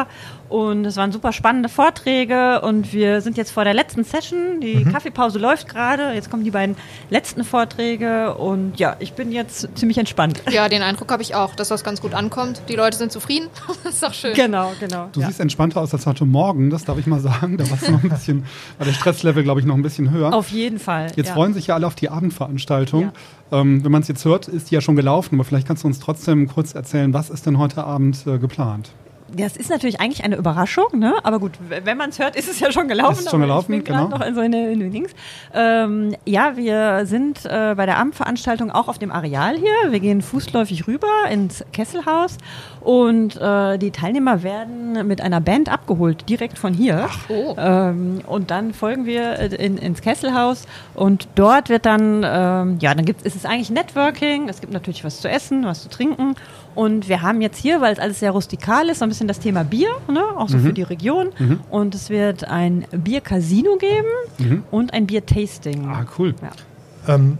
Und 0.48 0.86
es 0.86 0.96
waren 0.96 1.12
super 1.12 1.32
spannende 1.32 1.68
Vorträge 1.68 2.62
und 2.62 2.92
wir 2.92 3.20
sind 3.20 3.36
jetzt 3.36 3.50
vor 3.50 3.64
der 3.64 3.74
letzten 3.74 4.04
Session. 4.04 4.60
Die 4.60 4.76
mhm. 4.76 4.92
Kaffeepause 4.92 5.38
läuft 5.38 5.68
gerade. 5.68 6.12
Jetzt 6.14 6.30
kommen 6.30 6.42
die 6.42 6.50
beiden 6.50 6.76
letzten 7.10 7.44
Vorträge 7.44 8.34
und 8.34 8.78
ja, 8.78 8.96
ich 8.98 9.12
bin 9.12 9.30
jetzt 9.30 9.68
ziemlich 9.74 9.98
entspannt. 9.98 10.42
Ja, 10.50 10.68
den 10.68 10.80
Eindruck 10.82 11.12
habe 11.12 11.22
ich 11.22 11.34
auch, 11.34 11.54
dass 11.54 11.68
das 11.68 11.84
ganz 11.84 12.00
gut 12.00 12.14
ankommt. 12.14 12.62
Die 12.68 12.76
Leute 12.76 12.96
sind 12.96 13.12
zufrieden. 13.12 13.48
das 13.84 13.94
ist 13.94 14.02
doch 14.02 14.14
schön. 14.14 14.34
Genau, 14.34 14.72
genau. 14.80 15.08
Du 15.12 15.20
ja. 15.20 15.26
siehst 15.26 15.40
entspannter 15.40 15.82
aus 15.82 15.92
als 15.92 16.06
heute 16.06 16.24
Morgen, 16.24 16.70
das 16.70 16.84
darf 16.84 16.98
ich 16.98 17.06
mal 17.06 17.20
sagen. 17.20 17.58
Da 17.58 17.68
war 17.68 17.78
es 17.80 17.88
noch 17.88 18.02
ein 18.02 18.08
bisschen, 18.08 18.44
war 18.78 18.86
der 18.86 18.94
Stresslevel, 18.94 19.42
glaube 19.42 19.60
ich, 19.60 19.66
noch 19.66 19.74
ein 19.74 19.82
bisschen 19.82 20.10
höher. 20.10 20.32
Auf 20.32 20.48
jeden 20.48 20.78
Fall. 20.78 21.12
Jetzt 21.14 21.28
ja. 21.28 21.34
freuen 21.34 21.52
sich 21.52 21.66
ja 21.66 21.74
alle 21.74 21.86
auf 21.86 21.94
die 21.94 22.08
Abendveranstaltung. 22.08 23.02
Ja. 23.02 23.60
Ähm, 23.60 23.84
wenn 23.84 23.92
man 23.92 24.02
es 24.02 24.08
jetzt 24.08 24.24
hört, 24.24 24.48
ist 24.48 24.70
die 24.70 24.74
ja 24.74 24.80
schon 24.80 24.96
gelaufen, 24.96 25.34
aber 25.34 25.44
vielleicht 25.44 25.66
kannst 25.66 25.82
du 25.82 25.88
uns 25.88 26.00
trotzdem 26.00 26.48
kurz 26.48 26.74
erzählen, 26.74 27.12
was 27.12 27.30
ist 27.30 27.46
denn 27.46 27.58
heute 27.58 27.84
Abend 27.84 28.26
äh, 28.26 28.38
geplant? 28.38 28.90
Das 29.36 29.56
ist 29.56 29.70
natürlich 29.70 30.00
eigentlich 30.00 30.24
eine 30.24 30.36
Überraschung, 30.36 30.86
ne? 30.98 31.14
aber 31.22 31.38
gut, 31.38 31.52
wenn 31.68 31.96
man 31.96 32.10
es 32.10 32.18
hört, 32.18 32.36
ist 32.36 32.48
es 32.48 32.60
ja 32.60 32.72
schon 32.72 32.88
gelaufen. 32.88 33.20
Ist 33.20 33.30
schon 33.30 33.40
gelaufen, 33.40 33.84
genau. 33.84 34.08
Noch 34.08 34.20
in 34.20 34.34
so 34.34 34.40
eine, 34.40 34.70
in 34.72 34.90
Dings. 34.90 35.12
Ähm, 35.54 36.14
ja, 36.24 36.56
wir 36.56 37.04
sind 37.04 37.44
äh, 37.44 37.74
bei 37.76 37.86
der 37.86 37.98
Abendveranstaltung 37.98 38.70
auch 38.70 38.88
auf 38.88 38.98
dem 38.98 39.10
Areal 39.10 39.56
hier. 39.56 39.92
Wir 39.92 40.00
gehen 40.00 40.22
fußläufig 40.22 40.86
rüber 40.86 41.08
ins 41.30 41.64
Kesselhaus 41.72 42.38
und 42.80 43.36
äh, 43.36 43.78
die 43.78 43.90
Teilnehmer 43.90 44.42
werden 44.42 45.06
mit 45.06 45.20
einer 45.20 45.40
Band 45.40 45.70
abgeholt, 45.70 46.28
direkt 46.28 46.58
von 46.58 46.72
hier. 46.72 47.06
Ach, 47.08 47.18
oh. 47.28 47.54
Ähm, 47.58 48.20
und 48.26 48.50
dann 48.50 48.72
folgen 48.72 49.04
wir 49.04 49.38
äh, 49.38 49.46
in, 49.54 49.76
ins 49.78 50.00
Kesselhaus 50.00 50.66
und 50.94 51.28
dort 51.34 51.68
wird 51.68 51.86
dann, 51.86 52.22
ähm, 52.24 52.78
ja, 52.80 52.94
dann 52.94 53.04
gibt 53.04 53.26
es 53.26 53.36
ist 53.36 53.46
eigentlich 53.46 53.70
Networking. 53.70 54.48
Es 54.48 54.60
gibt 54.60 54.72
natürlich 54.72 55.04
was 55.04 55.20
zu 55.20 55.28
essen, 55.28 55.64
was 55.64 55.82
zu 55.82 55.90
trinken 55.90 56.34
und 56.78 57.08
wir 57.08 57.22
haben 57.22 57.40
jetzt 57.40 57.58
hier, 57.58 57.80
weil 57.80 57.92
es 57.92 57.98
alles 57.98 58.20
sehr 58.20 58.30
rustikal 58.30 58.88
ist, 58.88 59.00
so 59.00 59.04
ein 59.04 59.08
bisschen 59.08 59.26
das 59.26 59.40
Thema 59.40 59.64
Bier, 59.64 59.88
ne? 60.08 60.22
auch 60.36 60.48
so 60.48 60.58
mhm. 60.58 60.62
für 60.62 60.72
die 60.72 60.84
Region. 60.84 61.30
Mhm. 61.36 61.58
Und 61.70 61.92
es 61.96 62.08
wird 62.08 62.44
ein 62.44 62.84
Bier-Casino 62.92 63.78
geben 63.78 64.06
mhm. 64.38 64.62
und 64.70 64.92
ein 64.92 65.08
Bier-Tasting. 65.08 65.88
Ah, 65.88 66.06
cool. 66.16 66.36
Ja. 66.40 67.16
Ähm, 67.16 67.38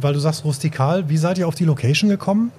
weil 0.00 0.14
du 0.14 0.20
sagst 0.20 0.46
rustikal, 0.46 1.10
wie 1.10 1.18
seid 1.18 1.36
ihr 1.36 1.48
auf 1.48 1.54
die 1.54 1.66
Location 1.66 2.08
gekommen? 2.08 2.50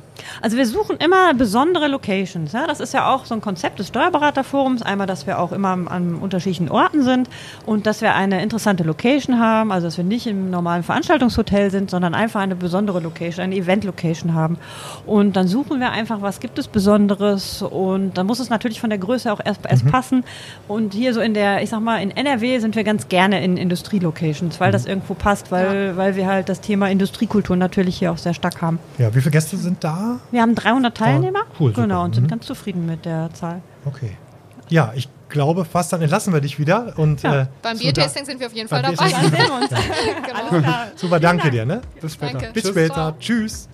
Also 0.41 0.57
wir 0.57 0.65
suchen 0.65 0.97
immer 0.97 1.33
besondere 1.33 1.87
Locations. 1.87 2.51
Ja? 2.51 2.67
Das 2.67 2.79
ist 2.79 2.93
ja 2.93 3.13
auch 3.13 3.25
so 3.25 3.33
ein 3.33 3.41
Konzept 3.41 3.79
des 3.79 3.87
Steuerberaterforums. 3.87 4.81
Einmal, 4.81 5.07
dass 5.07 5.27
wir 5.27 5.39
auch 5.39 5.51
immer 5.51 5.71
an 5.71 6.15
unterschiedlichen 6.15 6.69
Orten 6.69 7.03
sind 7.03 7.29
und 7.65 7.85
dass 7.85 8.01
wir 8.01 8.15
eine 8.15 8.41
interessante 8.41 8.83
Location 8.83 9.39
haben. 9.39 9.71
Also 9.71 9.87
dass 9.87 9.97
wir 9.97 10.03
nicht 10.03 10.27
im 10.27 10.49
normalen 10.49 10.83
Veranstaltungshotel 10.83 11.71
sind, 11.71 11.89
sondern 11.89 12.13
einfach 12.13 12.41
eine 12.41 12.55
besondere 12.55 12.99
Location, 12.99 13.43
eine 13.43 13.55
Event-Location 13.55 14.33
haben. 14.33 14.57
Und 15.05 15.35
dann 15.35 15.47
suchen 15.47 15.79
wir 15.79 15.91
einfach, 15.91 16.21
was 16.21 16.39
gibt 16.39 16.59
es 16.59 16.67
Besonderes. 16.67 17.61
Und 17.61 18.17
dann 18.17 18.25
muss 18.27 18.39
es 18.39 18.49
natürlich 18.49 18.79
von 18.81 18.89
der 18.89 18.99
Größe 18.99 19.31
auch 19.31 19.39
erst, 19.43 19.61
erst 19.67 19.85
mhm. 19.85 19.91
passen. 19.91 20.23
Und 20.67 20.93
hier 20.93 21.13
so 21.13 21.21
in 21.21 21.33
der, 21.33 21.63
ich 21.63 21.69
sag 21.69 21.81
mal, 21.81 22.01
in 22.01 22.11
NRW 22.11 22.59
sind 22.59 22.75
wir 22.75 22.83
ganz 22.83 23.07
gerne 23.07 23.43
in 23.43 23.57
Industrielocations, 23.57 24.59
weil 24.59 24.69
mhm. 24.69 24.73
das 24.73 24.85
irgendwo 24.85 25.13
passt, 25.13 25.51
weil, 25.51 25.87
ja. 25.87 25.97
weil 25.97 26.15
wir 26.15 26.27
halt 26.27 26.49
das 26.49 26.61
Thema 26.61 26.89
Industriekultur 26.89 27.55
natürlich 27.55 27.97
hier 27.97 28.11
auch 28.11 28.17
sehr 28.17 28.33
stark 28.33 28.61
haben. 28.61 28.79
Ja, 28.97 29.13
wie 29.13 29.19
viele 29.19 29.31
Gäste 29.31 29.57
sind 29.57 29.83
da? 29.83 30.02
Wir 30.31 30.41
haben 30.41 30.55
300 30.55 30.95
Teilnehmer. 30.95 31.41
Oh, 31.53 31.55
cool. 31.59 31.73
Genau, 31.73 31.95
super. 31.95 32.01
und 32.03 32.15
sind 32.15 32.23
mhm. 32.25 32.29
ganz 32.29 32.45
zufrieden 32.45 32.85
mit 32.85 33.05
der 33.05 33.29
Zahl. 33.33 33.61
Okay. 33.85 34.17
Ja, 34.69 34.93
ich 34.95 35.09
glaube 35.29 35.65
fast, 35.65 35.91
dann 35.91 36.01
entlassen 36.01 36.33
wir 36.33 36.41
dich 36.41 36.59
wieder. 36.59 36.93
Und, 36.97 37.23
ja. 37.23 37.41
äh, 37.41 37.45
Beim 37.61 37.77
Biertasting 37.77 38.25
sind 38.25 38.39
wir 38.39 38.47
auf 38.47 38.53
jeden 38.53 38.69
Fall 38.69 38.81
dabei. 38.81 39.05
Uns. 39.05 39.69
genau. 40.49 40.71
Super, 40.95 41.19
danke 41.19 41.51
dir. 41.51 41.65
Ne? 41.65 41.81
Bis 41.99 42.13
später. 42.13 42.39
Danke. 42.39 42.53
Bis 42.53 42.67
später. 42.69 43.15
Tschüss. 43.19 43.67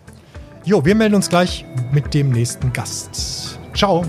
Jo, 0.65 0.83
wir 0.83 0.95
melden 0.95 1.15
uns 1.15 1.29
gleich 1.29 1.65
mit 1.91 2.13
dem 2.13 2.31
nächsten 2.31 2.73
Gast. 2.73 3.59
Ciao. 3.73 4.03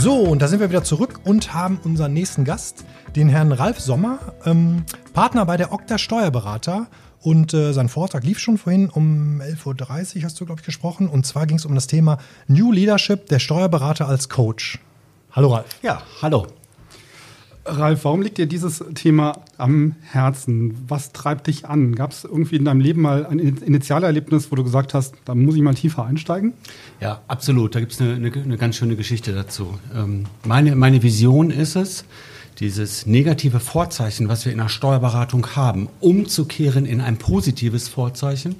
So, 0.00 0.14
und 0.14 0.40
da 0.40 0.48
sind 0.48 0.60
wir 0.60 0.70
wieder 0.70 0.82
zurück 0.82 1.20
und 1.24 1.52
haben 1.52 1.78
unseren 1.84 2.14
nächsten 2.14 2.46
Gast, 2.46 2.86
den 3.16 3.28
Herrn 3.28 3.52
Ralf 3.52 3.80
Sommer, 3.80 4.18
ähm, 4.46 4.86
Partner 5.12 5.44
bei 5.44 5.58
der 5.58 5.74
Okta 5.74 5.98
Steuerberater. 5.98 6.86
Und 7.20 7.52
äh, 7.52 7.74
sein 7.74 7.90
Vortrag 7.90 8.24
lief 8.24 8.38
schon 8.38 8.56
vorhin 8.56 8.88
um 8.88 9.42
11.30 9.42 10.16
Uhr, 10.16 10.24
hast 10.24 10.40
du, 10.40 10.46
glaube 10.46 10.62
ich, 10.62 10.64
gesprochen. 10.64 11.06
Und 11.06 11.26
zwar 11.26 11.46
ging 11.46 11.58
es 11.58 11.66
um 11.66 11.74
das 11.74 11.86
Thema 11.86 12.16
New 12.48 12.72
Leadership, 12.72 13.28
der 13.28 13.40
Steuerberater 13.40 14.08
als 14.08 14.30
Coach. 14.30 14.78
Hallo 15.32 15.52
Ralf. 15.52 15.66
Ja, 15.82 16.00
hallo. 16.22 16.46
Ralf, 17.70 18.04
warum 18.04 18.22
liegt 18.22 18.38
dir 18.38 18.46
dieses 18.46 18.84
Thema 18.94 19.38
am 19.56 19.94
Herzen? 20.02 20.76
Was 20.88 21.12
treibt 21.12 21.46
dich 21.46 21.66
an? 21.66 21.94
Gab 21.94 22.12
es 22.12 22.24
irgendwie 22.24 22.56
in 22.56 22.64
deinem 22.64 22.80
Leben 22.80 23.02
mal 23.02 23.26
ein 23.26 23.38
Initialerlebnis, 23.38 24.50
wo 24.50 24.56
du 24.56 24.64
gesagt 24.64 24.94
hast, 24.94 25.14
da 25.24 25.34
muss 25.34 25.54
ich 25.54 25.62
mal 25.62 25.74
tiefer 25.74 26.04
einsteigen? 26.04 26.52
Ja, 27.00 27.20
absolut. 27.28 27.74
Da 27.74 27.80
gibt 27.80 27.92
es 27.92 28.00
eine, 28.00 28.14
eine, 28.14 28.32
eine, 28.32 28.56
ganz 28.56 28.76
schöne 28.76 28.96
Geschichte 28.96 29.32
dazu. 29.32 29.78
Ähm, 29.94 30.26
meine, 30.44 30.74
meine 30.74 31.02
Vision 31.02 31.50
ist 31.50 31.76
es, 31.76 32.04
dieses 32.58 33.06
negative 33.06 33.60
Vorzeichen, 33.60 34.28
was 34.28 34.44
wir 34.44 34.52
in 34.52 34.58
der 34.58 34.68
Steuerberatung 34.68 35.46
haben, 35.56 35.88
umzukehren 36.00 36.84
in 36.84 37.00
ein 37.00 37.16
positives 37.16 37.88
Vorzeichen. 37.88 38.56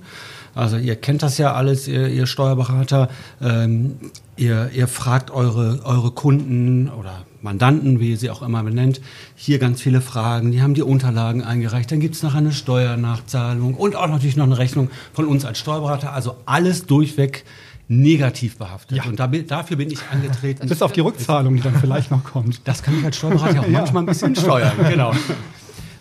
Also 0.54 0.78
ihr 0.78 0.96
kennt 0.96 1.22
das 1.22 1.38
ja 1.38 1.54
alles, 1.54 1.86
ihr, 1.86 2.08
ihr 2.08 2.26
Steuerberater. 2.26 3.08
Ähm, 3.40 3.96
ihr, 4.36 4.70
ihr 4.74 4.88
fragt 4.88 5.30
eure, 5.30 5.80
eure 5.84 6.10
Kunden 6.12 6.88
oder 6.88 7.24
Mandanten, 7.42 8.00
wie 8.00 8.16
sie 8.16 8.30
auch 8.30 8.42
immer 8.42 8.62
benennt, 8.62 9.00
hier 9.34 9.58
ganz 9.58 9.80
viele 9.80 10.00
Fragen. 10.00 10.52
Die 10.52 10.62
haben 10.62 10.74
die 10.74 10.82
Unterlagen 10.82 11.42
eingereicht. 11.42 11.90
Dann 11.90 12.00
gibt 12.00 12.14
es 12.14 12.22
noch 12.22 12.34
eine 12.34 12.52
Steuernachzahlung 12.52 13.74
und 13.74 13.96
auch 13.96 14.08
natürlich 14.08 14.36
noch 14.36 14.44
eine 14.44 14.58
Rechnung 14.58 14.90
von 15.12 15.26
uns 15.26 15.44
als 15.44 15.58
Steuerberater. 15.58 16.12
Also 16.12 16.36
alles 16.46 16.86
durchweg 16.86 17.44
negativ 17.88 18.56
behaftet. 18.56 18.98
Ja. 18.98 19.04
Und 19.04 19.18
da, 19.18 19.26
dafür 19.26 19.76
bin 19.76 19.90
ich 19.90 19.98
angetreten. 20.12 20.68
Bis 20.68 20.80
auf 20.80 20.92
die 20.92 21.00
Rückzahlung, 21.00 21.56
die 21.56 21.62
dann 21.62 21.74
vielleicht 21.74 22.10
noch 22.12 22.22
kommt. 22.22 22.60
Das 22.64 22.82
kann 22.82 22.96
ich 22.98 23.04
als 23.04 23.16
Steuerberater 23.16 23.60
auch 23.60 23.64
ja. 23.68 23.80
manchmal 23.80 24.04
ein 24.04 24.06
bisschen 24.06 24.36
steuern. 24.36 24.72
Genau. 24.88 25.12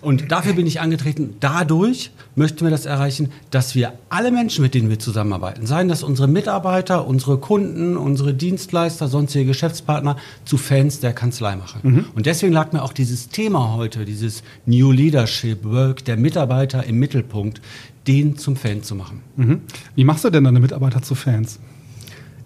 Und 0.01 0.31
dafür 0.31 0.53
bin 0.53 0.65
ich 0.65 0.79
angetreten. 0.79 1.35
Dadurch 1.39 2.11
möchten 2.35 2.65
wir 2.65 2.71
das 2.71 2.85
erreichen, 2.85 3.31
dass 3.51 3.75
wir 3.75 3.93
alle 4.09 4.31
Menschen, 4.31 4.61
mit 4.61 4.73
denen 4.73 4.89
wir 4.89 4.99
zusammenarbeiten, 4.99 5.65
seien 5.67 5.89
das 5.89 6.03
unsere 6.03 6.27
Mitarbeiter, 6.27 7.05
unsere 7.05 7.37
Kunden, 7.37 7.97
unsere 7.97 8.33
Dienstleister, 8.33 9.07
sonstige 9.07 9.45
Geschäftspartner, 9.45 10.17
zu 10.45 10.57
Fans 10.57 10.99
der 10.99 11.13
Kanzlei 11.13 11.55
machen. 11.55 11.79
Mhm. 11.83 12.05
Und 12.15 12.25
deswegen 12.25 12.53
lag 12.53 12.71
mir 12.71 12.83
auch 12.83 12.93
dieses 12.93 13.29
Thema 13.29 13.73
heute, 13.75 14.05
dieses 14.05 14.43
New 14.65 14.91
Leadership 14.91 15.65
Work, 15.65 16.05
der 16.05 16.17
Mitarbeiter 16.17 16.85
im 16.85 16.97
Mittelpunkt, 16.99 17.61
den 18.07 18.37
zum 18.37 18.55
Fan 18.55 18.83
zu 18.83 18.95
machen. 18.95 19.21
Mhm. 19.35 19.61
Wie 19.95 20.03
machst 20.03 20.23
du 20.23 20.29
denn 20.29 20.43
deine 20.43 20.59
Mitarbeiter 20.59 21.01
zu 21.01 21.15
Fans? 21.15 21.59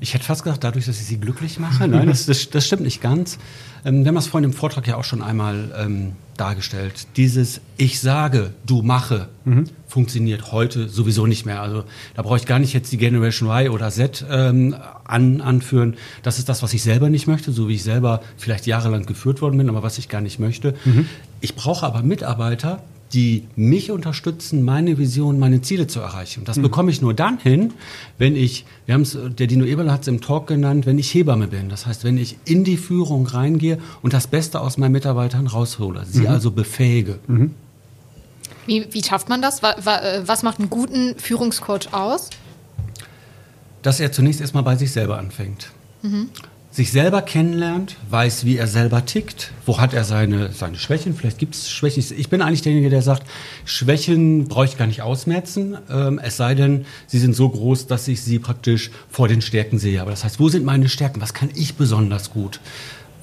Ich 0.04 0.14
hätte 0.14 0.26
fast 0.26 0.44
gesagt, 0.44 0.66
dadurch, 0.66 0.86
dass 0.86 1.00
ich 1.00 1.06
sie 1.06 1.18
glücklich 1.18 1.60
mache. 1.60 1.88
Nein, 1.88 2.08
das, 2.08 2.26
das, 2.26 2.50
das 2.50 2.68
stimmt 2.68 2.82
nicht 2.82 3.00
ganz. 3.00 3.38
Ähm, 3.86 4.04
wir 4.04 4.10
haben 4.10 4.18
es 4.18 4.28
vorhin 4.28 4.50
im 4.50 4.54
Vortrag 4.54 4.86
ja 4.86 4.98
auch 4.98 5.06
schon 5.06 5.22
einmal 5.22 5.74
ähm, 5.78 6.18
dargestellt. 6.36 7.08
Dieses 7.16 7.62
Ich 7.78 8.02
sage, 8.02 8.54
du 8.66 8.82
mache 8.82 9.30
mhm. 9.46 9.64
funktioniert 9.88 10.52
heute 10.52 10.90
sowieso 10.90 11.26
nicht 11.26 11.46
mehr. 11.46 11.62
Also 11.62 11.86
da 12.16 12.22
brauche 12.22 12.36
ich 12.36 12.46
gar 12.46 12.60
nicht 12.60 12.74
jetzt 12.74 12.92
die 12.92 12.98
Generation 12.98 13.48
Y 13.48 13.74
oder 13.74 13.90
Z 13.92 14.26
ähm, 14.30 14.76
an, 15.06 15.40
anführen. 15.40 15.96
Das 16.22 16.38
ist 16.38 16.50
das, 16.50 16.62
was 16.64 16.74
ich 16.74 16.84
selber 16.84 17.10
nicht 17.10 17.28
möchte, 17.28 17.54
so 17.54 17.70
wie 17.70 17.76
ich 17.76 17.84
selber 17.84 18.22
vielleicht 18.36 18.68
jahrelang 18.68 19.06
geführt 19.06 19.42
worden 19.42 19.58
bin, 19.58 19.70
aber 19.70 19.84
was 19.84 19.98
ich 20.00 20.10
gar 20.10 20.20
nicht 20.20 20.38
möchte. 20.38 20.76
Mhm. 20.84 21.08
Ich 21.40 21.56
brauche 21.56 21.86
aber 21.86 22.04
Mitarbeiter, 22.04 22.84
die 23.14 23.48
mich 23.56 23.92
unterstützen, 23.92 24.64
meine 24.64 24.98
Vision, 24.98 25.38
meine 25.38 25.62
Ziele 25.62 25.88
zu 25.88 26.00
erreichen. 26.00 26.42
Und 26.42 26.48
das 26.48 26.58
mhm. 26.58 26.64
bekomme 26.64 26.92
ich 26.92 27.02
nur 27.02 27.14
dann 27.14 27.38
hin, 27.38 27.74
wenn 28.18 28.36
ich, 28.36 28.66
wir 28.86 28.96
haben 28.96 29.04
es, 29.04 29.18
der 29.38 29.48
Dino 29.48 29.66
Eberle 29.66 29.92
hat 29.92 30.02
es 30.02 30.08
im 30.08 30.20
Talk 30.20 30.48
genannt, 30.48 30.86
wenn 30.86 30.98
ich 30.98 31.14
Hebamme 31.14 31.48
bin. 31.48 31.70
Das 31.70 31.86
heißt, 31.86 32.04
wenn 32.04 32.18
ich 32.18 32.38
in 32.46 32.64
die 32.64 32.78
Führung 32.78 33.28
reingehe 33.28 33.78
und 34.02 34.14
das 34.14 34.28
Beste 34.28 34.60
aus 34.60 34.78
meinen 34.78 34.94
Mitarbeitern 34.94 35.48
raushole, 35.48 36.06
sie 36.10 36.22
mhm. 36.22 36.28
also 36.28 36.52
befähige. 36.52 37.20
Mhm. 37.28 37.52
Wie, 38.66 38.88
wie 38.92 39.04
schafft 39.04 39.30
man 39.30 39.42
das? 39.42 39.62
Äh, 39.62 40.22
was 40.26 40.44
macht 40.44 40.60
einen 40.60 40.70
guten 40.70 41.18
Führungscoach 41.18 41.94
aus? 41.94 42.30
Dass 43.82 44.00
er 44.00 44.12
zunächst 44.12 44.42
erstmal 44.42 44.64
bei 44.64 44.76
sich 44.76 44.92
selber 44.92 45.18
anfängt. 45.20 45.72
Sich 46.74 46.92
selber 46.92 47.22
kennenlernt, 47.22 47.98
weiß, 48.10 48.46
wie 48.46 48.58
er 48.58 48.66
selber 48.66 49.06
tickt, 49.06 49.52
wo 49.68 49.80
hat 49.80 49.94
er 49.94 50.04
seine, 50.04 50.52
seine 50.52 50.76
Schwächen, 50.76 51.14
vielleicht 51.14 51.38
gibt 51.38 51.54
es 51.54 51.70
Schwächen. 51.70 52.04
Ich 52.18 52.30
bin 52.30 52.42
eigentlich 52.42 52.64
derjenige, 52.64 52.90
der 52.90 53.04
sagt, 53.04 53.30
Schwächen 53.64 54.48
brauche 54.48 54.66
ich 54.66 54.76
gar 54.76 54.88
nicht 54.88 55.04
ausmerzen, 55.04 55.78
ähm, 55.88 56.20
es 56.24 56.36
sei 56.36 56.56
denn, 56.56 56.86
sie 57.06 57.20
sind 57.20 57.36
so 57.36 57.48
groß, 57.48 57.86
dass 57.86 58.08
ich 58.08 58.24
sie 58.24 58.40
praktisch 58.40 58.90
vor 59.08 59.28
den 59.28 59.42
Stärken 59.42 59.78
sehe. 59.78 60.02
Aber 60.02 60.10
das 60.10 60.24
heißt, 60.24 60.40
wo 60.40 60.50
sind 60.50 60.66
meine 60.66 60.90
Stärken? 60.90 61.22
Was 61.22 61.36
kann 61.36 61.52
ich 61.54 61.76
besonders 61.76 62.32
gut? 62.32 62.60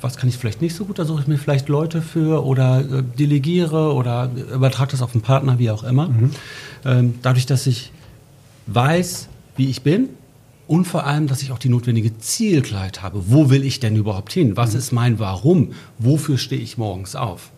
Was 0.01 0.17
kann 0.17 0.29
ich 0.29 0.37
vielleicht 0.37 0.63
nicht 0.63 0.77
so 0.77 0.85
gut? 0.85 1.01
Da 1.01 1.05
suche 1.05 1.23
ich 1.23 1.27
mir 1.27 1.37
vielleicht 1.37 1.69
Leute 1.69 2.03
für 2.03 2.47
oder 2.47 2.83
äh, 2.83 3.03
delegiere 3.19 3.95
oder 3.95 4.31
übertrage 4.55 4.93
das 4.93 5.03
auf 5.03 5.13
einen 5.13 5.23
Partner, 5.23 5.59
wie 5.59 5.73
auch 5.73 5.83
immer. 5.83 6.07
Mhm. 6.07 6.31
Ähm, 6.85 7.15
dadurch, 7.21 7.47
dass 7.47 7.67
ich 7.67 7.91
weiß, 8.69 9.27
wie 9.57 9.69
ich 9.69 9.83
bin, 9.83 10.11
und 10.71 10.85
vor 10.85 11.05
allem, 11.05 11.27
dass 11.27 11.43
ich 11.43 11.51
auch 11.51 11.59
die 11.59 11.69
notwendige 11.69 12.17
Zielklarheit 12.19 13.03
habe. 13.03 13.25
Wo 13.27 13.51
will 13.51 13.65
ich 13.65 13.81
denn 13.81 13.97
überhaupt 13.97 14.33
hin? 14.33 14.57
Was 14.57 14.75
mhm. 14.75 14.79
ist 14.79 14.93
mein 14.93 15.19
Warum? 15.19 15.73
Wofür 15.99 16.39
stehe 16.39 16.63
ich 16.63 16.79
morgens 16.79 17.17
auf? 17.17 17.51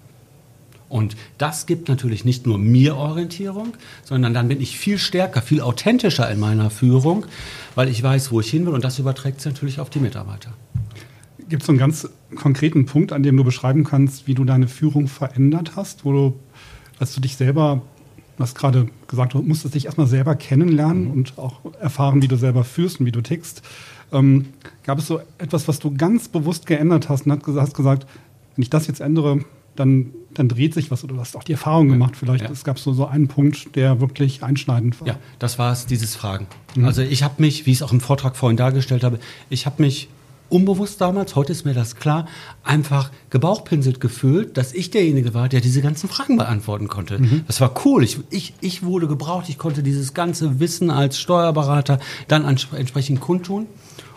Und 0.88 1.14
das 1.36 1.66
gibt 1.66 1.90
natürlich 1.90 2.24
nicht 2.24 2.46
nur 2.46 2.56
mir 2.56 2.96
Orientierung, 2.96 3.74
sondern 4.02 4.32
dann 4.32 4.48
bin 4.48 4.62
ich 4.62 4.78
viel 4.78 4.96
stärker, 4.96 5.42
viel 5.42 5.60
authentischer 5.60 6.30
in 6.30 6.40
meiner 6.40 6.70
Führung, 6.70 7.26
weil 7.74 7.90
ich 7.90 8.02
weiß, 8.02 8.32
wo 8.32 8.40
ich 8.40 8.48
hin 8.48 8.64
will 8.64 8.72
und 8.72 8.82
das 8.82 8.98
überträgt 8.98 9.42
sich 9.42 9.52
natürlich 9.52 9.78
auf 9.78 9.90
die 9.90 10.00
Mitarbeiter. 10.00 10.54
Gibt 11.50 11.64
es 11.64 11.68
einen 11.68 11.76
ganz 11.76 12.08
konkreten 12.34 12.86
Punkt, 12.86 13.12
an 13.12 13.22
dem 13.22 13.36
du 13.36 13.44
beschreiben 13.44 13.84
kannst, 13.84 14.26
wie 14.26 14.32
du 14.32 14.44
deine 14.44 14.68
Führung 14.68 15.06
verändert 15.06 15.72
hast, 15.76 16.06
wo 16.06 16.12
du, 16.12 16.40
als 16.98 17.14
du 17.14 17.20
dich 17.20 17.36
selber 17.36 17.82
Du 18.36 18.42
hast 18.42 18.56
gerade 18.56 18.88
gesagt, 19.08 19.34
du 19.34 19.42
musstest 19.42 19.74
dich 19.74 19.86
erstmal 19.86 20.06
selber 20.06 20.34
kennenlernen 20.34 21.04
mhm. 21.04 21.10
und 21.12 21.38
auch 21.38 21.60
erfahren, 21.80 22.22
wie 22.22 22.28
du 22.28 22.36
selber 22.36 22.64
führst 22.64 23.00
und 23.00 23.06
wie 23.06 23.12
du 23.12 23.20
tickst. 23.20 23.62
Ähm, 24.12 24.46
gab 24.84 24.98
es 24.98 25.06
so 25.06 25.20
etwas, 25.38 25.68
was 25.68 25.78
du 25.78 25.94
ganz 25.94 26.28
bewusst 26.28 26.66
geändert 26.66 27.08
hast 27.08 27.26
und 27.26 27.46
hast 27.56 27.74
gesagt, 27.74 28.06
wenn 28.56 28.62
ich 28.62 28.70
das 28.70 28.86
jetzt 28.86 29.00
ändere, 29.00 29.40
dann, 29.76 30.10
dann 30.34 30.48
dreht 30.48 30.74
sich 30.74 30.90
was 30.90 31.02
oder 31.04 31.14
du 31.14 31.20
hast 31.20 31.36
auch 31.36 31.44
die 31.44 31.52
Erfahrung 31.52 31.88
gemacht. 31.88 32.16
Vielleicht 32.16 32.44
ja. 32.44 32.50
es 32.50 32.64
gab 32.64 32.78
so, 32.78 32.92
so 32.92 33.06
einen 33.06 33.28
Punkt, 33.28 33.74
der 33.74 34.00
wirklich 34.00 34.42
einschneidend 34.42 35.00
war. 35.00 35.08
Ja, 35.08 35.16
das 35.38 35.58
war 35.58 35.72
es, 35.72 35.86
dieses 35.86 36.14
Fragen. 36.14 36.46
Mhm. 36.74 36.84
Also 36.84 37.02
ich 37.02 37.22
habe 37.22 37.34
mich, 37.38 37.66
wie 37.66 37.70
ich 37.70 37.78
es 37.78 37.82
auch 37.82 37.92
im 37.92 38.00
Vortrag 38.00 38.36
vorhin 38.36 38.56
dargestellt 38.56 39.04
habe, 39.04 39.18
ich 39.48 39.66
habe 39.66 39.82
mich 39.82 40.08
unbewusst 40.52 41.00
damals, 41.00 41.34
heute 41.34 41.52
ist 41.52 41.64
mir 41.64 41.74
das 41.74 41.96
klar, 41.96 42.26
einfach 42.62 43.10
gebauchpinselt 43.30 44.00
gefühlt, 44.00 44.56
dass 44.56 44.72
ich 44.72 44.90
derjenige 44.90 45.34
war, 45.34 45.48
der 45.48 45.60
diese 45.60 45.80
ganzen 45.80 46.08
Fragen 46.08 46.36
beantworten 46.36 46.88
konnte. 46.88 47.18
Mhm. 47.18 47.44
Das 47.46 47.60
war 47.60 47.74
cool. 47.84 48.04
Ich, 48.04 48.20
ich, 48.30 48.54
ich 48.60 48.82
wurde 48.82 49.08
gebraucht. 49.08 49.48
Ich 49.48 49.58
konnte 49.58 49.82
dieses 49.82 50.14
ganze 50.14 50.60
Wissen 50.60 50.90
als 50.90 51.18
Steuerberater 51.18 51.98
dann 52.28 52.44
entsprechend 52.44 53.20
kundtun. 53.20 53.66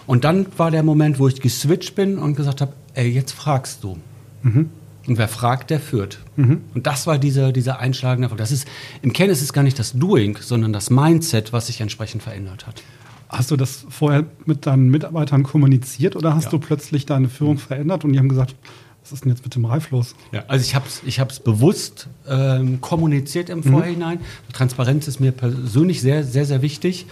Und 0.06 0.24
dann 0.24 0.46
war 0.58 0.70
der 0.70 0.84
Moment, 0.84 1.20
wo 1.20 1.28
ich 1.28 1.42
geswitcht 1.42 1.96
bin 1.96 2.20
und 2.20 2.36
gesagt 2.36 2.62
habe, 2.62 2.74
ey, 2.94 3.10
jetzt 3.10 3.32
fragst 3.32 3.84
du. 3.84 3.98
Mhm. 4.44 4.70
Und 5.08 5.18
wer 5.18 5.28
fragt, 5.28 5.70
der 5.70 5.80
führt. 5.80 6.20
Mhm. 6.36 6.62
Und 6.74 6.88
das 6.88 7.08
war 7.08 7.18
dieser, 7.18 7.52
dieser 7.52 7.80
einschlagende 7.80 8.26
Erfolg. 8.26 8.40
Das 8.40 8.52
ist, 8.52 8.68
im 9.02 9.14
Kern 9.14 9.30
ist 9.30 9.42
es 9.42 9.54
gar 9.54 9.64
nicht 9.64 9.80
das 9.80 9.94
Doing, 9.94 10.38
sondern 10.42 10.74
das 10.74 10.90
Mindset, 10.90 11.54
was 11.54 11.68
sich 11.68 11.80
entsprechend 11.80 12.24
verändert 12.24 12.68
hat. 12.68 12.84
Hast 13.38 13.52
du 13.52 13.58
das 13.58 13.86
vorher 13.90 14.26
mit 14.46 14.66
deinen 14.66 14.90
Mitarbeitern 14.90 15.44
kommuniziert 15.44 16.16
oder 16.16 16.34
hast 16.34 16.46
ja. 16.46 16.52
du 16.52 16.60
plötzlich 16.60 17.06
deine 17.06 17.28
Führung 17.28 17.58
verändert 17.58 18.06
und 18.06 18.14
die 18.14 18.20
haben 18.20 18.30
gesagt, 18.30 18.56
was 19.02 19.12
ist 19.12 19.26
denn 19.26 19.32
jetzt 19.32 19.44
mit 19.44 19.54
dem 19.56 19.66
Reif 19.66 19.92
los? 19.92 20.16
Ja, 20.32 20.46
also 20.48 20.64
ich 20.64 20.74
habe 20.74 20.86
es 20.88 21.02
ich 21.06 21.20
hab's 21.20 21.40
bewusst 21.40 22.08
ähm, 22.28 22.80
kommuniziert 22.82 23.50
im 23.50 23.60
mhm. 23.60 23.64
Vorhinein. 23.64 24.20
Transparenz 24.54 25.08
ist 25.08 25.20
mir 25.20 25.32
persönlich 25.32 26.02
sehr, 26.02 26.24
sehr, 26.24 26.46
sehr 26.46 26.62
wichtig. 26.62 27.06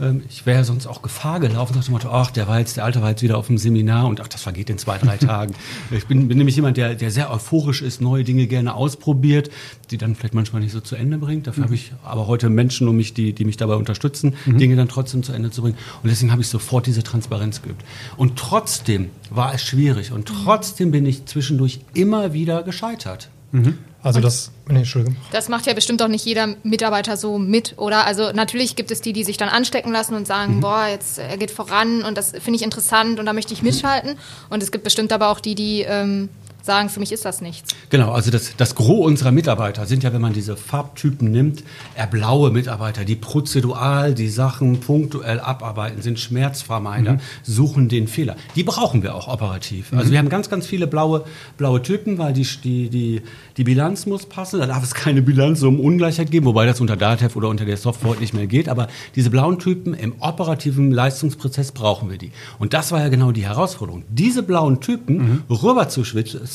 Ähm, 0.00 0.22
ich 0.28 0.46
wäre 0.46 0.64
sonst 0.64 0.86
auch 0.86 1.02
Gefahr 1.02 1.40
gelaufen, 1.40 1.74
nach 1.76 1.84
dem 1.84 1.92
Motto, 1.92 2.10
ach, 2.10 2.30
der 2.30 2.48
war 2.48 2.58
jetzt, 2.58 2.76
der 2.76 2.84
Alte 2.84 3.02
war 3.02 3.10
jetzt 3.10 3.22
wieder 3.22 3.38
auf 3.38 3.48
dem 3.48 3.58
Seminar 3.58 4.06
und 4.06 4.20
ach, 4.20 4.28
das 4.28 4.42
vergeht 4.42 4.70
in 4.70 4.78
zwei, 4.78 4.98
drei 4.98 5.16
Tagen. 5.18 5.54
Ich 5.90 6.06
bin, 6.06 6.28
bin 6.28 6.38
nämlich 6.38 6.56
jemand, 6.56 6.76
der, 6.76 6.94
der 6.94 7.10
sehr 7.10 7.30
euphorisch 7.30 7.82
ist, 7.82 8.00
neue 8.00 8.24
Dinge 8.24 8.46
gerne 8.46 8.74
ausprobiert, 8.74 9.50
die 9.90 9.98
dann 9.98 10.14
vielleicht 10.14 10.34
manchmal 10.34 10.62
nicht 10.62 10.72
so 10.72 10.80
zu 10.80 10.96
Ende 10.96 11.18
bringt. 11.18 11.46
Dafür 11.46 11.62
mhm. 11.62 11.66
habe 11.66 11.74
ich 11.74 11.92
aber 12.04 12.26
heute 12.26 12.50
Menschen 12.50 12.88
um 12.88 12.96
mich, 12.96 13.14
die, 13.14 13.32
die 13.32 13.44
mich 13.44 13.56
dabei 13.56 13.74
unterstützen, 13.74 14.34
mhm. 14.46 14.58
Dinge 14.58 14.76
dann 14.76 14.88
trotzdem 14.88 15.22
zu 15.22 15.32
Ende 15.32 15.50
zu 15.50 15.62
bringen. 15.62 15.76
Und 16.02 16.10
deswegen 16.10 16.32
habe 16.32 16.42
ich 16.42 16.48
sofort 16.48 16.86
diese 16.86 17.02
Transparenz 17.02 17.62
geübt. 17.62 17.84
Und 18.16 18.36
trotzdem 18.36 19.10
war 19.30 19.54
es 19.54 19.62
schwierig 19.62 20.12
und 20.12 20.26
trotzdem 20.26 20.90
bin 20.90 21.06
ich 21.06 21.26
zwischendurch 21.26 21.80
immer 21.94 22.32
wieder 22.32 22.62
gescheitert. 22.62 23.30
Mhm. 23.52 23.78
Also 24.02 24.20
das, 24.20 24.52
nee, 24.68 24.78
Entschuldigung. 24.78 25.16
Das 25.32 25.48
macht 25.48 25.66
ja 25.66 25.74
bestimmt 25.74 26.00
auch 26.02 26.08
nicht 26.08 26.24
jeder 26.24 26.54
Mitarbeiter 26.62 27.16
so 27.16 27.38
mit, 27.38 27.74
oder? 27.78 28.06
Also 28.06 28.30
natürlich 28.32 28.76
gibt 28.76 28.90
es 28.90 29.00
die, 29.00 29.12
die 29.12 29.24
sich 29.24 29.36
dann 29.36 29.48
anstecken 29.48 29.92
lassen 29.92 30.14
und 30.14 30.26
sagen, 30.26 30.56
mhm. 30.56 30.60
boah, 30.60 30.86
jetzt 30.86 31.18
er 31.18 31.36
geht 31.36 31.50
voran 31.50 32.02
und 32.04 32.16
das 32.16 32.30
finde 32.30 32.54
ich 32.54 32.62
interessant 32.62 33.18
und 33.18 33.26
da 33.26 33.32
möchte 33.32 33.52
ich 33.52 33.62
mitschalten. 33.62 34.16
Und 34.50 34.62
es 34.62 34.70
gibt 34.70 34.84
bestimmt 34.84 35.12
aber 35.12 35.30
auch 35.30 35.40
die, 35.40 35.56
die 35.56 35.82
ähm, 35.82 36.28
sagen, 36.68 36.90
für 36.90 37.00
mich 37.00 37.12
ist 37.12 37.24
das 37.24 37.40
nichts. 37.40 37.74
Genau, 37.88 38.12
also 38.12 38.30
das, 38.30 38.54
das 38.56 38.74
Gros 38.74 39.06
unserer 39.06 39.32
Mitarbeiter 39.32 39.86
sind 39.86 40.02
ja, 40.02 40.12
wenn 40.12 40.20
man 40.20 40.34
diese 40.34 40.54
Farbtypen 40.54 41.30
nimmt, 41.30 41.64
eher 41.96 42.06
blaue 42.06 42.50
Mitarbeiter, 42.50 43.06
die 43.06 43.16
prozedural 43.16 44.14
die 44.14 44.28
Sachen 44.28 44.78
punktuell 44.80 45.40
abarbeiten, 45.40 46.02
sind 46.02 46.20
Schmerzvermeider, 46.20 47.14
mhm. 47.14 47.20
suchen 47.42 47.88
den 47.88 48.06
Fehler. 48.06 48.36
Die 48.54 48.64
brauchen 48.64 49.02
wir 49.02 49.14
auch 49.14 49.28
operativ. 49.28 49.92
Mhm. 49.92 49.98
Also 49.98 50.10
wir 50.12 50.18
haben 50.18 50.28
ganz, 50.28 50.50
ganz 50.50 50.66
viele 50.66 50.86
blaue, 50.86 51.24
blaue 51.56 51.80
Typen, 51.82 52.18
weil 52.18 52.34
die, 52.34 52.46
die, 52.62 52.90
die, 52.90 53.22
die 53.56 53.64
Bilanz 53.64 54.04
muss 54.04 54.26
passen. 54.26 54.60
Da 54.60 54.66
darf 54.66 54.84
es 54.84 54.92
keine 54.92 55.22
Bilanz 55.22 55.62
um 55.62 55.80
Ungleichheit 55.80 56.30
geben, 56.30 56.44
wobei 56.44 56.66
das 56.66 56.82
unter 56.82 56.96
Datev 56.96 57.34
oder 57.34 57.48
unter 57.48 57.64
der 57.64 57.78
Software 57.78 58.10
heute 58.10 58.20
nicht 58.20 58.34
mehr 58.34 58.46
geht. 58.46 58.68
Aber 58.68 58.88
diese 59.16 59.30
blauen 59.30 59.58
Typen 59.58 59.94
im 59.94 60.16
operativen 60.20 60.90
Leistungsprozess 60.90 61.72
brauchen 61.72 62.10
wir 62.10 62.18
die. 62.18 62.30
Und 62.58 62.74
das 62.74 62.92
war 62.92 63.00
ja 63.00 63.08
genau 63.08 63.32
die 63.32 63.46
Herausforderung. 63.46 64.04
Diese 64.10 64.42
blauen 64.42 64.82
Typen 64.82 65.16
mhm. 65.48 65.54
rüber 65.54 65.88
zu 65.88 66.04
switchen, 66.04 66.46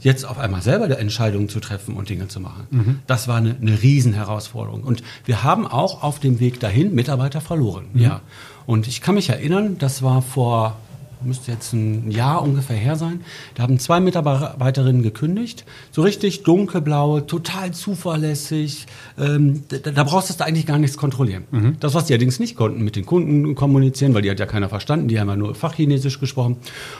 jetzt 0.00 0.24
auf 0.24 0.38
einmal 0.38 0.62
selber 0.62 0.88
die 0.88 0.94
Entscheidungen 0.94 1.48
zu 1.48 1.60
treffen 1.60 1.96
und 1.96 2.08
Dinge 2.08 2.28
zu 2.28 2.40
machen. 2.40 2.66
Mhm. 2.70 2.98
Das 3.06 3.28
war 3.28 3.36
eine, 3.36 3.56
eine 3.60 3.82
Riesenherausforderung. 3.82 4.82
Und 4.82 5.02
wir 5.24 5.42
haben 5.42 5.66
auch 5.66 6.02
auf 6.02 6.20
dem 6.20 6.40
Weg 6.40 6.60
dahin 6.60 6.94
Mitarbeiter 6.94 7.40
verloren. 7.40 7.86
Mhm. 7.92 8.00
Ja. 8.00 8.20
Und 8.66 8.86
ich 8.86 9.00
kann 9.00 9.14
mich 9.14 9.28
erinnern, 9.28 9.76
das 9.78 10.02
war 10.02 10.22
vor 10.22 10.76
müsste 11.24 11.52
jetzt 11.52 11.72
ein 11.72 12.10
Jahr 12.10 12.42
ungefähr 12.42 12.76
her 12.76 12.96
sein. 12.96 13.20
Da 13.54 13.62
haben 13.62 13.78
zwei 13.78 14.00
Mitarbeiterinnen 14.00 15.02
gekündigt. 15.02 15.64
So 15.90 16.02
richtig 16.02 16.42
dunkelblaue, 16.42 17.26
total 17.26 17.72
zuverlässig. 17.72 18.86
Ähm, 19.18 19.64
da, 19.68 19.90
da, 19.90 20.04
brauchst 20.04 20.28
du 20.38 20.44
eigentlich 20.44 20.66
gar 20.66 20.78
nichts 20.78 20.96
kontrollieren. 20.96 21.44
Mhm. 21.50 21.76
Das, 21.80 21.94
was 21.94 22.06
die 22.06 22.12
allerdings 22.12 22.38
nicht 22.38 22.56
konnten, 22.56 22.82
mit 22.82 22.96
den 22.96 23.06
Kunden 23.06 23.54
kommunizieren, 23.54 24.14
weil 24.14 24.22
die 24.22 24.30
hat 24.30 24.40
ja 24.40 24.46
keiner 24.46 24.68
verstanden. 24.68 25.08
Die 25.08 25.20
haben 25.20 25.28
ja 25.28 25.36
nur 25.36 25.54
Fachchinesisch 25.54 26.20
gesprochen. 26.20 26.56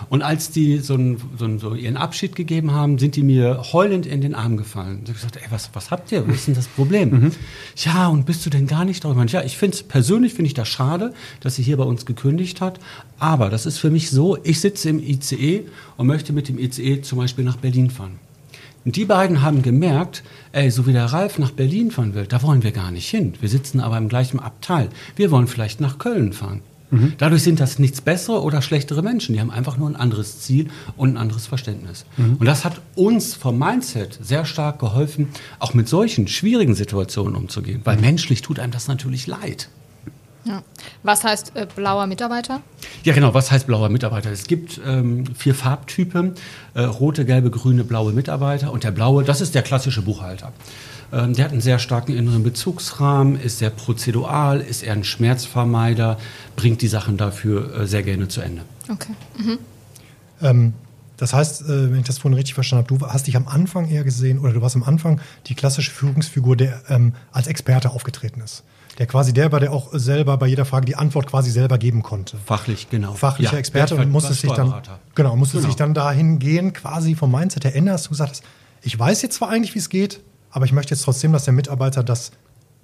Und 0.08 0.22
als 0.22 0.50
die 0.50 0.78
so, 0.78 0.94
ein, 0.94 1.18
so, 1.38 1.58
so 1.58 1.74
ihren 1.74 1.96
Abschied 1.96 2.36
gegeben 2.36 2.72
haben, 2.72 2.98
sind 2.98 3.16
die 3.16 3.22
mir 3.22 3.62
heulend 3.72 4.06
in 4.06 4.20
den 4.20 4.34
Arm 4.34 4.56
gefallen. 4.56 5.00
Ich 5.02 5.08
habe 5.08 5.14
gesagt, 5.14 5.36
ey, 5.36 5.50
was, 5.50 5.70
was 5.72 5.90
habt 5.90 6.12
ihr? 6.12 6.26
Was 6.26 6.36
ist 6.36 6.46
denn 6.48 6.54
das 6.54 6.66
Problem? 6.68 7.10
Mhm. 7.10 7.32
Ja, 7.76 8.08
und 8.08 8.26
bist 8.26 8.44
du 8.46 8.50
denn 8.50 8.66
gar 8.66 8.84
nicht 8.84 9.04
drauf? 9.04 9.16
Ja, 9.28 9.42
ich 9.42 9.56
finde 9.56 9.76
es 9.76 9.82
persönlich 9.82 10.34
finde 10.34 10.46
ich 10.46 10.54
das 10.54 10.68
schade, 10.68 11.12
dass 11.40 11.56
sie 11.56 11.62
hier 11.62 11.76
bei 11.76 11.84
uns 11.84 12.06
gekündigt 12.06 12.60
hat. 12.60 12.78
Aber 13.18 13.50
das 13.50 13.66
ist 13.66 13.78
für 13.78 13.90
mich 13.90 14.10
so, 14.12 14.38
ich 14.44 14.60
sitze 14.60 14.90
im 14.90 15.00
ICE 15.00 15.64
und 15.96 16.06
möchte 16.06 16.32
mit 16.32 16.48
dem 16.48 16.58
ICE 16.58 17.02
zum 17.02 17.18
Beispiel 17.18 17.44
nach 17.44 17.56
Berlin 17.56 17.90
fahren. 17.90 18.18
Und 18.84 18.96
die 18.96 19.04
beiden 19.04 19.42
haben 19.42 19.62
gemerkt, 19.62 20.22
ey, 20.52 20.70
so 20.70 20.86
wie 20.86 20.92
der 20.92 21.06
Ralf 21.06 21.38
nach 21.38 21.52
Berlin 21.52 21.90
fahren 21.90 22.14
will, 22.14 22.26
da 22.26 22.42
wollen 22.42 22.62
wir 22.62 22.72
gar 22.72 22.90
nicht 22.90 23.08
hin. 23.08 23.34
Wir 23.40 23.48
sitzen 23.48 23.80
aber 23.80 23.96
im 23.98 24.08
gleichen 24.08 24.40
Abteil. 24.40 24.88
Wir 25.16 25.30
wollen 25.30 25.46
vielleicht 25.46 25.80
nach 25.80 25.98
Köln 25.98 26.32
fahren. 26.32 26.62
Mhm. 26.90 27.14
Dadurch 27.16 27.42
sind 27.42 27.58
das 27.58 27.78
nichts 27.78 28.00
bessere 28.00 28.42
oder 28.42 28.60
schlechtere 28.60 29.02
Menschen. 29.02 29.34
Die 29.34 29.40
haben 29.40 29.50
einfach 29.50 29.78
nur 29.78 29.88
ein 29.88 29.96
anderes 29.96 30.40
Ziel 30.40 30.68
und 30.96 31.10
ein 31.10 31.16
anderes 31.16 31.46
Verständnis. 31.46 32.04
Mhm. 32.16 32.36
Und 32.38 32.46
das 32.46 32.64
hat 32.64 32.80
uns 32.94 33.34
vom 33.34 33.58
Mindset 33.58 34.18
sehr 34.20 34.44
stark 34.44 34.78
geholfen, 34.78 35.28
auch 35.58 35.74
mit 35.74 35.88
solchen 35.88 36.28
schwierigen 36.28 36.74
Situationen 36.74 37.34
umzugehen. 37.34 37.80
Weil 37.84 37.96
mhm. 37.96 38.02
menschlich 38.02 38.42
tut 38.42 38.58
einem 38.58 38.72
das 38.72 38.88
natürlich 38.88 39.26
leid. 39.26 39.68
Ja. 40.44 40.62
Was 41.02 41.24
heißt 41.24 41.52
äh, 41.54 41.66
blauer 41.74 42.06
Mitarbeiter? 42.06 42.62
Ja, 43.04 43.14
genau. 43.14 43.32
Was 43.34 43.50
heißt 43.50 43.66
blauer 43.66 43.88
Mitarbeiter? 43.88 44.30
Es 44.30 44.46
gibt 44.46 44.80
ähm, 44.84 45.24
vier 45.36 45.54
Farbtypen: 45.54 46.34
äh, 46.74 46.82
rote, 46.82 47.24
gelbe, 47.24 47.50
grüne, 47.50 47.84
blaue 47.84 48.12
Mitarbeiter. 48.12 48.72
Und 48.72 48.84
der 48.84 48.90
blaue, 48.90 49.24
das 49.24 49.40
ist 49.40 49.54
der 49.54 49.62
klassische 49.62 50.02
Buchhalter. 50.02 50.52
Ähm, 51.12 51.34
der 51.34 51.44
hat 51.44 51.52
einen 51.52 51.60
sehr 51.60 51.78
starken 51.78 52.16
inneren 52.16 52.42
Bezugsrahmen, 52.42 53.38
ist 53.38 53.58
sehr 53.58 53.70
prozedural, 53.70 54.60
ist 54.60 54.82
eher 54.82 54.94
ein 54.94 55.04
Schmerzvermeider, 55.04 56.18
bringt 56.56 56.80
die 56.82 56.88
Sachen 56.88 57.16
dafür 57.16 57.82
äh, 57.82 57.86
sehr 57.86 58.02
gerne 58.02 58.28
zu 58.28 58.40
Ende. 58.40 58.62
Okay. 58.88 59.12
Mhm. 59.38 59.58
Ähm, 60.40 60.74
das 61.18 61.34
heißt, 61.34 61.62
äh, 61.62 61.92
wenn 61.92 62.00
ich 62.00 62.06
das 62.06 62.18
vorhin 62.18 62.34
richtig 62.34 62.54
verstanden 62.54 62.86
habe, 62.86 62.98
du 62.98 63.06
hast 63.06 63.26
dich 63.26 63.36
am 63.36 63.46
Anfang 63.46 63.88
eher 63.88 64.02
gesehen 64.04 64.38
oder 64.38 64.54
du 64.54 64.62
warst 64.62 64.74
am 64.74 64.82
Anfang 64.82 65.20
die 65.46 65.54
klassische 65.54 65.90
Führungsfigur, 65.90 66.56
der 66.56 66.82
ähm, 66.88 67.14
als 67.30 67.46
Experte 67.46 67.90
aufgetreten 67.90 68.40
ist. 68.40 68.64
Der 68.98 69.06
quasi 69.06 69.32
der 69.32 69.50
war, 69.52 69.60
der 69.60 69.72
auch 69.72 69.88
selber 69.92 70.36
bei 70.36 70.46
jeder 70.46 70.64
Frage 70.64 70.84
die 70.84 70.96
Antwort 70.96 71.26
quasi 71.26 71.50
selber 71.50 71.78
geben 71.78 72.02
konnte. 72.02 72.36
Fachlich, 72.44 72.90
genau. 72.90 73.14
Fachlicher 73.14 73.54
ja, 73.54 73.58
Experte 73.58 73.96
und 73.96 74.10
musste 74.10 74.34
sich 74.34 74.52
dann 74.52 74.82
genau 75.14 75.34
musste 75.36 75.56
genau. 75.56 75.68
sich 75.68 75.76
dann 75.76 75.94
dahin 75.94 76.38
gehen, 76.38 76.72
quasi 76.72 77.14
vom 77.14 77.32
Mindset 77.32 77.64
her 77.64 77.74
ändern, 77.74 77.94
dass 77.94 78.04
du 78.04 78.10
gesagt 78.10 78.30
hast, 78.30 78.44
ich 78.82 78.98
weiß 78.98 79.22
jetzt 79.22 79.36
zwar 79.36 79.48
eigentlich, 79.48 79.74
wie 79.74 79.78
es 79.78 79.88
geht, 79.88 80.20
aber 80.50 80.66
ich 80.66 80.72
möchte 80.72 80.94
jetzt 80.94 81.04
trotzdem, 81.04 81.32
dass 81.32 81.44
der 81.44 81.54
Mitarbeiter 81.54 82.02
das 82.02 82.32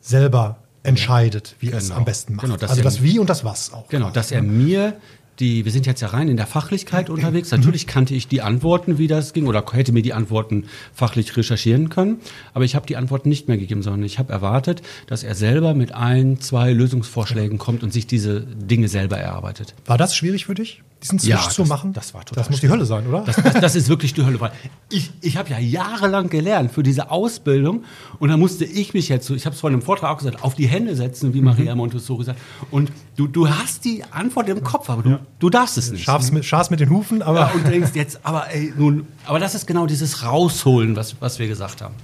selber 0.00 0.56
entscheidet, 0.82 1.56
wie 1.60 1.66
genau. 1.66 1.78
er 1.78 1.82
es 1.82 1.90
am 1.90 2.04
besten 2.04 2.34
macht. 2.36 2.46
Genau, 2.46 2.56
also 2.60 2.82
das 2.82 3.02
Wie 3.02 3.18
und 3.18 3.28
das 3.28 3.44
Was 3.44 3.72
auch. 3.72 3.88
Genau, 3.88 4.10
dass 4.10 4.30
er 4.30 4.42
mir 4.42 4.96
die, 5.40 5.64
wir 5.64 5.72
sind 5.72 5.86
jetzt 5.86 6.00
ja 6.00 6.08
rein 6.08 6.28
in 6.28 6.36
der 6.36 6.46
Fachlichkeit 6.46 7.10
unterwegs. 7.10 7.50
Natürlich 7.50 7.86
kannte 7.86 8.14
ich 8.14 8.28
die 8.28 8.42
Antworten, 8.42 8.98
wie 8.98 9.06
das 9.06 9.32
ging, 9.32 9.46
oder 9.46 9.64
hätte 9.72 9.92
mir 9.92 10.02
die 10.02 10.12
Antworten 10.12 10.64
fachlich 10.92 11.36
recherchieren 11.36 11.88
können. 11.88 12.20
Aber 12.54 12.64
ich 12.64 12.74
habe 12.74 12.86
die 12.86 12.96
Antworten 12.96 13.28
nicht 13.28 13.48
mehr 13.48 13.58
gegeben, 13.58 13.82
sondern 13.82 14.02
ich 14.02 14.18
habe 14.18 14.32
erwartet, 14.32 14.82
dass 15.06 15.22
er 15.22 15.34
selber 15.34 15.74
mit 15.74 15.94
ein, 15.94 16.40
zwei 16.40 16.72
Lösungsvorschlägen 16.72 17.58
kommt 17.58 17.82
und 17.82 17.92
sich 17.92 18.06
diese 18.06 18.40
Dinge 18.40 18.88
selber 18.88 19.18
erarbeitet. 19.18 19.74
War 19.86 19.98
das 19.98 20.16
schwierig 20.16 20.46
für 20.46 20.54
dich, 20.54 20.82
diesen 21.02 21.18
Switch 21.18 21.30
Ja, 21.30 21.48
zu 21.48 21.62
das- 21.62 21.68
machen? 21.68 21.92
das 21.92 22.12
war 22.14 22.24
total 22.24 22.42
Das 22.42 22.50
muss 22.50 22.60
die 22.60 22.68
Hölle 22.68 22.84
sein, 22.84 23.06
oder? 23.06 23.20
Das, 23.24 23.36
das, 23.36 23.54
das 23.60 23.76
ist 23.76 23.88
wirklich 23.88 24.14
die 24.14 24.24
Hölle. 24.24 24.40
Weil 24.40 24.50
ich 24.90 25.10
ich 25.20 25.36
habe 25.36 25.48
ja 25.50 25.58
jahrelang 25.58 26.28
gelernt 26.28 26.72
für 26.72 26.82
diese 26.82 27.10
Ausbildung 27.10 27.84
und 28.18 28.28
da 28.30 28.36
musste 28.36 28.64
ich 28.64 28.94
mich 28.94 29.08
jetzt, 29.08 29.26
so, 29.26 29.34
ich 29.34 29.46
habe 29.46 29.54
es 29.54 29.60
vorhin 29.60 29.78
im 29.78 29.84
Vortrag 29.84 30.10
auch 30.10 30.18
gesagt, 30.18 30.42
auf 30.42 30.54
die 30.54 30.66
Hände 30.66 30.96
setzen, 30.96 31.34
wie 31.34 31.40
Maria 31.40 31.74
Montessori 31.74 32.24
sagt. 32.24 32.40
Und 32.70 32.90
du, 33.16 33.26
du 33.28 33.48
hast 33.48 33.84
die 33.84 34.02
Antwort 34.10 34.48
im 34.48 34.62
Kopf, 34.64 34.90
aber 34.90 35.02
du, 35.02 35.18
du 35.38 35.50
darfst 35.50 35.78
es 35.78 35.90
nicht. 35.92 36.04
Schafs 36.04 36.32
mit, 36.32 36.44
Schafs 36.44 36.70
mit 36.70 36.80
den 36.80 36.90
Hufen, 36.90 37.22
aber 37.22 37.40
Ja, 37.40 37.50
und 37.54 37.66
denkst 37.68 37.90
jetzt, 37.94 38.20
aber 38.24 38.50
ey, 38.52 38.72
nun, 38.76 39.06
aber 39.26 39.38
das 39.38 39.54
ist 39.54 39.66
genau 39.66 39.86
dieses 39.86 40.24
Rausholen, 40.24 40.96
was, 40.96 41.14
was 41.20 41.38
wir 41.38 41.46
gesagt 41.48 41.80
haben. 41.82 41.94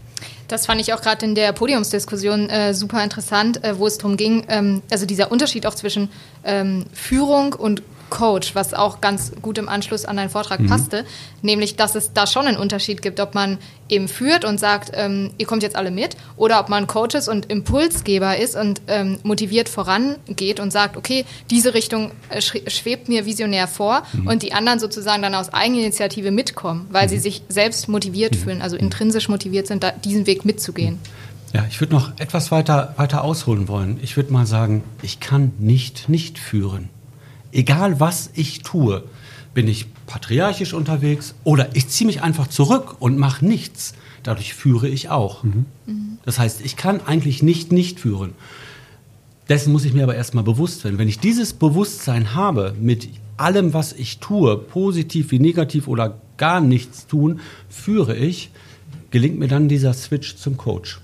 Das 0.47 0.67
fand 0.67 0.79
ich 0.81 0.93
auch 0.93 1.01
gerade 1.01 1.25
in 1.25 1.35
der 1.35 1.53
Podiumsdiskussion 1.53 2.51
äh, 2.51 2.75
super 2.75 3.03
interessant, 3.03 3.65
äh, 3.65 3.79
wo 3.79 3.87
es 3.87 3.97
darum 3.99 4.17
ging, 4.19 4.45
ähm, 4.49 4.83
also 4.91 5.07
dieser 5.07 5.33
Unterschied 5.33 5.67
auch 5.67 5.75
zwischen 5.75 6.11
ähm, 6.45 6.85
Führung 6.93 7.55
und 7.55 7.83
Coach, 8.15 8.55
was 8.55 8.73
auch 8.73 9.01
ganz 9.03 9.33
gut 9.43 9.59
im 9.59 9.69
Anschluss 9.69 10.07
an 10.07 10.17
deinen 10.17 10.31
Vortrag 10.31 10.61
Mhm. 10.61 10.69
passte, 10.69 11.05
nämlich, 11.43 11.77
dass 11.77 11.95
es 11.97 12.13
da 12.15 12.27
schon 12.27 12.47
einen 12.47 12.57
Unterschied 12.57 13.03
gibt, 13.03 13.21
ob 13.21 13.35
man 13.35 13.59
eben 13.91 14.09
führt 14.09 14.45
und 14.47 14.59
sagt, 14.59 14.93
ähm, 14.95 15.33
ihr 15.37 15.47
kommt 15.47 15.63
jetzt 15.63 15.77
alle 15.77 15.91
mit, 15.91 16.17
oder 16.37 16.61
ob 16.61 16.69
man 16.71 16.87
Coach 16.87 17.15
ist 17.15 17.29
und 17.29 17.51
Impulsgeber 17.51 18.39
ist 18.39 18.57
und 18.57 18.81
ähm, 18.87 19.19
motiviert 19.25 19.69
vorangeht 19.69 20.61
und 20.61 20.71
sagt, 20.73 20.97
okay, 20.97 21.27
diese 21.51 21.75
Richtung 21.75 22.13
äh, 22.31 22.41
schwebt 22.41 23.09
mir 23.09 23.27
visionär 23.27 23.67
vor 23.69 24.05
Mhm. 24.13 24.27
und 24.29 24.43
die 24.43 24.53
anderen 24.53 24.79
sozusagen 24.79 25.21
dann 25.21 25.35
aus 25.35 25.53
Eigeninitiative 25.53 26.31
mitkommen, 26.31 26.87
weil 26.91 27.09
sie 27.09 27.19
sich 27.19 27.43
selbst 27.49 27.89
motiviert 27.89 28.37
fühlen, 28.37 28.63
also 28.63 28.77
intrinsisch 28.77 29.29
motiviert 29.29 29.67
sind, 29.67 29.85
diesen 30.05 30.27
Weg 30.27 30.45
mitzugehen. 30.45 30.99
Ja, 31.53 31.65
ich 31.69 31.81
würde 31.81 31.93
noch 31.95 32.13
etwas 32.19 32.51
weiter, 32.51 32.95
weiter 32.97 33.23
ausholen 33.23 33.69
wollen. 33.69 33.99
Ich 34.03 34.17
würde 34.17 34.33
mal 34.33 34.47
sagen, 34.47 34.83
ich 35.03 35.21
kann 35.21 35.53
nicht 35.59 36.09
nicht 36.09 36.39
führen. 36.39 36.89
Egal 37.55 38.01
was 38.01 38.31
ich 38.35 38.63
tue, 38.63 39.05
bin 39.55 39.69
ich 39.69 39.87
patriarchisch 40.07 40.75
unterwegs 40.75 41.37
oder 41.45 41.75
ich 41.77 41.89
ziehe 41.89 42.07
mich 42.07 42.21
einfach 42.21 42.49
zurück 42.49 42.97
und 42.99 43.17
mache 43.17 43.47
nichts. 43.47 43.95
Dadurch 44.25 44.55
führe 44.55 44.89
ich 44.89 45.09
auch. 45.09 45.45
Das 46.25 46.41
heißt, 46.41 46.63
ich 46.63 46.77
kann 46.77 47.01
eigentlich 47.01 47.45
nicht 47.45 47.71
nicht 47.71 48.01
führen. 48.01 48.33
Dessen 49.49 49.73
muss 49.73 49.85
ich 49.85 49.93
mir 49.93 50.03
aber 50.03 50.17
erstmal 50.17 50.43
bewusst 50.43 50.83
werden. 50.83 50.99
Wenn 50.99 51.09
ich 51.09 51.21
dieses 51.21 51.53
Bewusstsein 51.53 52.35
habe 52.35 52.75
mit 52.81 53.09
allem, 53.37 53.73
was 53.73 53.93
ich 53.93 54.19
tue, 54.19 54.57
positiv 54.59 55.31
wie 55.31 55.39
negativ 55.39 55.87
oder 55.87 56.19
gar 56.37 56.61
nichts 56.61 57.07
tun, 57.07 57.39
führe 57.69 58.17
ich, 58.17 58.51
gelingt 59.11 59.39
mir 59.39 59.49
dann 59.49 59.69
dieser 59.69 59.93
Switch 59.93 60.35
zum 60.37 60.57
Coach. 60.57 61.01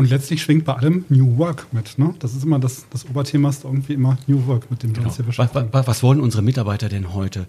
Und 0.00 0.08
letztlich 0.08 0.40
schwingt 0.40 0.64
bei 0.64 0.72
allem 0.72 1.04
New 1.10 1.36
Work 1.36 1.66
mit. 1.72 1.98
Ne? 1.98 2.14
Das 2.20 2.34
ist 2.34 2.42
immer 2.42 2.58
das, 2.58 2.86
das 2.88 3.06
Oberthema, 3.06 3.50
ist 3.50 3.64
irgendwie 3.64 3.92
immer 3.92 4.16
New 4.26 4.46
Work, 4.46 4.70
mit 4.70 4.82
dem 4.82 4.96
wir 4.96 5.04
uns 5.04 5.16
hier 5.16 5.26
Was, 5.26 5.36
beschäftigen. 5.36 5.68
was, 5.72 5.86
was 5.86 6.02
wollen 6.02 6.20
unsere 6.20 6.42
Mitarbeiter 6.42 6.88
denn 6.88 7.12
heute? 7.12 7.44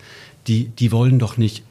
Die, 0.48 0.66
die 0.66 0.92
wollen 0.92 1.18
doch 1.18 1.38
nicht 1.38 1.64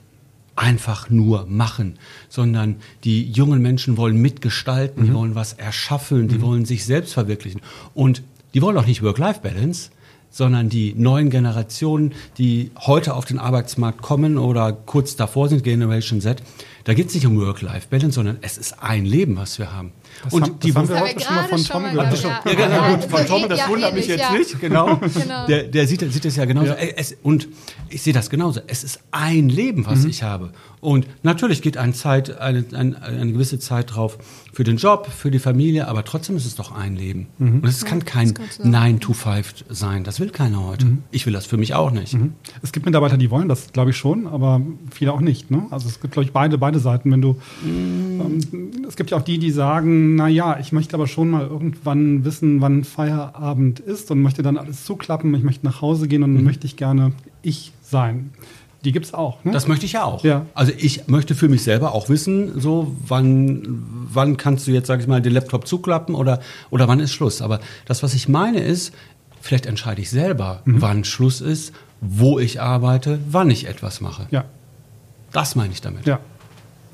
einfach 0.56 1.10
nur 1.10 1.44
machen, 1.44 1.98
sondern 2.30 2.76
die 3.04 3.30
jungen 3.30 3.60
Menschen 3.60 3.98
wollen 3.98 4.16
mitgestalten, 4.16 5.04
die 5.04 5.12
wollen 5.12 5.34
was 5.34 5.52
erschaffen, 5.52 6.28
die 6.28 6.40
wollen 6.40 6.64
sich 6.64 6.86
selbst 6.86 7.12
verwirklichen. 7.12 7.60
Und 7.92 8.22
die 8.54 8.62
wollen 8.62 8.78
auch 8.78 8.86
nicht 8.86 9.02
Work-Life-Balance, 9.02 9.90
sondern 10.30 10.70
die 10.70 10.94
neuen 10.96 11.28
Generationen, 11.28 12.12
die 12.38 12.70
heute 12.78 13.14
auf 13.14 13.26
den 13.26 13.38
Arbeitsmarkt 13.38 14.00
kommen 14.00 14.38
oder 14.38 14.72
kurz 14.72 15.16
davor 15.16 15.50
sind, 15.50 15.62
Generation 15.62 16.22
Z, 16.22 16.42
da 16.84 16.94
geht 16.94 17.08
es 17.08 17.14
nicht 17.14 17.26
um 17.26 17.38
Work-Life-Balance, 17.40 18.14
sondern 18.14 18.38
es 18.40 18.58
ist 18.58 18.82
ein 18.82 19.04
Leben, 19.04 19.36
was 19.36 19.58
wir 19.58 19.72
haben. 19.72 19.92
Das 20.24 20.32
Und 20.32 20.42
haben- 20.44 20.58
die 20.60 20.68
das 20.72 20.76
haben 20.76 20.88
wir 20.88 20.94
Das 20.96 21.02
heute 21.04 21.20
schon 21.20 21.34
mal 21.34 21.42
gerade 21.42 21.48
von 21.48 21.58
schon 21.58 21.66
Tom 21.72 21.82
gehört. 21.92 22.10
gehört, 22.22 22.44
ja, 22.44 22.50
Ja, 22.50 22.54
genau, 22.68 22.82
ja, 22.88 22.94
gut, 22.96 23.04
von 23.10 23.26
Tom, 23.26 23.48
das 23.48 23.58
ja, 23.58 23.68
wundert 23.68 23.94
mich 23.94 24.06
jetzt 24.06 24.20
ja. 24.20 24.32
nicht, 24.32 24.60
genau. 24.60 24.96
Genau. 25.20 25.46
Der, 25.46 25.64
der 25.64 25.86
sieht, 25.86 26.00
sieht 26.12 26.24
es 26.24 26.36
ja 26.36 26.44
genauso. 26.44 26.72
Es, 26.72 27.16
und 27.22 27.48
ich 27.88 28.02
sehe 28.02 28.12
das 28.12 28.30
genauso. 28.30 28.60
Es 28.66 28.84
ist 28.84 29.00
ein 29.10 29.48
Leben, 29.48 29.86
was 29.86 30.04
ich 30.04 30.22
habe. 30.22 30.52
Und 30.80 31.06
natürlich 31.22 31.60
geht 31.62 31.76
eine, 31.76 31.92
Zeit, 31.92 32.38
eine, 32.38 32.64
eine, 32.72 33.00
eine 33.02 33.32
gewisse 33.32 33.58
Zeit 33.58 33.94
drauf 33.94 34.16
für 34.52 34.64
den 34.64 34.78
Job, 34.78 35.08
für 35.14 35.30
die 35.30 35.38
Familie, 35.38 35.88
aber 35.88 36.04
trotzdem 36.04 36.36
ist 36.36 36.46
es 36.46 36.54
doch 36.54 36.72
ein 36.72 36.96
Leben. 36.96 37.26
Und 37.38 37.64
es 37.66 37.84
kann 37.84 38.04
kein 38.04 38.32
kann 38.34 38.46
so 38.50 38.62
sein. 38.62 38.70
9 38.72 39.00
to 39.00 39.12
5 39.12 39.64
sein. 39.68 40.04
Das 40.04 40.20
will 40.20 40.30
keiner 40.30 40.64
heute. 40.64 40.86
Ich 41.10 41.26
will 41.26 41.32
das 41.34 41.44
für 41.46 41.56
mich 41.58 41.74
auch 41.74 41.90
nicht. 41.90 42.16
Es 42.62 42.72
gibt 42.72 42.86
Mitarbeiter, 42.86 43.16
die 43.18 43.30
wollen 43.30 43.48
das, 43.48 43.72
glaube 43.72 43.90
ich, 43.90 43.96
schon, 43.96 44.26
aber 44.26 44.60
viele 44.90 45.12
auch 45.12 45.20
nicht. 45.20 45.50
Ne? 45.50 45.66
Also 45.70 45.88
es 45.88 46.00
gibt, 46.00 46.12
glaube 46.14 46.24
ich, 46.24 46.32
beide, 46.32 46.56
beide 46.58 46.69
Seiten. 46.78 47.10
Wenn 47.10 47.22
du, 47.22 47.36
ähm, 47.64 48.38
es 48.86 48.96
gibt 48.96 49.10
ja 49.10 49.16
auch 49.18 49.22
die, 49.22 49.38
die 49.38 49.50
sagen, 49.50 50.14
na 50.14 50.28
ja, 50.28 50.58
ich 50.60 50.72
möchte 50.72 50.94
aber 50.94 51.06
schon 51.06 51.30
mal 51.30 51.46
irgendwann 51.46 52.24
wissen, 52.24 52.60
wann 52.60 52.84
Feierabend 52.84 53.80
ist 53.80 54.10
und 54.10 54.22
möchte 54.22 54.42
dann 54.42 54.56
alles 54.56 54.84
zuklappen. 54.84 55.34
Ich 55.34 55.42
möchte 55.42 55.66
nach 55.66 55.80
Hause 55.80 56.08
gehen 56.08 56.22
und 56.22 56.34
dann 56.34 56.44
möchte 56.44 56.66
ich 56.66 56.76
gerne 56.76 57.12
ich 57.42 57.72
sein. 57.82 58.30
Die 58.84 58.92
gibt 58.92 59.04
es 59.06 59.12
auch. 59.12 59.44
Ne? 59.44 59.52
Das 59.52 59.68
möchte 59.68 59.84
ich 59.84 59.92
ja 59.92 60.04
auch. 60.04 60.24
Ja. 60.24 60.46
Also 60.54 60.72
ich 60.76 61.06
möchte 61.06 61.34
für 61.34 61.48
mich 61.48 61.62
selber 61.62 61.94
auch 61.94 62.08
wissen, 62.08 62.58
so 62.58 62.96
wann, 63.06 63.62
wann 64.10 64.38
kannst 64.38 64.66
du 64.66 64.70
jetzt, 64.70 64.86
sag 64.86 65.00
ich 65.00 65.06
mal, 65.06 65.20
den 65.20 65.34
Laptop 65.34 65.66
zuklappen 65.66 66.14
oder, 66.14 66.40
oder 66.70 66.88
wann 66.88 66.98
ist 67.00 67.12
Schluss. 67.12 67.42
Aber 67.42 67.60
das, 67.84 68.02
was 68.02 68.14
ich 68.14 68.26
meine, 68.28 68.60
ist, 68.60 68.94
vielleicht 69.42 69.66
entscheide 69.66 70.00
ich 70.00 70.08
selber, 70.08 70.62
wann 70.64 71.04
Schluss 71.04 71.42
ist, 71.42 71.74
wo 72.00 72.38
ich 72.38 72.62
arbeite, 72.62 73.18
wann 73.30 73.50
ich 73.50 73.68
etwas 73.68 74.00
mache. 74.00 74.26
ja, 74.30 74.46
Das 75.32 75.56
meine 75.56 75.72
ich 75.74 75.82
damit. 75.82 76.06
ja. 76.06 76.18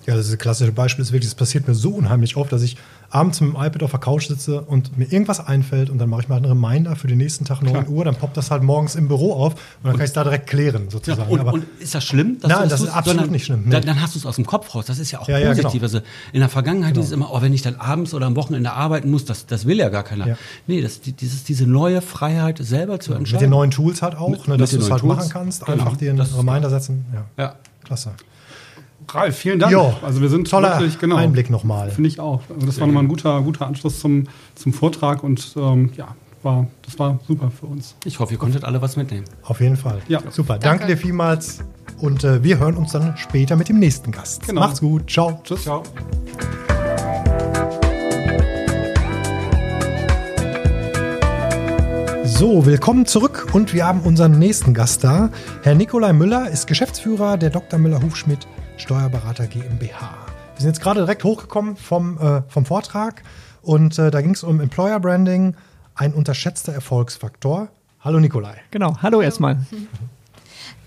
Ja, 0.07 0.15
das 0.17 0.27
ist 0.27 0.33
ein 0.33 0.39
klassisches 0.39 0.75
Beispiel. 0.75 1.03
ist 1.05 1.13
wirklich, 1.13 1.31
das 1.31 1.35
passiert 1.35 1.67
mir 1.67 1.75
so 1.75 1.91
unheimlich 1.91 2.37
oft, 2.37 2.53
dass 2.53 2.63
ich 2.63 2.77
abends 3.11 3.41
mit 3.41 3.51
dem 3.55 3.57
iPad 3.61 3.83
auf 3.85 3.91
der 3.93 4.01
Couch 4.01 4.27
sitze 4.29 4.61
und 4.63 4.97
mir 4.99 5.05
irgendwas 5.13 5.45
einfällt 5.47 5.91
und 5.91 5.99
dann 5.99 6.09
mache 6.09 6.23
ich 6.23 6.29
mal 6.29 6.37
einen 6.37 6.45
Reminder 6.45 6.97
für 6.97 7.07
den 7.09 7.19
nächsten 7.19 7.45
Tag 7.45 7.63
9 7.63 7.73
Klar. 7.73 7.89
Uhr, 7.89 8.05
dann 8.05 8.15
poppt 8.17 8.37
das 8.37 8.51
halt 8.51 8.63
morgens 8.63 8.95
im 8.97 9.09
Büro 9.09 9.33
auf 9.33 9.53
und 9.55 9.61
dann 9.85 9.93
kann 9.93 10.01
ich 10.03 10.07
es 10.09 10.13
da 10.13 10.23
direkt 10.25 10.49
klären, 10.49 10.85
Ja, 10.85 10.91
sozusagen. 10.91 11.31
und, 11.31 11.41
Aber 11.41 11.53
und 11.55 11.65
ist 11.81 11.95
das 11.95 12.05
schlimm? 12.05 12.39
dass 12.41 12.51
Nein, 12.51 12.63
du 12.65 12.69
das 12.69 12.81
ist 12.81 12.89
absolut 12.89 13.19
Sondern 13.19 13.31
nicht 13.33 13.45
schlimm, 13.47 13.63
nee. 13.65 13.71
Dann, 13.71 13.83
dann 13.85 14.01
hast 14.01 14.15
du 14.15 14.19
es 14.19 14.27
aus 14.27 14.37
dem 14.37 14.47
Kopf 14.47 14.75
raus. 14.75 14.87
Das 14.87 14.99
ist 14.99 15.11
ja 15.13 15.21
auch 15.21 15.29
Ja, 15.29 15.39
ja, 15.39 15.49
positiv. 15.49 15.73
genau. 15.73 15.83
Also 15.85 16.01
in 16.33 16.41
der 16.41 16.49
Vergangenheit 16.49 16.97
ist 16.97 17.07
es 17.07 17.13
immer, 17.13 17.33
oh, 17.33 17.41
wenn 17.43 17.53
ich 17.53 17.63
dann 17.63 17.77
abends 17.77 18.13
oder 18.15 18.27
am 18.27 18.37
Wochenende 18.37 18.73
arbeiten 18.73 19.11
muss, 19.11 19.25
das, 19.25 19.47
das 19.47 19.67
will 19.67 19.79
ja 19.79 19.89
gar 19.89 20.03
keiner. 20.05 20.27
Ja. 20.27 20.37
Nee, 20.67 20.83
das, 20.83 21.01
die- 21.01 21.13
dieses, 21.13 21.45
diese 21.45 21.67
neue 21.67 22.01
Freiheit, 22.03 22.59
selber 22.61 22.99
zu 23.01 23.11
mit 23.11 23.21
entscheiden. 23.21 23.41
den 23.45 23.51
neuen 23.51 23.71
Tools 23.71 24.03
halt 24.03 24.17
auch, 24.17 24.29
Mit- 24.31 24.47
ne, 24.47 24.55
mit 24.55 24.61
dass 24.61 24.71
den 24.71 24.81
du 24.81 24.85
es 24.87 24.91
halt 24.93 25.01
Tools. 25.03 25.17
machen 25.17 25.29
kannst. 25.31 25.65
Genau. 25.67 25.73
Einfach 25.85 25.97
dir 25.97 26.11
einen 26.11 26.19
Das 26.19 26.37
Reminder 26.37 26.71
setzen. 26.71 27.05
Ja, 27.13 27.25
Ja. 27.45 27.55
klasse. 27.85 28.11
Ralf, 29.09 29.37
vielen 29.37 29.59
Dank. 29.59 29.73
Jo, 29.73 29.95
also 30.03 30.21
wir 30.21 30.29
sind 30.29 30.51
toller 30.51 30.79
wirklich, 30.79 30.99
genau, 30.99 31.17
Einblick 31.17 31.51
nochmal. 31.51 31.91
Finde 31.91 32.09
ich 32.09 32.21
auch. 32.21 32.43
Also 32.53 32.67
das 32.67 32.81
war 32.81 32.87
nochmal 32.87 33.05
ein 33.05 33.09
guter, 33.09 33.41
guter 33.43 33.67
Anschluss 33.67 34.01
zum, 34.01 34.25
zum 34.55 34.73
Vortrag 34.73 35.23
und 35.23 35.55
ähm, 35.57 35.91
ja, 35.97 36.15
war, 36.43 36.67
das 36.83 36.99
war 36.99 37.19
super 37.27 37.51
für 37.51 37.67
uns. 37.67 37.95
Ich 38.05 38.19
hoffe, 38.19 38.33
ihr 38.33 38.39
konntet 38.39 38.65
alle 38.65 38.81
was 38.83 38.97
mitnehmen. 38.97 39.25
Auf 39.43 39.61
jeden 39.61 39.77
Fall. 39.77 40.01
Ja. 40.09 40.21
Super. 40.31 40.59
Danke. 40.59 40.87
dir 40.87 40.97
vielmals. 40.97 41.61
Und 41.99 42.25
äh, 42.25 42.43
wir 42.43 42.59
hören 42.59 42.77
uns 42.77 42.93
dann 42.93 43.17
später 43.17 43.57
mit 43.57 43.69
dem 43.69 43.79
nächsten 43.79 44.13
Gast. 44.13 44.47
Genau. 44.47 44.61
Macht's 44.61 44.81
gut. 44.81 45.11
Ciao. 45.11 45.41
Tschüss. 45.45 45.63
Ciao. 45.63 45.83
So, 52.25 52.67
willkommen 52.67 53.07
zurück 53.07 53.49
und 53.53 53.73
wir 53.73 53.87
haben 53.87 54.01
unseren 54.01 54.39
nächsten 54.39 54.75
Gast 54.75 55.03
da. 55.05 55.31
Herr 55.63 55.75
Nikolai 55.75 56.13
Müller 56.13 56.51
ist 56.51 56.67
Geschäftsführer 56.67 57.39
der 57.39 57.49
Dr. 57.49 57.79
Müller 57.79 58.03
Hufschmidt 58.03 58.47
Steuerberater 58.77 59.47
GmbH. 59.47 60.11
Wir 60.55 60.61
sind 60.61 60.69
jetzt 60.69 60.81
gerade 60.81 61.01
direkt 61.01 61.25
hochgekommen 61.25 61.77
vom, 61.77 62.19
äh, 62.19 62.43
vom 62.49 62.67
Vortrag 62.67 63.23
und 63.63 63.99
äh, 63.99 64.11
da 64.11 64.21
ging 64.21 64.33
es 64.33 64.43
um 64.43 64.61
Employer 64.61 65.01
Branding, 65.01 65.57
ein 65.95 66.13
unterschätzter 66.13 66.73
Erfolgsfaktor. 66.73 67.69
Hallo 68.01 68.21
Nikolai. 68.21 68.57
Genau, 68.71 68.97
hallo 69.03 69.21
erstmal. 69.21 69.59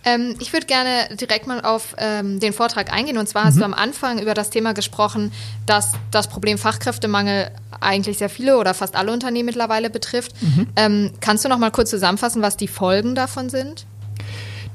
Ähm, 0.05 0.35
ich 0.39 0.53
würde 0.53 0.65
gerne 0.65 1.13
direkt 1.17 1.45
mal 1.45 1.59
auf 1.59 1.93
ähm, 1.97 2.39
den 2.39 2.53
Vortrag 2.53 2.93
eingehen. 2.93 3.17
Und 3.17 3.27
zwar 3.27 3.43
hast 3.43 3.59
du 3.59 3.65
am 3.65 3.73
Anfang 3.73 4.19
über 4.19 4.33
das 4.33 4.49
Thema 4.49 4.73
gesprochen, 4.73 5.33
dass 5.65 5.91
das 6.09 6.29
Problem 6.29 6.57
Fachkräftemangel 6.57 7.51
eigentlich 7.81 8.17
sehr 8.17 8.29
viele 8.29 8.57
oder 8.57 8.73
fast 8.73 8.95
alle 8.95 9.11
Unternehmen 9.11 9.47
mittlerweile 9.47 9.89
betrifft. 9.89 10.33
Ähm, 10.77 11.11
kannst 11.19 11.43
du 11.43 11.49
noch 11.49 11.57
mal 11.57 11.71
kurz 11.71 11.89
zusammenfassen, 11.89 12.41
was 12.41 12.55
die 12.55 12.69
Folgen 12.69 13.13
davon 13.13 13.49
sind? 13.49 13.85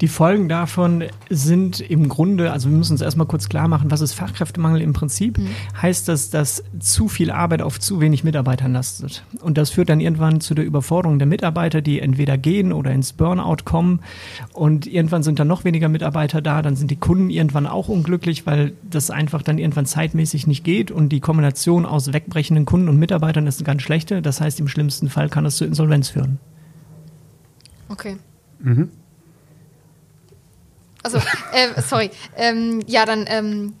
Die 0.01 0.07
Folgen 0.07 0.49
davon 0.49 1.05
sind 1.29 1.79
im 1.79 2.09
Grunde, 2.09 2.51
also 2.51 2.69
wir 2.69 2.77
müssen 2.77 2.93
uns 2.93 3.01
erstmal 3.01 3.27
kurz 3.27 3.47
klar 3.47 3.67
machen, 3.67 3.91
was 3.91 4.01
ist 4.01 4.13
Fachkräftemangel 4.13 4.81
im 4.81 4.93
Prinzip? 4.93 5.39
Heißt 5.81 6.07
das, 6.07 6.29
dass 6.29 6.63
zu 6.79 7.07
viel 7.07 7.31
Arbeit 7.31 7.61
auf 7.61 7.79
zu 7.79 8.01
wenig 8.01 8.23
Mitarbeitern 8.23 8.73
lastet. 8.73 9.23
Und 9.41 9.57
das 9.57 9.69
führt 9.69 9.89
dann 9.89 10.01
irgendwann 10.01 10.41
zu 10.41 10.53
der 10.53 10.65
Überforderung 10.65 11.17
der 11.17 11.27
Mitarbeiter, 11.27 11.81
die 11.81 12.01
entweder 12.01 12.37
gehen 12.37 12.73
oder 12.73 12.91
ins 12.91 13.13
Burnout 13.13 13.63
kommen. 13.63 14.01
Und 14.53 14.85
irgendwann 14.85 15.23
sind 15.23 15.39
dann 15.39 15.47
noch 15.47 15.63
weniger 15.63 15.87
Mitarbeiter 15.87 16.41
da, 16.41 16.61
dann 16.61 16.75
sind 16.75 16.91
die 16.91 16.97
Kunden 16.97 17.29
irgendwann 17.29 17.67
auch 17.67 17.87
unglücklich, 17.87 18.45
weil 18.45 18.73
das 18.89 19.09
einfach 19.09 19.41
dann 19.43 19.57
irgendwann 19.57 19.85
zeitmäßig 19.85 20.47
nicht 20.47 20.63
geht. 20.63 20.91
Und 20.91 21.09
die 21.09 21.21
Kombination 21.21 21.85
aus 21.85 22.11
wegbrechenden 22.11 22.65
Kunden 22.65 22.89
und 22.89 22.97
Mitarbeitern 22.97 23.47
ist 23.47 23.59
eine 23.59 23.65
ganz 23.65 23.81
schlechte. 23.81 24.21
Das 24.21 24.41
heißt, 24.41 24.59
im 24.59 24.67
schlimmsten 24.67 25.09
Fall 25.09 25.29
kann 25.29 25.45
es 25.45 25.55
zu 25.57 25.65
Insolvenz 25.65 26.09
führen. 26.09 26.39
Okay. 27.87 28.17
Also, 31.05 31.19
äh, 31.53 31.79
sorry. 31.87 32.09
Ähm, 32.35 32.81
ja, 32.87 33.05
dann 33.05 33.25
ähm, 33.27 33.75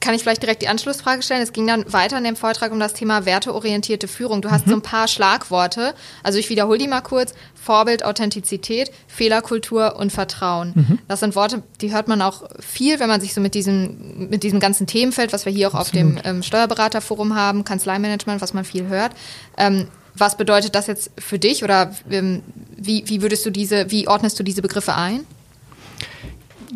kann 0.00 0.14
ich 0.14 0.22
vielleicht 0.22 0.42
direkt 0.42 0.60
die 0.60 0.66
Anschlussfrage 0.66 1.22
stellen. 1.22 1.40
Es 1.40 1.52
ging 1.52 1.68
dann 1.68 1.92
weiter 1.92 2.18
in 2.18 2.24
dem 2.24 2.34
Vortrag 2.34 2.72
um 2.72 2.80
das 2.80 2.94
Thema 2.94 3.26
werteorientierte 3.26 4.08
Führung. 4.08 4.42
Du 4.42 4.50
hast 4.50 4.66
so 4.66 4.74
ein 4.74 4.82
paar 4.82 5.06
Schlagworte. 5.06 5.94
Also 6.24 6.40
ich 6.40 6.50
wiederhole 6.50 6.78
die 6.78 6.88
mal 6.88 7.00
kurz. 7.00 7.32
Vorbild, 7.54 8.04
Authentizität, 8.04 8.90
Fehlerkultur 9.06 9.96
und 9.96 10.10
Vertrauen. 10.10 10.98
Das 11.06 11.20
sind 11.20 11.36
Worte, 11.36 11.62
die 11.80 11.92
hört 11.92 12.08
man 12.08 12.22
auch 12.22 12.48
viel, 12.58 12.98
wenn 12.98 13.08
man 13.08 13.20
sich 13.20 13.34
so 13.34 13.40
mit 13.40 13.54
diesem, 13.54 14.28
mit 14.28 14.42
diesem 14.42 14.58
ganzen 14.58 14.88
Themenfeld, 14.88 15.32
was 15.32 15.44
wir 15.44 15.52
hier 15.52 15.68
auch 15.68 15.74
auf 15.74 15.92
dem 15.92 16.18
ähm, 16.24 16.42
Steuerberaterforum 16.42 17.36
haben, 17.36 17.62
Kanzleimanagement, 17.62 18.40
was 18.40 18.52
man 18.52 18.64
viel 18.64 18.88
hört. 18.88 19.12
Ähm, 19.56 19.86
was 20.14 20.36
bedeutet 20.36 20.74
das 20.74 20.88
jetzt 20.88 21.12
für 21.18 21.38
dich 21.38 21.62
oder 21.62 21.92
ähm, 22.10 22.42
wie, 22.76 23.04
wie 23.06 23.22
würdest 23.22 23.46
du 23.46 23.50
diese, 23.50 23.92
wie 23.92 24.08
ordnest 24.08 24.40
du 24.40 24.42
diese 24.42 24.62
Begriffe 24.62 24.96
ein? 24.96 25.24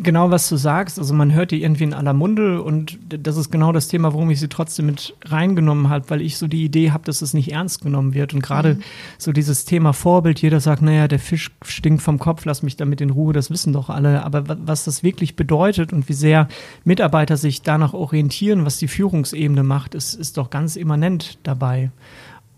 Genau, 0.01 0.31
was 0.31 0.49
du 0.49 0.55
sagst. 0.55 0.97
Also 0.97 1.13
man 1.13 1.33
hört 1.33 1.51
die 1.51 1.61
irgendwie 1.61 1.83
in 1.83 1.93
aller 1.93 2.13
Munde 2.13 2.61
und 2.61 2.97
das 3.09 3.37
ist 3.37 3.51
genau 3.51 3.71
das 3.71 3.87
Thema, 3.87 4.13
warum 4.13 4.29
ich 4.31 4.39
sie 4.39 4.47
trotzdem 4.47 4.87
mit 4.87 5.15
reingenommen 5.25 5.89
habe, 5.89 6.09
weil 6.09 6.21
ich 6.21 6.37
so 6.37 6.47
die 6.47 6.63
Idee 6.63 6.91
habe, 6.91 7.03
dass 7.05 7.21
es 7.21 7.33
nicht 7.33 7.51
ernst 7.51 7.81
genommen 7.81 8.13
wird. 8.13 8.33
Und 8.33 8.41
gerade 8.41 8.79
so 9.17 9.31
dieses 9.31 9.65
Thema 9.65 9.93
Vorbild, 9.93 10.41
jeder 10.41 10.59
sagt, 10.59 10.81
naja, 10.81 11.07
der 11.07 11.19
Fisch 11.19 11.51
stinkt 11.63 12.01
vom 12.01 12.19
Kopf, 12.19 12.45
lass 12.45 12.63
mich 12.63 12.77
damit 12.77 13.01
in 13.01 13.09
Ruhe, 13.11 13.33
das 13.33 13.51
wissen 13.51 13.73
doch 13.73 13.89
alle. 13.89 14.23
Aber 14.23 14.47
wa- 14.47 14.57
was 14.65 14.85
das 14.85 15.03
wirklich 15.03 15.35
bedeutet 15.35 15.93
und 15.93 16.09
wie 16.09 16.13
sehr 16.13 16.47
Mitarbeiter 16.83 17.37
sich 17.37 17.61
danach 17.61 17.93
orientieren, 17.93 18.65
was 18.65 18.77
die 18.77 18.87
Führungsebene 18.87 19.63
macht, 19.63 19.95
ist, 19.95 20.13
ist 20.15 20.37
doch 20.37 20.49
ganz 20.49 20.75
immanent 20.75 21.37
dabei. 21.43 21.91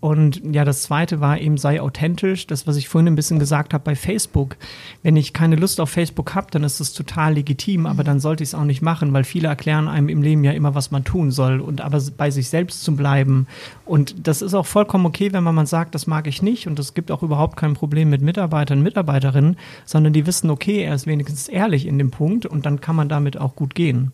Und 0.06 0.40
ja, 0.54 0.64
das 0.64 0.82
zweite 0.82 1.20
war 1.20 1.40
eben, 1.40 1.58
sei 1.58 1.82
authentisch. 1.82 2.46
Das, 2.46 2.64
was 2.68 2.76
ich 2.76 2.88
vorhin 2.88 3.08
ein 3.08 3.16
bisschen 3.16 3.40
gesagt 3.40 3.74
habe 3.74 3.82
bei 3.82 3.96
Facebook. 3.96 4.56
Wenn 5.02 5.16
ich 5.16 5.32
keine 5.32 5.56
Lust 5.56 5.80
auf 5.80 5.90
Facebook 5.90 6.36
habe, 6.36 6.46
dann 6.52 6.62
ist 6.62 6.78
es 6.78 6.92
total 6.92 7.34
legitim, 7.34 7.86
aber 7.86 8.04
dann 8.04 8.20
sollte 8.20 8.44
ich 8.44 8.50
es 8.50 8.54
auch 8.54 8.66
nicht 8.66 8.82
machen, 8.82 9.12
weil 9.12 9.24
viele 9.24 9.48
erklären 9.48 9.88
einem 9.88 10.08
im 10.08 10.22
Leben 10.22 10.44
ja 10.44 10.52
immer, 10.52 10.76
was 10.76 10.92
man 10.92 11.02
tun 11.02 11.32
soll. 11.32 11.58
Und 11.58 11.80
aber 11.80 12.00
bei 12.16 12.30
sich 12.30 12.48
selbst 12.48 12.84
zu 12.84 12.94
bleiben. 12.94 13.48
Und 13.84 14.28
das 14.28 14.42
ist 14.42 14.54
auch 14.54 14.66
vollkommen 14.66 15.06
okay, 15.06 15.32
wenn 15.32 15.42
man 15.42 15.56
mal 15.56 15.66
sagt, 15.66 15.96
das 15.96 16.06
mag 16.06 16.28
ich 16.28 16.40
nicht. 16.40 16.68
Und 16.68 16.78
es 16.78 16.94
gibt 16.94 17.10
auch 17.10 17.24
überhaupt 17.24 17.56
kein 17.56 17.74
Problem 17.74 18.08
mit 18.08 18.22
Mitarbeitern, 18.22 18.84
Mitarbeiterinnen, 18.84 19.56
sondern 19.86 20.12
die 20.12 20.24
wissen, 20.24 20.50
okay, 20.50 20.84
er 20.84 20.94
ist 20.94 21.08
wenigstens 21.08 21.48
ehrlich 21.48 21.84
in 21.84 21.98
dem 21.98 22.12
Punkt 22.12 22.46
und 22.46 22.64
dann 22.64 22.80
kann 22.80 22.94
man 22.94 23.08
damit 23.08 23.40
auch 23.40 23.56
gut 23.56 23.74
gehen. 23.74 24.12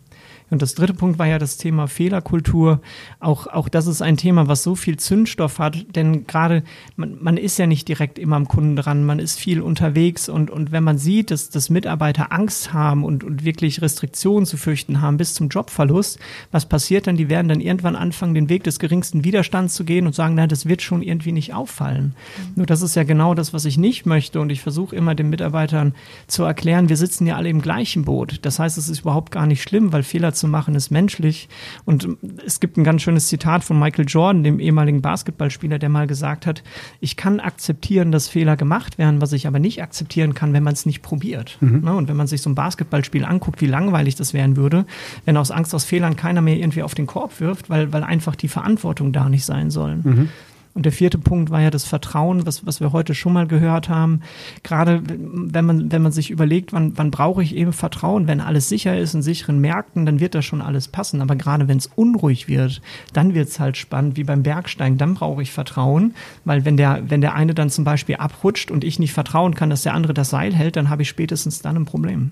Und 0.52 0.60
das 0.60 0.74
dritte 0.74 0.92
Punkt 0.92 1.18
war 1.18 1.26
ja 1.26 1.38
das 1.38 1.56
Thema 1.56 1.88
Fehlerkultur. 1.88 2.82
Auch, 3.20 3.46
auch 3.46 3.70
das 3.70 3.86
ist 3.86 4.02
ein 4.02 4.18
Thema, 4.18 4.48
was 4.48 4.62
so 4.62 4.74
viel 4.74 4.98
Zündstoff 4.98 5.58
hat, 5.58 5.96
denn 5.96 6.26
gerade 6.26 6.62
man, 6.94 7.16
man 7.22 7.38
ist 7.38 7.58
ja 7.58 7.66
nicht 7.66 7.88
direkt 7.88 8.18
immer 8.18 8.36
am 8.36 8.46
Kunden 8.46 8.76
dran, 8.76 9.02
man 9.02 9.18
ist 9.18 9.40
viel 9.40 9.62
unterwegs 9.62 10.28
und, 10.28 10.50
und 10.50 10.70
wenn 10.70 10.84
man 10.84 10.98
sieht, 10.98 11.30
dass, 11.30 11.48
dass 11.48 11.70
Mitarbeiter 11.70 12.32
Angst 12.32 12.74
haben 12.74 13.02
und, 13.02 13.24
und 13.24 13.46
wirklich 13.46 13.80
Restriktionen 13.80 14.44
zu 14.44 14.58
fürchten 14.58 15.00
haben 15.00 15.16
bis 15.16 15.32
zum 15.32 15.48
Jobverlust, 15.48 16.18
was 16.50 16.66
passiert 16.66 17.06
dann? 17.06 17.16
Die 17.16 17.30
werden 17.30 17.48
dann 17.48 17.62
irgendwann 17.62 17.96
anfangen, 17.96 18.34
den 18.34 18.50
Weg 18.50 18.64
des 18.64 18.78
geringsten 18.78 19.24
Widerstands 19.24 19.74
zu 19.74 19.84
gehen 19.84 20.06
und 20.06 20.14
sagen, 20.14 20.34
na, 20.34 20.46
das 20.46 20.66
wird 20.66 20.82
schon 20.82 21.00
irgendwie 21.00 21.32
nicht 21.32 21.54
auffallen. 21.54 22.14
Nur 22.56 22.66
das 22.66 22.82
ist 22.82 22.94
ja 22.94 23.04
genau 23.04 23.32
das, 23.32 23.54
was 23.54 23.64
ich 23.64 23.78
nicht 23.78 24.04
möchte 24.04 24.38
und 24.38 24.50
ich 24.50 24.60
versuche 24.60 24.94
immer 24.94 25.14
den 25.14 25.30
Mitarbeitern 25.30 25.94
zu 26.26 26.42
erklären, 26.42 26.90
wir 26.90 26.98
sitzen 26.98 27.26
ja 27.26 27.36
alle 27.36 27.48
im 27.48 27.62
gleichen 27.62 28.04
Boot. 28.04 28.40
Das 28.42 28.58
heißt, 28.58 28.76
es 28.76 28.90
ist 28.90 29.00
überhaupt 29.00 29.32
gar 29.32 29.46
nicht 29.46 29.62
schlimm, 29.62 29.94
weil 29.94 30.02
Fehler 30.02 30.34
zu 30.42 30.48
machen 30.48 30.74
ist 30.74 30.90
menschlich. 30.90 31.48
Und 31.84 32.08
es 32.44 32.58
gibt 32.60 32.76
ein 32.76 32.84
ganz 32.84 33.02
schönes 33.02 33.28
Zitat 33.28 33.62
von 33.62 33.78
Michael 33.78 34.06
Jordan, 34.08 34.42
dem 34.42 34.58
ehemaligen 34.58 35.00
Basketballspieler, 35.00 35.78
der 35.78 35.88
mal 35.88 36.06
gesagt 36.06 36.46
hat, 36.46 36.62
ich 37.00 37.16
kann 37.16 37.38
akzeptieren, 37.38 38.10
dass 38.10 38.28
Fehler 38.28 38.56
gemacht 38.56 38.98
werden, 38.98 39.20
was 39.20 39.32
ich 39.32 39.46
aber 39.46 39.60
nicht 39.60 39.82
akzeptieren 39.82 40.34
kann, 40.34 40.52
wenn 40.52 40.64
man 40.64 40.72
es 40.72 40.84
nicht 40.84 41.00
probiert. 41.00 41.58
Ne? 41.84 41.94
Und 41.94 42.08
wenn 42.08 42.16
man 42.16 42.26
sich 42.26 42.42
so 42.42 42.50
ein 42.50 42.56
Basketballspiel 42.56 43.24
anguckt, 43.24 43.60
wie 43.60 43.66
langweilig 43.66 44.16
das 44.16 44.34
werden 44.34 44.56
würde, 44.56 44.84
wenn 45.24 45.36
aus 45.36 45.52
Angst 45.52 45.74
aus 45.74 45.84
Fehlern 45.84 46.16
keiner 46.16 46.40
mehr 46.40 46.56
irgendwie 46.56 46.82
auf 46.82 46.96
den 46.96 47.06
Korb 47.06 47.38
wirft, 47.40 47.70
weil, 47.70 47.92
weil 47.92 48.02
einfach 48.02 48.34
die 48.34 48.48
Verantwortung 48.48 49.12
da 49.12 49.28
nicht 49.28 49.44
sein 49.44 49.70
sollen. 49.70 50.28
Und 50.74 50.86
der 50.86 50.92
vierte 50.92 51.18
Punkt 51.18 51.50
war 51.50 51.60
ja 51.60 51.70
das 51.70 51.84
Vertrauen, 51.84 52.46
was, 52.46 52.64
was 52.64 52.80
wir 52.80 52.92
heute 52.92 53.14
schon 53.14 53.34
mal 53.34 53.46
gehört 53.46 53.88
haben. 53.88 54.20
Gerade 54.62 55.02
wenn 55.06 55.64
man, 55.64 55.92
wenn 55.92 56.02
man 56.02 56.12
sich 56.12 56.30
überlegt, 56.30 56.72
wann, 56.72 56.96
wann 56.96 57.10
brauche 57.10 57.42
ich 57.42 57.54
eben 57.54 57.72
Vertrauen? 57.72 58.26
Wenn 58.26 58.40
alles 58.40 58.68
sicher 58.68 58.98
ist 58.98 59.14
in 59.14 59.22
sicheren 59.22 59.60
Märkten, 59.60 60.06
dann 60.06 60.20
wird 60.20 60.34
das 60.34 60.44
schon 60.44 60.62
alles 60.62 60.88
passen. 60.88 61.20
Aber 61.20 61.36
gerade 61.36 61.68
wenn 61.68 61.78
es 61.78 61.90
unruhig 61.94 62.48
wird, 62.48 62.80
dann 63.12 63.34
wird 63.34 63.48
es 63.48 63.60
halt 63.60 63.76
spannend, 63.76 64.16
wie 64.16 64.24
beim 64.24 64.42
Bergsteigen. 64.42 64.96
Dann 64.96 65.14
brauche 65.14 65.42
ich 65.42 65.52
Vertrauen, 65.52 66.14
weil 66.44 66.64
wenn 66.64 66.76
der, 66.76 67.02
wenn 67.06 67.20
der 67.20 67.34
eine 67.34 67.54
dann 67.54 67.68
zum 67.68 67.84
Beispiel 67.84 68.16
abrutscht 68.16 68.70
und 68.70 68.82
ich 68.82 68.98
nicht 68.98 69.12
vertrauen 69.12 69.54
kann, 69.54 69.70
dass 69.70 69.82
der 69.82 69.94
andere 69.94 70.14
das 70.14 70.30
Seil 70.30 70.54
hält, 70.54 70.76
dann 70.76 70.88
habe 70.88 71.02
ich 71.02 71.08
spätestens 71.08 71.60
dann 71.60 71.76
ein 71.76 71.84
Problem. 71.84 72.30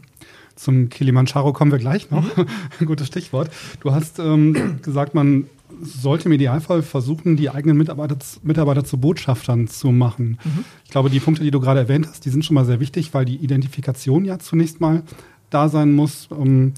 Zum 0.57 0.88
Kilimanjaro 0.91 1.53
kommen 1.53 1.72
wir 1.72 1.78
gleich 1.78 2.11
noch. 2.11 2.24
Gutes 2.84 3.07
Stichwort. 3.07 3.51
Du 3.80 3.93
hast 3.93 4.18
ähm, 4.18 4.78
gesagt, 4.82 5.14
man 5.14 5.47
sollte 5.81 6.26
im 6.26 6.33
Idealfall 6.33 6.83
versuchen, 6.83 7.37
die 7.37 7.51
eigenen 7.51 7.76
Mitarbeiter, 7.76 8.16
Mitarbeiter 8.43 8.85
zu 8.85 8.99
Botschaftern 8.99 9.68
zu 9.68 9.91
machen. 9.91 10.39
Ich 10.85 10.91
glaube, 10.91 11.11
die 11.11 11.20
Punkte, 11.20 11.43
die 11.43 11.51
du 11.51 11.61
gerade 11.61 11.81
erwähnt 11.81 12.07
hast, 12.09 12.24
die 12.24 12.31
sind 12.31 12.45
schon 12.45 12.55
mal 12.55 12.64
sehr 12.64 12.81
wichtig, 12.81 13.14
weil 13.14 13.24
die 13.24 13.37
Identifikation 13.37 14.24
ja 14.24 14.39
zunächst 14.39 14.81
mal 14.81 15.03
da 15.51 15.68
sein 15.68 15.93
muss. 15.93 16.28
Ähm, 16.31 16.74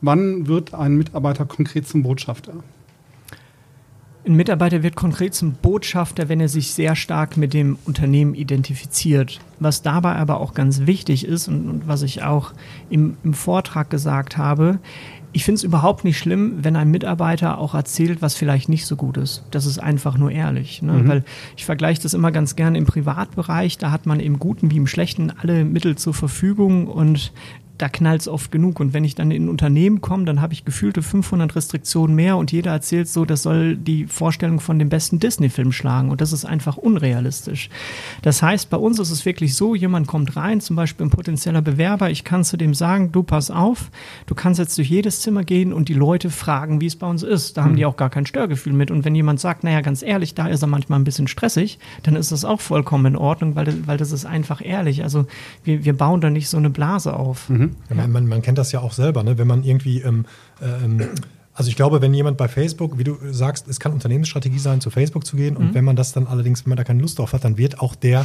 wann 0.00 0.46
wird 0.46 0.74
ein 0.74 0.96
Mitarbeiter 0.96 1.44
konkret 1.44 1.86
zum 1.86 2.02
Botschafter? 2.02 2.54
Ein 4.26 4.36
Mitarbeiter 4.36 4.82
wird 4.82 4.96
konkret 4.96 5.34
zum 5.34 5.52
Botschafter, 5.54 6.28
wenn 6.28 6.40
er 6.40 6.48
sich 6.50 6.72
sehr 6.72 6.94
stark 6.94 7.38
mit 7.38 7.54
dem 7.54 7.78
Unternehmen 7.86 8.34
identifiziert. 8.34 9.40
Was 9.60 9.80
dabei 9.80 10.16
aber 10.16 10.40
auch 10.40 10.52
ganz 10.52 10.84
wichtig 10.84 11.24
ist 11.24 11.48
und, 11.48 11.68
und 11.68 11.88
was 11.88 12.02
ich 12.02 12.22
auch 12.22 12.52
im, 12.90 13.16
im 13.24 13.32
Vortrag 13.32 13.88
gesagt 13.88 14.36
habe, 14.36 14.78
ich 15.32 15.44
finde 15.44 15.56
es 15.56 15.64
überhaupt 15.64 16.04
nicht 16.04 16.18
schlimm, 16.18 16.58
wenn 16.62 16.74
ein 16.76 16.90
Mitarbeiter 16.90 17.58
auch 17.58 17.74
erzählt, 17.74 18.20
was 18.20 18.34
vielleicht 18.34 18.68
nicht 18.68 18.86
so 18.86 18.96
gut 18.96 19.16
ist. 19.16 19.44
Das 19.52 19.64
ist 19.64 19.78
einfach 19.78 20.18
nur 20.18 20.32
ehrlich. 20.32 20.82
Ne? 20.82 21.02
Weil 21.06 21.24
ich 21.56 21.64
vergleiche 21.64 22.02
das 22.02 22.14
immer 22.14 22.32
ganz 22.32 22.56
gerne 22.56 22.78
im 22.78 22.86
Privatbereich. 22.86 23.78
Da 23.78 23.92
hat 23.92 24.06
man 24.06 24.18
im 24.18 24.38
Guten 24.38 24.70
wie 24.70 24.76
im 24.76 24.88
Schlechten 24.88 25.30
alle 25.30 25.64
Mittel 25.64 25.96
zur 25.96 26.14
Verfügung 26.14 26.88
und 26.88 27.32
da 27.80 27.88
knallt 27.88 28.20
es 28.22 28.28
oft 28.28 28.50
genug. 28.52 28.78
Und 28.80 28.92
wenn 28.92 29.04
ich 29.04 29.14
dann 29.14 29.30
in 29.30 29.44
ein 29.44 29.48
Unternehmen 29.48 30.00
komme, 30.00 30.24
dann 30.24 30.40
habe 30.40 30.52
ich 30.52 30.64
gefühlte 30.64 31.02
500 31.02 31.54
Restriktionen 31.56 32.14
mehr 32.14 32.36
und 32.36 32.52
jeder 32.52 32.72
erzählt 32.72 33.08
so, 33.08 33.24
das 33.24 33.42
soll 33.42 33.76
die 33.76 34.06
Vorstellung 34.06 34.60
von 34.60 34.78
dem 34.78 34.88
besten 34.88 35.18
Disney-Film 35.18 35.72
schlagen. 35.72 36.10
Und 36.10 36.20
das 36.20 36.32
ist 36.32 36.44
einfach 36.44 36.76
unrealistisch. 36.76 37.70
Das 38.22 38.42
heißt, 38.42 38.70
bei 38.70 38.76
uns 38.76 38.98
ist 38.98 39.10
es 39.10 39.24
wirklich 39.24 39.54
so, 39.54 39.74
jemand 39.74 40.06
kommt 40.06 40.36
rein, 40.36 40.60
zum 40.60 40.76
Beispiel 40.76 41.06
ein 41.06 41.10
potenzieller 41.10 41.62
Bewerber, 41.62 42.10
ich 42.10 42.24
kann 42.24 42.44
zu 42.44 42.56
dem 42.56 42.74
sagen, 42.74 43.12
du 43.12 43.22
pass 43.22 43.50
auf, 43.50 43.90
du 44.26 44.34
kannst 44.34 44.58
jetzt 44.58 44.76
durch 44.78 44.88
jedes 44.90 45.20
Zimmer 45.20 45.44
gehen 45.44 45.72
und 45.72 45.88
die 45.88 45.94
Leute 45.94 46.30
fragen, 46.30 46.80
wie 46.80 46.86
es 46.86 46.96
bei 46.96 47.06
uns 47.06 47.22
ist. 47.22 47.56
Da 47.56 47.64
haben 47.64 47.76
die 47.76 47.86
auch 47.86 47.96
gar 47.96 48.10
kein 48.10 48.26
Störgefühl 48.26 48.72
mit. 48.72 48.90
Und 48.90 49.04
wenn 49.04 49.14
jemand 49.14 49.40
sagt, 49.40 49.64
naja, 49.64 49.80
ganz 49.80 50.02
ehrlich, 50.02 50.34
da 50.34 50.46
ist 50.46 50.62
er 50.62 50.68
manchmal 50.68 50.98
ein 51.00 51.04
bisschen 51.04 51.28
stressig, 51.28 51.78
dann 52.02 52.16
ist 52.16 52.30
das 52.32 52.44
auch 52.44 52.60
vollkommen 52.60 53.06
in 53.06 53.16
Ordnung, 53.16 53.54
weil, 53.56 53.64
das- 53.64 53.86
weil 53.86 53.96
das 53.96 54.12
ist 54.12 54.26
einfach 54.26 54.60
ehrlich. 54.64 55.02
Also 55.02 55.26
wir, 55.64 55.84
wir 55.84 55.94
bauen 55.96 56.20
da 56.20 56.30
nicht 56.30 56.48
so 56.48 56.56
eine 56.56 56.70
Blase 56.70 57.14
auf. 57.14 57.48
Ja, 57.88 58.06
man, 58.06 58.26
man, 58.26 58.42
kennt 58.42 58.58
das 58.58 58.72
ja 58.72 58.80
auch 58.80 58.92
selber, 58.92 59.22
ne? 59.22 59.38
wenn 59.38 59.46
man 59.46 59.64
irgendwie, 59.64 60.00
ähm, 60.00 60.24
ähm, 60.62 61.08
also 61.54 61.68
ich 61.68 61.76
glaube, 61.76 62.00
wenn 62.02 62.14
jemand 62.14 62.36
bei 62.38 62.48
Facebook, 62.48 62.98
wie 62.98 63.04
du 63.04 63.16
sagst, 63.30 63.68
es 63.68 63.80
kann 63.80 63.92
Unternehmensstrategie 63.92 64.58
sein, 64.58 64.80
zu 64.80 64.90
Facebook 64.90 65.26
zu 65.26 65.36
gehen 65.36 65.54
Mhm. 65.54 65.60
und 65.60 65.74
wenn 65.74 65.84
man 65.84 65.96
das 65.96 66.12
dann 66.12 66.26
allerdings, 66.26 66.64
wenn 66.64 66.70
man 66.70 66.76
da 66.78 66.84
keine 66.84 67.00
Lust 67.02 67.18
drauf 67.18 67.32
hat, 67.32 67.44
dann 67.44 67.58
wird 67.58 67.80
auch 67.80 67.94
der, 67.94 68.24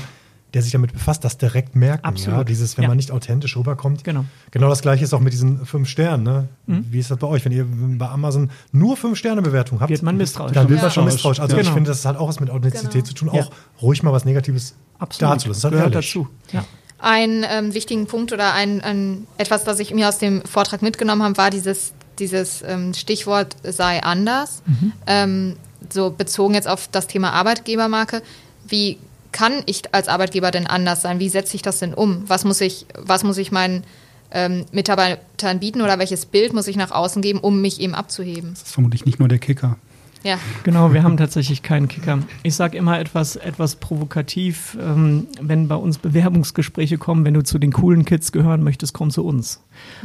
der 0.54 0.62
sich 0.62 0.72
damit 0.72 0.94
befasst, 0.94 1.26
das 1.26 1.38
direkt 1.38 1.76
merken. 1.76 2.06
Absolut. 2.06 2.38
Ja? 2.40 2.44
Dieses, 2.46 2.78
wenn 2.78 2.84
Ja. 2.84 2.88
man 2.90 2.96
nicht 2.98 3.12
authentisch 3.12 3.58
rüberkommt. 3.58 4.06
Genau. 4.06 4.22
Mhm. 4.22 4.28
Genau 4.52 4.70
das 4.70 4.82
gleiche 4.82 5.04
ist 5.04 5.14
auch 5.14 5.20
mit 5.20 5.34
diesen 5.34 5.66
fünf 5.66 5.90
Sternen. 5.90 6.24
Ne? 6.24 6.48
Wie 6.68 7.00
ist 7.00 7.12
das 7.12 7.18
bei 7.18 7.28
euch? 7.28 7.44
Wenn 7.44 7.52
ihr 7.52 7.66
bei 7.98 8.08
Amazon 8.08 8.50
nur 8.72 8.96
fünf 8.96 9.18
Sterne 9.18 9.42
Bewertung 9.42 9.82
habt, 9.82 9.90
Wird 9.90 10.02
man 10.04 10.16
misstrauisch. 10.16 10.54
Dann 10.54 10.70
wird 10.70 10.78
Ja. 10.80 10.84
man 10.86 10.92
schon 10.92 11.06
misstrauisch. 11.06 11.42
Also 11.42 11.58
ich 11.58 11.64
Genau. 11.64 11.74
finde, 11.74 11.90
das 11.90 12.06
hat 12.06 12.16
auch 12.16 12.30
was 12.30 12.40
mit 12.40 12.50
Authentizität 12.52 12.92
Genau. 12.94 13.06
zu 13.06 13.14
tun, 13.16 13.30
Ja. 13.34 13.42
auch 13.42 13.52
ruhig 13.82 14.02
mal 14.02 14.14
was 14.14 14.24
Negatives 14.24 14.76
Absolut. 14.98 15.34
darzulassen. 15.34 15.50
Das 15.50 15.58
ist 15.58 15.64
halt 15.66 15.74
Gehört 15.74 15.94
ehrlich. 15.96 16.14
dazu. 16.14 16.28
Ja. 16.54 16.64
Einen 16.98 17.46
ähm, 17.48 17.74
wichtigen 17.74 18.08
Punkt 18.08 18.32
oder 18.32 18.54
ein, 18.54 18.82
ein, 18.82 19.28
etwas, 19.38 19.64
das 19.64 19.80
ich 19.80 19.94
mir 19.94 20.08
aus 20.08 20.18
dem 20.18 20.44
Vortrag 20.44 20.82
mitgenommen 20.82 21.24
habe, 21.24 21.38
war 21.38 21.50
dieses, 21.50 21.94
dieses 22.20 22.64
ähm, 22.66 22.94
Stichwort 22.94 23.56
sei 23.64 24.02
anders. 24.02 24.62
Ähm, 25.06 25.58
so 25.92 26.10
bezogen 26.10 26.54
jetzt 26.54 26.68
auf 26.68 26.88
das 26.88 27.08
Thema 27.08 27.32
Arbeitgebermarke. 27.34 28.22
Wie 28.68 28.98
kann 29.32 29.64
ich 29.66 29.94
als 29.94 30.08
Arbeitgeber 30.08 30.52
denn 30.52 30.68
anders 30.68 31.02
sein? 31.02 31.20
Wie 31.20 31.30
setze 31.30 31.56
ich 31.56 31.62
das 31.62 31.80
denn 31.80 31.94
um? 31.94 32.24
Was 32.28 32.46
muss 32.46 32.62
ich, 32.62 32.86
was 32.98 33.24
muss 33.24 33.38
ich 33.38 33.52
meinen 33.52 33.84
ähm, 34.32 34.66
Mitarbeitern 34.72 35.60
bieten 35.60 35.82
oder 35.82 36.00
welches 36.00 36.26
Bild 36.26 36.54
muss 36.54 36.68
ich 36.68 36.78
nach 36.78 36.92
außen 36.92 37.22
geben, 37.22 37.40
um 37.40 37.62
mich 37.62 37.82
eben 37.82 37.96
abzuheben? 37.96 38.52
Das 38.52 38.64
ist 38.64 38.74
vermutlich 38.74 39.06
nicht 39.06 39.20
nur 39.20 39.28
der 39.28 39.40
Kicker. 39.40 39.78
Ja. 40.26 40.40
Genau, 40.64 40.92
wir 40.92 41.04
haben 41.04 41.18
tatsächlich 41.18 41.62
keinen 41.62 41.88
Kicker. 41.88 42.18
Ich 42.42 42.56
sage 42.56 42.76
immer 42.80 43.00
etwas, 43.00 43.36
etwas 43.36 43.76
provokativ, 43.76 44.76
ähm, 44.82 45.28
wenn 45.40 45.68
bei 45.68 45.76
uns 45.76 46.00
Bewerbungsgespräche 46.00 46.98
kommen, 46.98 47.24
wenn 47.26 47.36
du 47.36 47.44
zu 47.44 47.60
den 47.60 47.72
coolen 47.72 48.06
Kids 48.06 48.32
gehören 48.32 48.64
möchtest, 48.64 48.94
komm 48.94 49.12
zu 49.12 49.24
uns. 49.24 49.62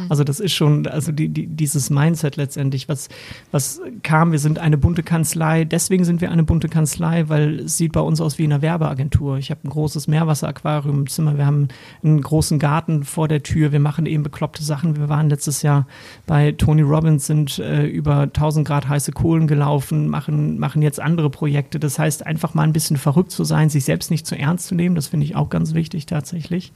Also 0.09 0.25
das 0.25 0.41
ist 0.41 0.53
schon, 0.53 0.87
also 0.87 1.13
die, 1.13 1.29
die, 1.29 1.47
dieses 1.47 1.91
Mindset 1.91 2.37
letztendlich, 2.37 2.89
was, 2.89 3.09
was 3.51 3.81
kam, 4.03 4.33
wir 4.33 4.39
sind 4.39 4.59
eine 4.59 4.79
bunte 4.79 5.03
Kanzlei, 5.03 5.65
deswegen 5.65 6.05
sind 6.05 6.21
wir 6.21 6.31
eine 6.31 6.43
bunte 6.43 6.69
Kanzlei, 6.69 7.29
weil 7.29 7.61
es 7.61 7.77
sieht 7.77 7.93
bei 7.93 8.01
uns 8.01 8.21
aus 8.21 8.39
wie 8.39 8.45
eine 8.45 8.63
Werbeagentur. 8.63 9.39
Ich 9.39 9.51
habe 9.51 9.61
ein 9.65 9.71
großes 9.71 10.09
Meerwasseraquarium 10.09 11.01
im 11.01 11.09
Zimmer, 11.09 11.37
wir 11.37 11.47
haben 11.47 11.69
einen 12.03 12.21
großen 12.21 12.59
Garten 12.59 13.05
vor 13.05 13.29
der 13.29 13.43
Tür, 13.43 13.73
wir 13.73 13.81
machen 13.81 14.07
eben 14.07 14.23
bekloppte 14.23 14.63
Sachen. 14.63 14.97
Wir 14.97 15.09
waren 15.09 15.29
letztes 15.29 15.63
Jahr 15.63 15.87
bei 16.27 16.53
Tony 16.53 16.83
Robbins, 16.83 17.27
sind 17.27 17.59
äh, 17.59 17.87
über 17.87 18.23
1000 18.23 18.67
Grad 18.67 18.89
heiße 18.89 19.13
Kohlen 19.13 19.47
gelaufen, 19.47 20.09
machen, 20.09 20.59
machen 20.59 20.83
jetzt 20.83 21.01
andere 21.01 21.31
Projekte. 21.31 21.79
Das 21.79 21.99
heißt, 21.99 22.27
einfach 22.27 22.55
mal 22.55 22.63
ein 22.63 22.73
bisschen 22.73 22.97
verrückt 22.97 23.31
zu 23.31 23.45
sein, 23.45 23.71
sich 23.71 23.85
selbst 23.85 24.11
nicht 24.11 24.27
zu 24.27 24.39
ernst 24.39 24.67
zu 24.67 24.75
nehmen, 24.75 24.95
das 24.95 25.09
finde 25.09 25.25
ich 25.25 25.37
auch 25.37 25.51
ganz 25.51 25.75
wichtig 25.75 26.07
tatsächlich. 26.07 26.73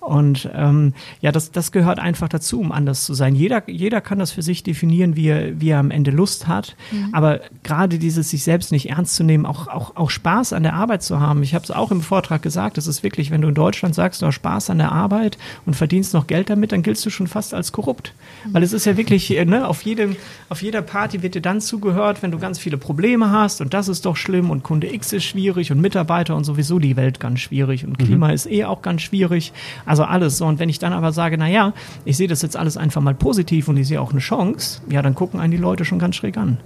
Und 0.00 0.48
ähm, 0.54 0.94
ja, 1.20 1.32
das, 1.32 1.50
das 1.50 1.72
gehört 1.72 1.98
einfach 1.98 2.28
dazu, 2.34 2.60
um 2.60 2.72
anders 2.72 3.04
zu 3.04 3.14
sein. 3.14 3.34
Jeder, 3.34 3.68
jeder 3.68 4.00
kann 4.00 4.18
das 4.18 4.32
für 4.32 4.42
sich 4.42 4.62
definieren, 4.62 5.16
wie 5.16 5.28
er, 5.28 5.60
wie 5.60 5.70
er 5.70 5.78
am 5.78 5.90
Ende 5.90 6.10
Lust 6.10 6.48
hat. 6.48 6.76
Aber 7.12 7.40
gerade 7.62 7.98
dieses 7.98 8.30
sich 8.30 8.42
selbst 8.42 8.72
nicht 8.72 8.90
ernst 8.90 9.14
zu 9.14 9.24
nehmen, 9.24 9.46
auch, 9.46 9.68
auch, 9.68 9.96
auch 9.96 10.10
Spaß 10.10 10.52
an 10.52 10.62
der 10.62 10.74
Arbeit 10.74 11.02
zu 11.02 11.20
haben. 11.20 11.42
Ich 11.42 11.54
habe 11.54 11.64
es 11.64 11.70
auch 11.70 11.90
im 11.90 12.00
Vortrag 12.00 12.42
gesagt, 12.42 12.78
es 12.78 12.86
ist 12.86 13.02
wirklich, 13.02 13.30
wenn 13.30 13.42
du 13.42 13.48
in 13.48 13.54
Deutschland 13.54 13.94
sagst, 13.94 14.22
du 14.22 14.26
hast 14.26 14.34
Spaß 14.34 14.70
an 14.70 14.78
der 14.78 14.92
Arbeit 14.92 15.38
und 15.66 15.74
verdienst 15.74 16.14
noch 16.14 16.26
Geld 16.26 16.50
damit, 16.50 16.72
dann 16.72 16.82
giltst 16.82 17.04
du 17.06 17.10
schon 17.10 17.26
fast 17.26 17.54
als 17.54 17.72
korrupt. 17.72 18.14
Weil 18.50 18.62
es 18.62 18.72
ist 18.72 18.86
ja 18.86 18.96
wirklich, 18.96 19.36
äh, 19.36 19.44
ne, 19.44 19.66
auf, 19.66 19.82
jedem, 19.82 20.16
auf 20.48 20.62
jeder 20.62 20.82
Party 20.82 21.22
wird 21.22 21.34
dir 21.34 21.42
dann 21.42 21.60
zugehört, 21.60 22.22
wenn 22.22 22.30
du 22.30 22.38
ganz 22.38 22.58
viele 22.58 22.78
Probleme 22.78 23.30
hast 23.30 23.60
und 23.60 23.74
das 23.74 23.88
ist 23.88 24.06
doch 24.06 24.16
schlimm 24.16 24.50
und 24.50 24.62
Kunde 24.62 24.92
X 24.92 25.12
ist 25.12 25.24
schwierig 25.24 25.72
und 25.72 25.80
Mitarbeiter 25.80 26.36
und 26.36 26.44
sowieso 26.44 26.78
die 26.78 26.96
Welt 26.96 27.20
ganz 27.20 27.40
schwierig 27.40 27.84
und 27.84 27.98
Klima 27.98 28.30
ist 28.30 28.50
eh 28.50 28.64
auch 28.64 28.82
ganz 28.82 29.02
schwierig. 29.02 29.52
Also 29.86 30.04
alles 30.04 30.38
so. 30.38 30.46
Und 30.46 30.58
wenn 30.58 30.68
ich 30.68 30.78
dann 30.78 30.92
aber 30.92 31.12
sage, 31.12 31.36
na 31.38 31.48
ja, 31.48 31.72
ich 32.04 32.16
sehe 32.20 32.28
das 32.28 32.42
jetzt 32.42 32.54
alles 32.54 32.76
einfach 32.76 33.00
mal 33.00 33.14
positiv 33.14 33.68
und 33.68 33.78
ich 33.78 33.88
sehe 33.88 33.98
auch 33.98 34.10
eine 34.10 34.20
Chance, 34.20 34.82
ja, 34.90 35.00
dann 35.00 35.14
gucken 35.14 35.40
einen 35.40 35.52
die 35.52 35.56
Leute 35.56 35.86
schon 35.86 35.98
ganz 35.98 36.16
schräg 36.16 36.36
an. 36.36 36.58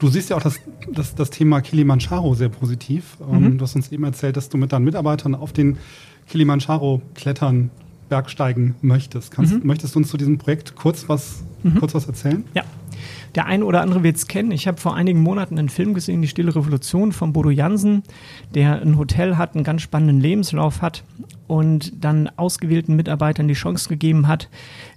Du 0.00 0.08
siehst 0.08 0.30
ja 0.30 0.36
auch 0.36 0.42
das, 0.42 0.58
das, 0.92 1.14
das 1.14 1.30
Thema 1.30 1.60
Kilimanjaro 1.60 2.34
sehr 2.34 2.48
positiv. 2.48 3.18
Ähm, 3.32 3.56
Du 3.56 3.62
hast 3.62 3.76
uns 3.76 3.92
eben 3.92 4.02
erzählt, 4.02 4.36
dass 4.36 4.48
du 4.48 4.58
mit 4.58 4.72
deinen 4.72 4.84
Mitarbeitern 4.84 5.36
auf 5.36 5.52
den 5.52 5.76
Kilimanjaro 6.28 7.02
klettern, 7.14 7.70
bergsteigen 8.08 8.74
möchtest. 8.82 9.30
Kannst, 9.30 9.64
Möchtest 9.64 9.94
du 9.94 10.00
uns 10.00 10.08
zu 10.08 10.16
diesem 10.16 10.38
Projekt 10.38 10.74
kurz 10.74 11.08
was, 11.08 11.44
kurz 11.78 11.94
was 11.94 12.08
erzählen? 12.08 12.42
Ja. 12.54 12.64
Der 13.34 13.46
eine 13.46 13.64
oder 13.64 13.80
andere 13.80 14.02
wird 14.02 14.16
es 14.16 14.26
kennen. 14.26 14.50
Ich 14.52 14.66
habe 14.68 14.78
vor 14.78 14.94
einigen 14.94 15.20
Monaten 15.20 15.58
einen 15.58 15.68
Film 15.68 15.94
gesehen, 15.94 16.20
Die 16.20 16.28
Stille 16.28 16.54
Revolution 16.54 17.12
von 17.12 17.32
Bodo 17.32 17.50
Jansen, 17.50 18.02
der 18.54 18.82
ein 18.82 18.98
Hotel 18.98 19.36
hat, 19.38 19.54
einen 19.54 19.64
ganz 19.64 19.82
spannenden 19.82 20.20
Lebenslauf 20.20 20.82
hat 20.82 21.04
und 21.46 22.04
dann 22.04 22.30
ausgewählten 22.36 22.96
Mitarbeitern 22.96 23.48
die 23.48 23.54
Chance 23.54 23.88
gegeben 23.88 24.28
hat, 24.28 24.48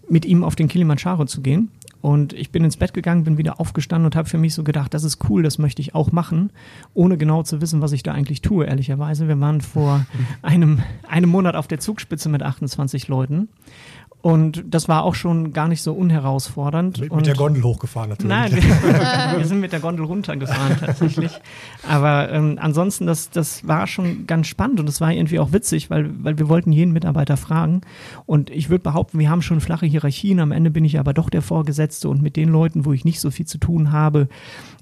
mit 0.10 0.26
ihm 0.26 0.44
auf 0.44 0.56
den 0.56 0.68
Kilimanjaro 0.68 1.26
zu 1.26 1.42
gehen. 1.42 1.72
Und 2.06 2.34
ich 2.34 2.52
bin 2.52 2.64
ins 2.64 2.78
Bett 2.78 2.94
gegangen, 2.94 3.24
bin 3.24 3.40
wieder 3.40 3.60
aufgestanden 3.60 4.06
und 4.06 4.16
habe 4.16 4.30
für 4.30 4.38
mich 4.38 4.54
so 4.54 4.64
gedacht, 4.64 4.94
das 4.94 5.04
ist 5.04 5.28
cool, 5.28 5.42
das 5.42 5.58
möchte 5.58 5.82
ich 5.82 5.96
auch 5.96 6.12
machen, 6.12 6.52
ohne 6.94 7.18
genau 7.18 7.42
zu 7.42 7.62
wissen, 7.62 7.82
was 7.82 7.94
ich 7.94 8.04
da 8.04 8.12
eigentlich 8.12 8.42
tue, 8.42 8.66
ehrlicherweise. 8.66 9.28
Wir 9.28 9.40
waren 9.40 9.60
vor 9.60 10.06
einem, 10.44 10.84
einem 11.10 11.32
Monat 11.32 11.56
auf 11.56 11.68
der 11.68 11.80
Zugspitze 11.80 12.30
mit 12.30 12.44
28 12.44 13.08
Leuten. 13.08 13.50
Und 14.26 14.64
das 14.66 14.88
war 14.88 15.04
auch 15.04 15.14
schon 15.14 15.54
gar 15.54 15.68
nicht 15.68 15.84
so 15.84 15.94
unherausfordernd. 15.94 17.00
Mit, 17.00 17.12
und 17.12 17.18
mit 17.18 17.28
der 17.28 17.36
Gondel 17.36 17.62
hochgefahren 17.62 18.10
natürlich. 18.10 18.36
Nein, 18.36 18.56
wir, 18.56 18.64
wir 19.38 19.46
sind 19.46 19.60
mit 19.60 19.72
der 19.72 19.80
Gondel 19.80 20.04
runtergefahren 20.04 20.78
tatsächlich. 20.80 21.32
Aber 21.88 22.32
ähm, 22.32 22.58
ansonsten, 22.60 23.06
das, 23.06 23.30
das 23.30 23.68
war 23.68 23.86
schon 23.86 24.26
ganz 24.26 24.48
spannend 24.48 24.80
und 24.80 24.90
es 24.90 25.00
war 25.00 25.12
irgendwie 25.12 25.38
auch 25.38 25.54
witzig, 25.54 25.92
weil, 25.92 26.10
weil 26.24 26.40
wir 26.40 26.50
wollten 26.50 26.72
jeden 26.72 26.92
Mitarbeiter 26.92 27.38
fragen. 27.38 27.82
Und 28.26 28.50
ich 28.50 28.72
würde 28.72 28.82
behaupten, 28.82 29.20
wir 29.20 29.30
haben 29.30 29.44
schon 29.44 29.62
flache 29.62 29.86
Hierarchien. 29.86 30.40
Am 30.40 30.52
Ende 30.52 30.72
bin 30.72 30.86
ich 30.86 30.98
aber 30.98 31.14
doch 31.14 31.30
der 31.30 31.44
Vorgesetzte 31.44 32.10
und 32.10 32.24
mit 32.24 32.36
den 32.36 32.50
Leuten, 32.50 32.84
wo 32.84 32.94
ich 32.94 33.06
nicht 33.06 33.20
so 33.20 33.30
viel 33.30 33.46
zu 33.46 33.60
tun 33.60 33.92
habe, 33.92 34.28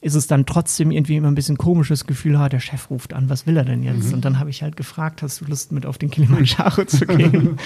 ist 0.04 0.16
es 0.16 0.28
dann 0.28 0.46
trotzdem 0.46 0.92
irgendwie 0.92 1.16
immer 1.16 1.30
ein 1.30 1.36
bisschen 1.36 1.58
komisches 1.58 2.06
Gefühl, 2.06 2.38
ha, 2.38 2.50
der 2.50 2.60
Chef 2.60 2.90
ruft 2.90 3.14
an, 3.14 3.30
was 3.30 3.48
will 3.48 3.56
er 3.56 3.64
denn 3.64 3.84
jetzt? 3.84 4.14
Und 4.14 4.26
dann 4.26 4.38
habe 4.38 4.50
ich 4.50 4.62
halt 4.62 4.76
gefragt, 4.76 5.22
hast 5.22 5.40
du 5.40 5.46
Lust 5.46 5.72
mit 5.72 5.86
auf 5.86 5.98
den 5.98 6.12
Kilimanjaro 6.12 6.84
zu 6.88 7.06
gehen? 7.06 7.48
und 7.48 7.60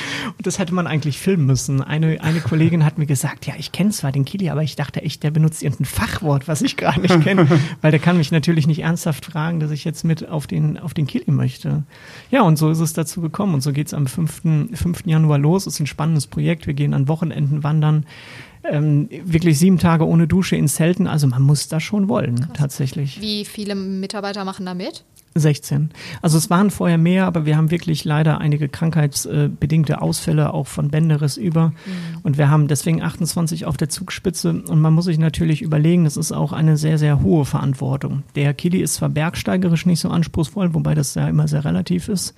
das 0.45 0.59
hätte 0.59 0.71
man 0.73 0.85
eigentlich 0.85 1.17
filmen 1.17 1.47
müssen. 1.47 1.81
Eine, 1.81 2.21
eine 2.21 2.39
Kollegin 2.39 2.85
hat 2.85 2.99
mir 2.99 3.07
gesagt, 3.07 3.47
ja, 3.47 3.55
ich 3.57 3.71
kenne 3.71 3.89
zwar 3.89 4.11
den 4.11 4.23
Kili, 4.23 4.49
aber 4.49 4.61
ich 4.61 4.75
dachte 4.75 5.01
echt, 5.01 5.23
der 5.23 5.31
benutzt 5.31 5.63
irgendein 5.63 5.85
Fachwort, 5.85 6.47
was 6.47 6.61
ich 6.61 6.77
gar 6.77 6.99
nicht 6.99 7.21
kenne, 7.21 7.47
weil 7.81 7.89
der 7.89 7.99
kann 7.99 8.17
mich 8.17 8.31
natürlich 8.31 8.67
nicht 8.67 8.83
ernsthaft 8.83 9.25
fragen, 9.25 9.59
dass 9.59 9.71
ich 9.71 9.83
jetzt 9.83 10.03
mit 10.03 10.29
auf 10.29 10.45
den, 10.45 10.77
auf 10.77 10.93
den 10.93 11.07
Kili 11.07 11.31
möchte. 11.31 11.85
Ja, 12.29 12.43
und 12.43 12.57
so 12.57 12.69
ist 12.69 12.81
es 12.81 12.93
dazu 12.93 13.19
gekommen 13.19 13.55
und 13.55 13.61
so 13.61 13.73
geht 13.73 13.87
es 13.87 13.95
am 13.95 14.05
5. 14.05 14.43
5. 14.73 15.05
Januar 15.05 15.39
los. 15.39 15.65
Ist 15.65 15.79
ein 15.79 15.87
spannendes 15.87 16.27
Projekt. 16.27 16.67
Wir 16.67 16.75
gehen 16.75 16.93
an 16.93 17.07
Wochenenden 17.07 17.63
wandern. 17.63 18.05
Ähm, 18.69 19.09
wirklich 19.23 19.59
sieben 19.59 19.77
Tage 19.77 20.05
ohne 20.05 20.27
Dusche 20.27 20.55
in 20.55 20.67
Zelten. 20.67 21.07
Also 21.07 21.27
man 21.27 21.41
muss 21.41 21.67
das 21.67 21.83
schon 21.83 22.09
wollen, 22.09 22.47
tatsächlich. 22.53 23.21
Wie 23.21 23.45
viele 23.45 23.75
Mitarbeiter 23.75 24.43
machen 24.45 24.65
da 24.65 24.73
mit? 24.73 25.03
16. 25.35 25.91
Also 26.21 26.37
es 26.37 26.49
waren 26.49 26.71
vorher 26.71 26.97
mehr, 26.97 27.25
aber 27.25 27.45
wir 27.45 27.57
haben 27.57 27.71
wirklich 27.71 28.05
leider 28.05 28.39
einige 28.39 28.69
krankheitsbedingte 28.69 30.01
Ausfälle 30.01 30.53
auch 30.53 30.67
von 30.67 30.89
Bänderes 30.89 31.37
über. 31.37 31.73
Und 32.23 32.37
wir 32.37 32.49
haben 32.49 32.67
deswegen 32.67 33.01
28 33.01 33.65
auf 33.65 33.77
der 33.77 33.89
Zugspitze. 33.89 34.49
Und 34.49 34.81
man 34.81 34.93
muss 34.93 35.05
sich 35.05 35.19
natürlich 35.19 35.61
überlegen, 35.61 36.03
das 36.03 36.17
ist 36.17 36.31
auch 36.31 36.53
eine 36.53 36.77
sehr, 36.77 36.97
sehr 36.97 37.21
hohe 37.21 37.45
Verantwortung. 37.45 38.23
Der 38.35 38.53
Kili 38.53 38.81
ist 38.81 38.95
zwar 38.95 39.09
bergsteigerisch 39.09 39.85
nicht 39.85 39.99
so 39.99 40.09
anspruchsvoll, 40.09 40.73
wobei 40.73 40.95
das 40.95 41.15
ja 41.15 41.27
immer 41.27 41.47
sehr 41.47 41.65
relativ 41.65 42.09
ist. 42.09 42.33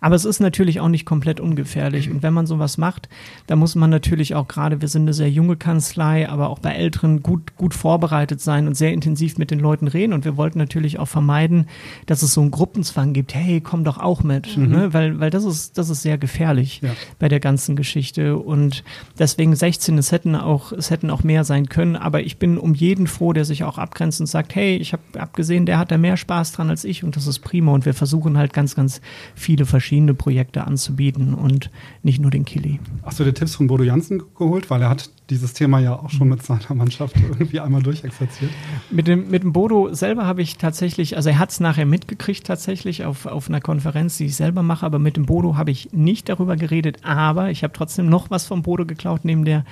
Aber 0.00 0.14
es 0.14 0.24
ist 0.24 0.40
natürlich 0.40 0.80
auch 0.80 0.88
nicht 0.88 1.06
komplett 1.06 1.40
ungefährlich. 1.40 2.10
Und 2.10 2.22
wenn 2.22 2.34
man 2.34 2.46
sowas 2.46 2.78
macht, 2.78 3.08
dann 3.46 3.58
muss 3.58 3.74
man 3.74 3.90
natürlich 3.90 4.34
auch 4.34 4.48
gerade, 4.48 4.80
wir 4.80 4.88
sind 4.88 5.02
eine 5.02 5.14
sehr 5.14 5.30
junge 5.30 5.56
Kanzlei, 5.56 6.28
aber 6.28 6.50
auch 6.50 6.58
bei 6.58 6.72
Älteren 6.72 7.22
gut, 7.22 7.56
gut 7.56 7.74
vorbereitet 7.74 8.40
sein 8.40 8.66
und 8.66 8.76
sehr 8.76 8.92
intensiv 8.92 9.38
mit 9.38 9.50
den 9.50 9.58
Leuten 9.58 9.88
reden. 9.88 10.12
Und 10.12 10.24
wir 10.24 10.36
wollten 10.36 10.58
natürlich 10.58 10.98
auch 10.98 11.08
vermeiden, 11.08 11.66
dass 12.06 12.22
es 12.22 12.31
so 12.32 12.40
einen 12.40 12.50
Gruppenzwang 12.50 13.12
gibt. 13.12 13.34
Hey, 13.34 13.60
komm 13.60 13.84
doch 13.84 13.98
auch 13.98 14.22
mit. 14.22 14.56
Ne? 14.56 14.92
Weil, 14.92 15.20
weil 15.20 15.30
das 15.30 15.44
ist, 15.44 15.78
das 15.78 15.90
ist 15.90 16.02
sehr 16.02 16.18
gefährlich 16.18 16.80
Ja. 16.82 16.90
bei 17.18 17.28
der 17.28 17.40
ganzen 17.40 17.76
Geschichte. 17.76 18.36
Und 18.36 18.84
deswegen 19.18 19.54
16, 19.54 19.98
es 19.98 20.12
hätten 20.12 20.34
auch, 20.34 20.72
es 20.72 20.90
hätten 20.90 21.10
auch 21.10 21.22
mehr 21.22 21.44
sein 21.44 21.68
können. 21.68 21.96
Aber 21.96 22.22
ich 22.22 22.38
bin 22.38 22.58
um 22.58 22.74
jeden 22.74 23.06
froh, 23.06 23.32
der 23.32 23.44
sich 23.44 23.64
auch 23.64 23.78
abgrenzt 23.78 24.20
und 24.20 24.26
sagt, 24.26 24.54
hey, 24.54 24.76
ich 24.76 24.92
habe 24.92 25.02
abgesehen, 25.18 25.66
der 25.66 25.78
hat 25.78 25.90
da 25.90 25.98
mehr 25.98 26.16
Spaß 26.16 26.52
dran 26.52 26.70
als 26.70 26.84
ich 26.84 27.04
und 27.04 27.16
das 27.16 27.26
ist 27.26 27.40
prima. 27.40 27.72
Und 27.72 27.86
wir 27.86 27.94
versuchen 27.94 28.36
halt 28.38 28.52
ganz, 28.52 28.74
ganz 28.74 29.00
viele 29.34 29.66
verschiedene 29.66 30.14
Projekte 30.14 30.64
anzubieten 30.66 31.34
und 31.34 31.70
nicht 32.02 32.20
nur 32.20 32.30
den 32.30 32.44
Kili. 32.44 32.80
Hast 33.02 33.20
du 33.20 33.24
dir 33.24 33.34
Tipps 33.34 33.54
von 33.54 33.66
Bodo 33.66 33.84
Jansen 33.84 34.22
geholt? 34.36 34.70
Weil 34.70 34.82
er 34.82 34.90
hat 34.90 35.10
dieses 35.30 35.52
Thema 35.54 35.78
ja 35.78 35.94
auch 35.94 36.10
schon 36.10 36.28
mit 36.28 36.42
seiner 36.42 36.74
Mannschaft 36.74 37.16
irgendwie 37.16 37.60
einmal 37.60 37.82
durchexerziert. 37.82 38.50
Mit 38.90 39.06
dem, 39.06 39.30
mit 39.30 39.42
dem 39.42 39.52
Bodo 39.52 39.94
selber 39.94 40.26
habe 40.26 40.42
ich 40.42 40.58
tatsächlich, 40.58 41.16
also 41.16 41.30
er 41.30 41.38
hat 41.38 41.50
es 41.50 41.60
nachher 41.60 41.86
mitgekriegt 41.86 42.46
tatsächlich 42.46 43.04
auf, 43.04 43.26
auf 43.26 43.48
einer 43.48 43.60
Konferenz, 43.60 44.18
die 44.18 44.26
ich 44.26 44.36
selber 44.36 44.62
mache, 44.62 44.84
aber 44.84 44.98
mit 44.98 45.16
dem 45.16 45.26
Bodo 45.26 45.56
habe 45.56 45.70
ich 45.70 45.92
nicht 45.92 46.28
darüber 46.28 46.56
geredet, 46.56 46.98
aber 47.02 47.50
ich 47.50 47.62
habe 47.62 47.72
trotzdem 47.72 48.08
noch 48.08 48.30
was 48.30 48.46
vom 48.46 48.62
Bodo 48.62 48.84
geklaut 48.84 49.24
neben 49.24 49.44
der, 49.44 49.64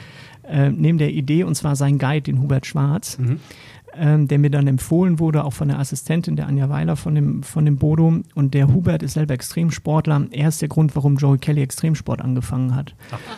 äh, 0.45 0.71
neben 0.71 0.99
der 0.99 1.11
Idee 1.11 1.45
und 1.45 1.55
zwar 1.55 1.77
sein 1.77 1.99
Guide, 1.99 2.23
den 2.23 2.41
Hubert 2.41 2.67
Schwarz. 2.67 3.19
Ähm, 3.97 4.29
der 4.29 4.39
mir 4.39 4.51
dann 4.51 4.67
empfohlen 4.67 5.19
wurde, 5.19 5.45
auch 5.45 5.53
von 5.53 5.69
der 5.69 5.79
Assistentin, 5.79 6.37
der 6.37 6.47
Anja 6.47 6.69
Weiler 6.69 6.97
von 6.97 7.15
dem, 7.15 7.43
von 7.43 7.65
dem 7.65 7.77
Bodo. 7.77 8.21
Und 8.35 8.55
der 8.55 8.69
Hubert 8.69 9.03
ist 9.03 9.15
selber 9.15 9.35
Extremsportler. 9.35 10.27
Er 10.31 10.49
ist 10.49 10.63
der 10.63 10.69
Grund, 10.69 10.95
warum 10.95 11.17
Joey 11.17 11.39
Kelly 11.39 11.63
Extremsport 11.63 12.21
angefangen 12.21 12.75
hat. 12.75 12.95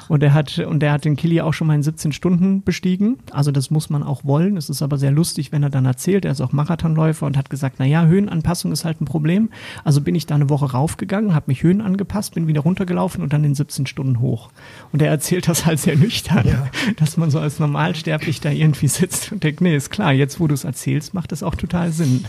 Und 0.09 0.23
er 0.23 0.35
hat, 0.35 0.59
und 0.59 0.83
er 0.83 0.93
hat 0.93 1.05
den 1.05 1.17
Killy 1.17 1.41
auch 1.41 1.55
schon 1.55 1.67
mal 1.69 1.75
in 1.75 1.83
17 1.83 2.13
Stunden 2.13 2.63
bestiegen. 2.63 3.19
Also 3.31 3.51
das 3.51 3.71
muss 3.71 3.89
man 3.89 4.03
auch 4.03 4.25
wollen. 4.25 4.57
Es 4.57 4.69
ist 4.69 4.83
aber 4.83 4.99
sehr 4.99 5.11
lustig, 5.11 5.53
wenn 5.53 5.63
er 5.63 5.71
dann 5.71 5.87
erzählt, 5.87 6.25
er 6.25 6.33
ist 6.33 6.41
auch 6.41 6.53
Marathonläufer 6.53 7.25
und 7.27 7.37
hat 7.37 7.49
gesagt, 7.49 7.77
na 7.79 7.87
ja, 7.87 8.05
Höhenanpassung 8.05 8.73
ist 8.73 8.85
halt 8.85 9.01
ein 9.01 9.07
Problem. 9.07 9.49
Also 9.85 10.01
bin 10.01 10.15
ich 10.15 10.27
da 10.27 10.35
eine 10.35 10.51
Woche 10.51 10.73
raufgegangen, 10.73 11.35
habe 11.35 11.47
mich 11.49 11.63
Höhen 11.63 11.81
angepasst, 11.81 12.35
bin 12.35 12.47
wieder 12.47 12.61
runtergelaufen 12.61 13.23
und 13.23 13.33
dann 13.33 13.45
in 13.45 13.55
17 13.55 13.87
Stunden 13.87 14.21
hoch. 14.21 14.51
Und 14.93 15.01
er 15.01 15.09
erzählt 15.09 15.49
das 15.49 15.65
halt 15.65 15.79
sehr 15.79 15.97
nüchtern, 15.97 16.45
dass 16.97 17.17
man 17.17 17.31
so 17.31 17.39
als 17.39 17.59
Normalsterblich 17.59 18.41
da 18.41 18.51
irgendwie 18.51 18.89
sitzt 18.89 19.33
und 19.33 19.43
denkt, 19.43 19.63
nee, 19.63 19.75
ist 19.75 19.91
klar, 19.91 20.13
jetzt 20.13 20.41
wo 20.43 20.49
du 20.49 20.55
es 20.55 20.65
erzählst, 20.65 21.15
macht 21.15 21.33
das 21.33 21.43
auch 21.43 21.55
total 21.55 21.93
Sinn. 21.93 22.25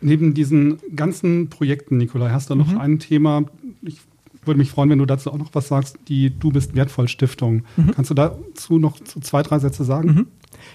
Neben 0.00 0.34
diesen 0.34 0.78
ganzen 0.94 1.48
Projekten, 1.48 1.96
Nikolai, 1.96 2.30
hast 2.30 2.50
du 2.50 2.56
noch 2.56 2.76
ein 2.76 2.98
Thema? 2.98 3.44
Ich 3.82 4.00
würde 4.44 4.58
mich 4.58 4.70
freuen, 4.70 4.90
wenn 4.90 4.98
du 4.98 5.06
dazu 5.06 5.32
auch 5.32 5.38
noch 5.38 5.54
was 5.54 5.68
sagst, 5.68 5.96
die 6.08 6.36
Du 6.38 6.50
bist 6.50 6.74
wertvoll 6.74 7.08
Stiftung. 7.08 7.62
Kannst 7.94 8.10
du 8.10 8.14
dazu 8.14 8.78
noch 8.78 8.98
zwei, 9.00 9.42
drei 9.42 9.60
Sätze 9.60 9.84
sagen? 9.84 10.26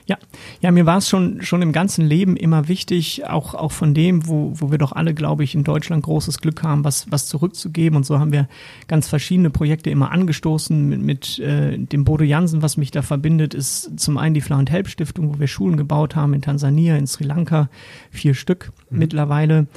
Ja, 0.10 0.18
ja, 0.60 0.72
mir 0.72 0.88
war 0.88 0.98
es 0.98 1.08
schon, 1.08 1.44
schon 1.44 1.62
im 1.62 1.72
ganzen 1.72 2.04
Leben 2.04 2.36
immer 2.36 2.68
wichtig, 2.68 3.28
auch, 3.28 3.54
auch 3.54 3.72
von 3.72 3.94
dem, 3.94 4.28
wo, 4.28 4.52
wo 4.56 4.72
wir 4.72 4.80
doch 4.80 4.92
alle, 4.92 5.14
glaube 5.14 5.44
ich, 5.44 5.54
in 5.54 5.64
Deutschland 5.64 6.04
großes 6.04 6.40
Glück 6.40 6.64
haben, 6.64 6.84
was, 6.84 7.12
was 7.12 7.28
zurückzugeben. 7.28 7.96
Und 7.96 8.08
so 8.08 8.18
haben 8.18 8.32
wir 8.32 8.50
ganz 8.88 9.08
verschiedene 9.08 9.52
Projekte 9.52 9.92
immer 9.92 10.12
angestoßen. 10.12 10.90
Mit, 10.90 11.02
mit 11.02 11.38
äh, 11.38 11.78
dem 11.78 12.06
Bodo 12.06 12.24
Jansen, 12.24 12.64
was 12.64 12.76
mich 12.76 12.90
da 12.90 13.04
verbindet, 13.04 13.54
ist 13.54 14.00
zum 14.00 14.18
einen 14.18 14.34
die 14.34 14.42
Fla 14.42 14.58
und 14.58 14.72
Help 14.72 14.88
Stiftung, 14.88 15.32
wo 15.32 15.40
wir 15.40 15.48
Schulen 15.48 15.78
gebaut 15.78 16.16
haben 16.16 16.34
in 16.34 16.42
Tansania, 16.42 16.98
in 16.98 17.06
Sri 17.06 17.26
Lanka, 17.26 17.70
vier 18.10 18.34
Stück 18.34 18.72
mhm. 18.90 18.98
mittlerweile. 18.98 19.68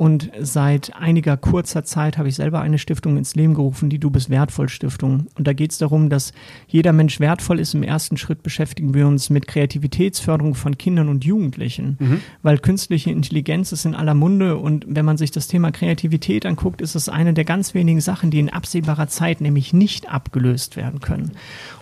Und 0.00 0.30
seit 0.40 0.96
einiger 0.96 1.36
kurzer 1.36 1.84
Zeit 1.84 2.16
habe 2.16 2.30
ich 2.30 2.34
selber 2.34 2.62
eine 2.62 2.78
Stiftung 2.78 3.18
ins 3.18 3.34
Leben 3.34 3.52
gerufen, 3.52 3.90
die 3.90 3.98
Du 3.98 4.08
bist 4.08 4.30
wertvoll 4.30 4.70
Stiftung. 4.70 5.26
Und 5.34 5.46
da 5.46 5.52
geht 5.52 5.72
es 5.72 5.76
darum, 5.76 6.08
dass 6.08 6.32
jeder 6.68 6.94
Mensch 6.94 7.20
wertvoll 7.20 7.60
ist. 7.60 7.74
Im 7.74 7.82
ersten 7.82 8.16
Schritt 8.16 8.42
beschäftigen 8.42 8.94
wir 8.94 9.06
uns 9.06 9.28
mit 9.28 9.46
Kreativitätsförderung 9.46 10.54
von 10.54 10.78
Kindern 10.78 11.10
und 11.10 11.26
Jugendlichen, 11.26 11.98
mhm. 12.00 12.20
weil 12.42 12.56
künstliche 12.56 13.10
Intelligenz 13.10 13.72
ist 13.72 13.84
in 13.84 13.94
aller 13.94 14.14
Munde. 14.14 14.56
Und 14.56 14.86
wenn 14.88 15.04
man 15.04 15.18
sich 15.18 15.32
das 15.32 15.48
Thema 15.48 15.70
Kreativität 15.70 16.46
anguckt, 16.46 16.80
ist 16.80 16.94
es 16.94 17.10
eine 17.10 17.34
der 17.34 17.44
ganz 17.44 17.74
wenigen 17.74 18.00
Sachen, 18.00 18.30
die 18.30 18.38
in 18.38 18.48
absehbarer 18.48 19.08
Zeit 19.08 19.42
nämlich 19.42 19.74
nicht 19.74 20.10
abgelöst 20.10 20.78
werden 20.78 21.00
können. 21.00 21.32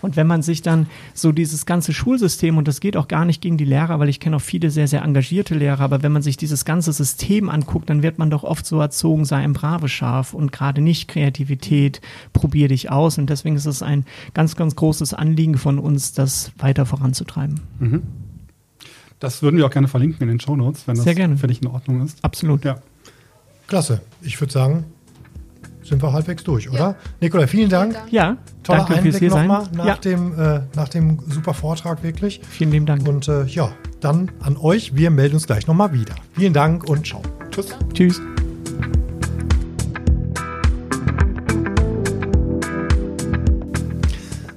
Und 0.02 0.16
wenn 0.16 0.26
man 0.26 0.42
sich 0.42 0.60
dann 0.60 0.88
so 1.14 1.30
dieses 1.30 1.66
ganze 1.66 1.92
Schulsystem, 1.92 2.58
und 2.58 2.66
das 2.66 2.80
geht 2.80 2.96
auch 2.96 3.06
gar 3.06 3.24
nicht 3.24 3.42
gegen 3.42 3.58
die 3.58 3.64
Lehrer, 3.64 4.00
weil 4.00 4.08
ich 4.08 4.18
kenne 4.18 4.34
auch 4.34 4.42
viele 4.42 4.70
sehr, 4.70 4.88
sehr 4.88 5.02
engagierte 5.02 5.54
Lehrer, 5.54 5.82
aber 5.82 6.02
wenn 6.02 6.10
man 6.10 6.22
sich 6.22 6.36
dieses 6.36 6.64
ganze 6.64 6.92
System 6.92 7.48
anguckt, 7.48 7.88
dann 7.88 8.02
wird 8.02 8.07
man 8.16 8.30
doch 8.30 8.44
oft 8.44 8.64
so 8.64 8.80
erzogen, 8.80 9.26
sei 9.26 9.36
ein 9.36 9.52
braves 9.52 9.90
Schaf 9.90 10.32
und 10.32 10.50
gerade 10.52 10.80
nicht 10.80 11.08
Kreativität, 11.08 12.00
probier 12.32 12.68
dich 12.68 12.90
aus. 12.90 13.18
Und 13.18 13.28
deswegen 13.28 13.56
ist 13.56 13.66
es 13.66 13.82
ein 13.82 14.06
ganz, 14.32 14.56
ganz 14.56 14.74
großes 14.76 15.12
Anliegen 15.12 15.58
von 15.58 15.78
uns, 15.78 16.14
das 16.14 16.52
weiter 16.56 16.86
voranzutreiben. 16.86 17.60
Mhm. 17.80 18.02
Das 19.20 19.42
würden 19.42 19.56
wir 19.56 19.66
auch 19.66 19.70
gerne 19.70 19.88
verlinken 19.88 20.22
in 20.22 20.28
den 20.28 20.40
Show 20.40 20.56
Notes, 20.56 20.86
wenn 20.86 20.94
das 20.94 21.04
Sehr 21.04 21.16
gerne. 21.16 21.36
für 21.36 21.48
dich 21.48 21.60
in 21.60 21.68
Ordnung 21.68 22.02
ist. 22.04 22.24
Absolut. 22.24 22.64
Ja. 22.64 22.78
Klasse. 23.66 24.00
Ich 24.22 24.40
würde 24.40 24.52
sagen, 24.52 24.84
sind 25.82 26.02
wir 26.02 26.12
halbwegs 26.12 26.44
durch, 26.44 26.68
oder? 26.70 26.78
Ja. 26.78 26.94
Nikola, 27.20 27.46
vielen 27.46 27.68
Dank. 27.68 27.96
Ja, 28.10 28.36
Toller 28.62 28.78
danke 28.80 28.94
Einblick 28.94 29.14
fürs 29.14 29.20
hier 29.20 29.30
nochmal 29.30 29.64
sein. 29.64 29.74
nach, 29.74 29.86
Ja. 29.86 29.94
dem, 29.96 30.38
äh, 30.38 30.60
nach 30.76 30.88
dem 30.88 31.18
super 31.28 31.52
Vortrag 31.54 32.02
wirklich. 32.02 32.40
Vielen 32.48 32.70
lieben 32.70 32.86
Dank. 32.86 33.08
Und 33.08 33.26
äh, 33.26 33.44
ja, 33.46 33.72
dann 34.00 34.30
an 34.40 34.56
euch. 34.56 34.94
Wir 34.94 35.10
melden 35.10 35.34
uns 35.34 35.46
gleich 35.46 35.66
nochmal 35.66 35.92
wieder. 35.92 36.14
Vielen 36.34 36.52
Dank 36.52 36.84
und 36.88 37.06
ciao. 37.06 37.22
Tschüss. 37.50 37.76
Tschüss. 37.94 38.20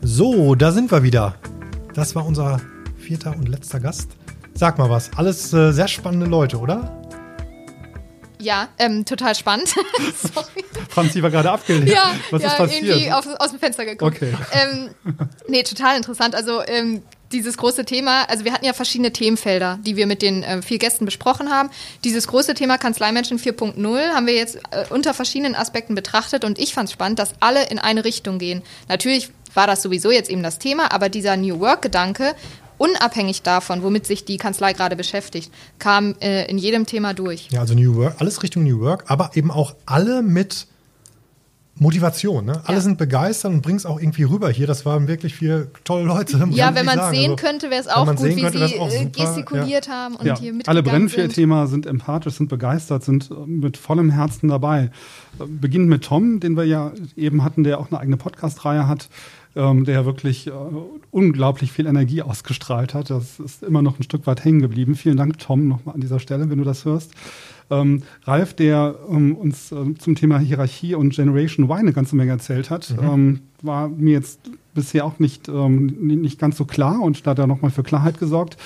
So, 0.01 0.55
da 0.55 0.71
sind 0.71 0.91
wir 0.91 1.03
wieder. 1.03 1.35
Das 1.93 2.15
war 2.15 2.25
unser 2.25 2.59
vierter 2.97 3.35
und 3.35 3.47
letzter 3.49 3.79
Gast. 3.79 4.11
Sag 4.53 4.77
mal 4.77 4.89
was. 4.89 5.09
Alles 5.15 5.53
äh, 5.53 5.71
sehr 5.71 5.87
spannende 5.87 6.25
Leute, 6.25 6.57
oder? 6.57 6.97
Ja, 8.39 8.69
ähm, 8.79 9.05
total 9.05 9.35
spannend. 9.35 9.69
Sorry. 10.15 10.65
Franzi 10.89 11.21
war 11.21 11.29
gerade 11.29 11.51
abgelehnt. 11.51 11.89
Ja, 11.89 12.11
Was 12.31 12.41
ja 12.41 12.49
ist 12.49 12.57
passiert? 12.57 12.83
irgendwie 12.83 13.11
auf, 13.11 13.27
aus 13.39 13.51
dem 13.51 13.59
Fenster 13.59 13.85
geguckt. 13.85 14.17
Okay. 14.17 14.33
Ähm, 14.51 14.89
nee, 15.47 15.63
total 15.63 15.97
interessant. 15.97 16.35
Also 16.35 16.61
ähm, 16.65 17.03
dieses 17.31 17.57
große 17.57 17.85
Thema, 17.85 18.23
also 18.29 18.45
wir 18.45 18.53
hatten 18.53 18.65
ja 18.65 18.73
verschiedene 18.73 19.11
Themenfelder, 19.11 19.79
die 19.85 19.95
wir 19.95 20.07
mit 20.07 20.21
den 20.21 20.43
äh, 20.43 20.61
vier 20.61 20.77
Gästen 20.77 21.05
besprochen 21.05 21.49
haben. 21.49 21.69
Dieses 22.03 22.27
große 22.27 22.53
Thema 22.53 22.77
Kanzleimenschen 22.77 23.39
4.0 23.39 24.13
haben 24.13 24.27
wir 24.27 24.35
jetzt 24.35 24.57
äh, 24.71 24.85
unter 24.89 25.13
verschiedenen 25.13 25.55
Aspekten 25.55 25.95
betrachtet 25.95 26.45
und 26.45 26.59
ich 26.59 26.73
fand 26.73 26.89
es 26.89 26.93
spannend, 26.93 27.19
dass 27.19 27.33
alle 27.39 27.67
in 27.67 27.79
eine 27.79 28.05
Richtung 28.05 28.39
gehen. 28.39 28.61
Natürlich 28.87 29.29
war 29.53 29.67
das 29.67 29.81
sowieso 29.81 30.11
jetzt 30.11 30.29
eben 30.29 30.43
das 30.43 30.59
Thema, 30.59 30.91
aber 30.91 31.09
dieser 31.09 31.35
New 31.37 31.59
Work-Gedanke, 31.59 32.35
unabhängig 32.77 33.43
davon, 33.43 33.83
womit 33.83 34.07
sich 34.07 34.25
die 34.25 34.37
Kanzlei 34.37 34.73
gerade 34.73 34.95
beschäftigt, 34.95 35.51
kam 35.77 36.15
äh, 36.19 36.49
in 36.49 36.57
jedem 36.57 36.85
Thema 36.85 37.13
durch. 37.13 37.47
Ja, 37.51 37.59
also 37.61 37.73
New 37.73 37.95
Work, 37.95 38.15
alles 38.19 38.43
Richtung 38.43 38.63
New 38.63 38.79
Work, 38.79 39.05
aber 39.07 39.31
eben 39.35 39.51
auch 39.51 39.75
alle 39.85 40.23
mit 40.23 40.67
Motivation. 41.75 42.45
Ne? 42.45 42.61
Alle 42.65 42.77
Ja. 42.77 42.81
sind 42.81 42.97
begeistert 42.97 43.51
und 43.51 43.61
bringen 43.61 43.77
es 43.77 43.85
auch 43.85 43.99
irgendwie 43.99 44.23
rüber 44.23 44.49
hier. 44.49 44.67
Das 44.67 44.85
waren 44.85 45.07
wirklich 45.07 45.35
vier 45.35 45.67
tolle 45.83 46.03
Leute. 46.03 46.37
Ja, 46.51 46.75
wenn 46.75 46.85
man 46.85 46.97
sagen. 46.97 47.15
sehen 47.15 47.31
Also, 47.31 47.43
könnte, 47.43 47.69
wäre 47.71 47.81
es 47.81 47.87
auch 47.87 48.05
gut, 48.07 48.23
wie 48.23 48.41
könnte, 48.41 48.67
sie 48.67 48.75
äh, 48.75 48.89
super, 48.89 49.09
gestikuliert 49.25 49.89
haben 49.89 50.15
und 50.15 50.25
Ja, 50.25 50.37
hier 50.37 50.53
mitgegangen 50.53 50.67
alle 50.67 50.83
sind. 50.85 50.91
Brennvier-Thema 51.15 51.67
sind 51.67 51.85
empathisch, 51.87 52.35
sind 52.35 52.49
begeistert, 52.49 53.03
sind 53.03 53.31
äh, 53.31 53.33
mit 53.47 53.77
vollem 53.77 54.11
Herzen 54.11 54.49
dabei. 54.49 54.91
Äh, 55.39 55.45
Beginnend 55.47 55.89
mit 55.89 56.03
Tom, 56.03 56.39
den 56.39 56.55
wir 56.55 56.65
ja 56.65 56.91
eben 57.15 57.43
hatten, 57.43 57.63
der 57.63 57.79
auch 57.79 57.89
eine 57.89 57.99
eigene 57.99 58.17
Podcast-Reihe 58.17 58.87
hat, 58.87 59.09
ähm, 59.55 59.85
der 59.85 60.05
wirklich 60.05 60.47
äh, 60.47 60.51
unglaublich 61.09 61.71
viel 61.71 61.87
Energie 61.87 62.21
ausgestrahlt 62.21 62.93
hat. 62.93 63.09
Das 63.09 63.39
ist 63.39 63.63
immer 63.63 63.81
noch 63.81 63.97
ein 63.99 64.03
Stück 64.03 64.27
weit 64.27 64.43
hängen 64.45 64.61
geblieben. 64.61 64.95
Vielen 64.95 65.17
Dank, 65.17 65.39
Tom, 65.39 65.67
nochmal 65.67 65.95
an 65.95 66.01
dieser 66.01 66.19
Stelle, 66.19 66.49
wenn 66.49 66.57
du 66.59 66.63
das 66.63 66.85
hörst. 66.85 67.11
Ähm, 67.71 68.03
Ralf, 68.25 68.53
der 68.53 68.95
ähm, 69.09 69.35
uns 69.35 69.71
äh, 69.71 69.95
zum 69.97 70.15
Thema 70.15 70.37
Hierarchie 70.39 70.93
und 70.93 71.13
Generation 71.13 71.65
Y 71.65 71.79
eine 71.79 71.93
ganze 71.93 72.15
Menge 72.15 72.31
erzählt 72.31 72.69
hat, 72.69 72.93
ähm, 73.01 73.39
war 73.61 73.87
mir 73.87 74.13
jetzt 74.13 74.51
bisher 74.73 75.05
auch 75.05 75.19
nicht, 75.19 75.47
ähm, 75.47 75.87
nicht 75.99 76.37
ganz 76.37 76.57
so 76.57 76.65
klar 76.65 77.01
und 77.01 77.25
da 77.25 77.31
hat 77.31 77.39
er 77.39 77.47
nochmal 77.47 77.71
für 77.71 77.83
Klarheit 77.83 78.19
gesorgt. 78.19 78.57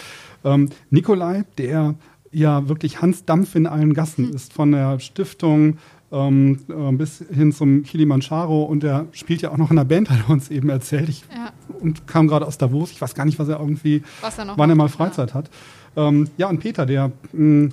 Ähm, 0.43 0.69
Nikolai, 0.89 1.43
der 1.57 1.95
ja 2.31 2.67
wirklich 2.67 3.01
Hans 3.01 3.25
Dampf 3.25 3.55
in 3.55 3.67
allen 3.67 3.93
Gassen 3.93 4.33
ist, 4.33 4.53
von 4.53 4.71
der 4.71 4.99
Stiftung 4.99 5.77
ähm, 6.11 6.59
äh, 6.69 6.91
bis 6.93 7.23
hin 7.31 7.51
zum 7.51 7.83
Kilimanjaro 7.83 8.63
und 8.63 8.83
er 8.83 9.07
spielt 9.11 9.41
ja 9.41 9.51
auch 9.51 9.57
noch 9.57 9.69
in 9.69 9.77
der 9.77 9.85
Band, 9.85 10.09
hat 10.09 10.19
er 10.27 10.29
uns 10.29 10.49
eben 10.49 10.69
erzählt. 10.69 11.09
Ich, 11.09 11.23
Ja. 11.33 11.51
Und 11.79 12.07
kam 12.07 12.27
gerade 12.27 12.45
aus 12.45 12.57
Davos, 12.57 12.91
ich 12.91 13.01
weiß 13.01 13.15
gar 13.15 13.25
nicht, 13.25 13.37
was 13.37 13.49
er 13.49 13.59
irgendwie, 13.59 14.01
Was 14.21 14.37
er 14.37 14.45
noch 14.45 14.57
wann 14.57 14.69
er 14.69 14.75
mal 14.75 14.89
Freizeit 14.89 15.33
hat. 15.33 15.49
Ähm, 15.95 16.29
ja, 16.37 16.47
und 16.47 16.59
Peter, 16.59 16.85
der 16.85 17.11
mh, 17.33 17.69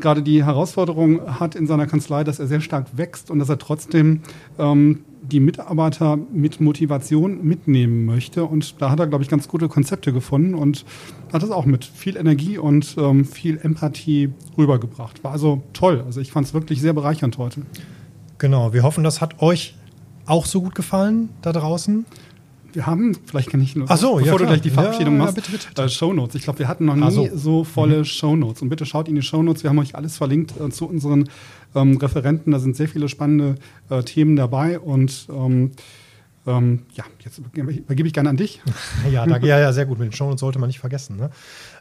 gerade 0.00 0.22
die 0.22 0.44
Herausforderung 0.44 1.38
hat 1.38 1.54
in 1.54 1.66
seiner 1.66 1.86
Kanzlei, 1.86 2.24
dass 2.24 2.38
er 2.38 2.46
sehr 2.46 2.60
stark 2.60 2.96
wächst 2.96 3.30
und 3.30 3.38
dass 3.38 3.48
er 3.48 3.58
trotzdem 3.58 4.20
ähm, 4.58 5.04
die 5.22 5.40
Mitarbeiter 5.40 6.16
mit 6.32 6.60
Motivation 6.60 7.44
mitnehmen 7.44 8.04
möchte. 8.04 8.44
Und 8.44 8.80
da 8.80 8.90
hat 8.90 9.00
er, 9.00 9.06
glaube 9.06 9.24
ich, 9.24 9.30
ganz 9.30 9.48
gute 9.48 9.68
Konzepte 9.68 10.12
gefunden 10.12 10.54
und 10.54 10.84
hat 11.32 11.42
es 11.42 11.50
auch 11.50 11.66
mit 11.66 11.84
viel 11.84 12.16
Energie 12.16 12.58
und 12.58 12.96
ähm, 12.98 13.24
viel 13.24 13.58
Empathie 13.58 14.30
rübergebracht. 14.56 15.24
War 15.24 15.32
also 15.32 15.62
toll. 15.72 16.02
Also 16.06 16.20
ich 16.20 16.32
fand 16.32 16.46
es 16.46 16.54
wirklich 16.54 16.80
sehr 16.80 16.92
bereichernd 16.92 17.38
heute. 17.38 17.62
Genau, 18.38 18.72
wir 18.72 18.82
hoffen, 18.82 19.02
das 19.02 19.20
hat 19.20 19.42
euch 19.42 19.74
auch 20.26 20.46
so 20.46 20.60
gut 20.60 20.74
gefallen 20.74 21.30
da 21.42 21.52
draußen. 21.52 22.04
Wir 22.76 22.84
haben, 22.84 23.16
vielleicht 23.24 23.48
kann 23.48 23.62
ich 23.62 23.74
nur, 23.74 23.86
Ach 23.88 23.96
so, 23.96 24.16
bevor 24.16 24.32
ja, 24.32 24.36
du 24.36 24.46
gleich 24.48 24.60
die 24.60 24.68
Verabschiedung 24.68 25.14
Ja, 25.14 25.20
ja, 25.20 25.24
machst, 25.24 25.36
bitte, 25.36 25.50
bitte, 25.50 25.68
bitte. 25.68 25.82
Äh, 25.82 25.88
Shownotes. 25.88 26.34
Ich 26.34 26.42
glaube, 26.42 26.58
wir 26.58 26.68
hatten 26.68 26.84
noch 26.84 26.94
nie 26.94 27.10
so. 27.10 27.24
Mhm. 27.24 27.30
so, 27.38 27.64
volle 27.64 28.04
Shownotes. 28.04 28.60
Und 28.60 28.68
bitte 28.68 28.84
schaut 28.84 29.08
in 29.08 29.14
die 29.14 29.22
Shownotes. 29.22 29.62
Wir 29.62 29.70
haben 29.70 29.78
euch 29.78 29.94
alles 29.94 30.18
verlinkt 30.18 30.52
äh, 30.60 30.68
zu 30.68 30.86
unseren 30.86 31.30
ähm, 31.74 31.96
Referenten. 31.96 32.52
Da 32.52 32.58
sind 32.58 32.76
sehr 32.76 32.86
viele 32.86 33.08
spannende 33.08 33.54
äh, 33.88 34.02
Themen 34.02 34.36
dabei. 34.36 34.78
Und 34.78 35.26
ähm, 35.30 35.70
ähm, 36.46 36.82
ja, 36.92 37.04
jetzt 37.24 37.38
übergebe 37.38 38.06
ich 38.06 38.12
gerne 38.12 38.28
an 38.28 38.36
dich. 38.36 38.60
Ja, 39.10 39.24
danke. 39.24 39.46
Ja, 39.46 39.58
ja, 39.58 39.72
sehr 39.72 39.86
gut. 39.86 39.98
Mit 39.98 40.08
den 40.08 40.12
Shownotes 40.12 40.40
sollte 40.40 40.58
man 40.58 40.66
nicht 40.66 40.80
vergessen. 40.80 41.16
Ne? 41.16 41.30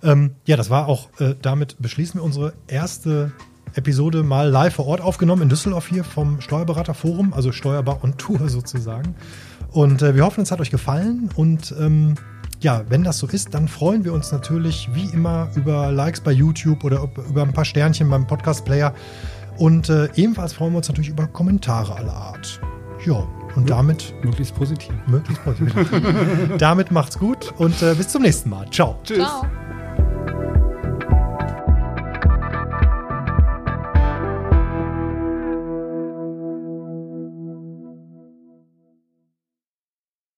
Ähm, 0.02 0.32
ja, 0.46 0.56
das 0.56 0.70
war 0.70 0.88
auch, 0.88 1.10
äh, 1.20 1.36
damit 1.42 1.76
beschließen 1.80 2.22
wir 2.22 2.24
unsere 2.24 2.54
erste 2.68 3.34
Episode 3.74 4.24
mal 4.24 4.50
live 4.50 4.76
vor 4.76 4.88
Ort 4.88 5.02
aufgenommen 5.02 5.42
in 5.42 5.50
Düsseldorf 5.50 5.88
hier 5.88 6.06
vom 6.06 6.40
Steuerberaterforum, 6.40 7.34
also 7.34 7.52
Steuerbar 7.52 8.02
on 8.02 8.18
Tour 8.18 8.48
sozusagen. 8.48 9.16
Und 9.76 10.02
äh, 10.02 10.16
wir 10.16 10.24
hoffen, 10.24 10.42
es 10.42 10.52
hat 10.52 10.62
euch 10.62 10.72
gefallen. 10.72 11.30
Und 11.36 11.76
ähm, 11.78 12.16
ja, 12.62 12.84
wenn 12.88 13.04
das 13.04 13.18
so 13.18 13.28
ist, 13.28 13.54
dann 13.54 13.68
freuen 13.68 14.06
wir 14.06 14.14
uns 14.14 14.32
natürlich 14.32 14.90
wie 14.94 15.08
immer 15.14 15.50
über 15.56 15.92
Likes 15.92 16.22
bei 16.22 16.32
YouTube 16.32 16.86
oder 16.86 17.10
über 17.30 17.42
ein 17.42 17.52
paar 17.52 17.66
Sternchen 17.66 18.10
beim 18.10 18.26
Podcast-Player. 18.26 18.94
Und 19.58 19.90
äh, 19.90 20.08
ebenfalls 20.16 20.54
freuen 20.54 20.72
wir 20.72 20.78
uns 20.78 20.88
natürlich 20.88 21.10
über 21.10 21.28
Kommentare 21.28 21.94
aller 21.94 22.14
Art. 22.14 22.62
Ja, 23.06 23.28
und 23.56 23.70
damit 23.70 24.14
Möglichst 24.24 24.56
positiv. 24.56 24.94
möglichst 25.08 25.44
positiv. 25.44 25.74
damit 26.58 26.92
macht's 26.92 27.20
gut 27.20 27.54
und 27.58 27.82
äh, 27.82 27.96
bis 27.96 28.08
zum 28.08 28.22
nächsten 28.22 28.50
Mal. 28.50 28.70
Ciao. 28.72 28.98
Tschüss. 29.04 29.18
Ciao. 29.18 29.46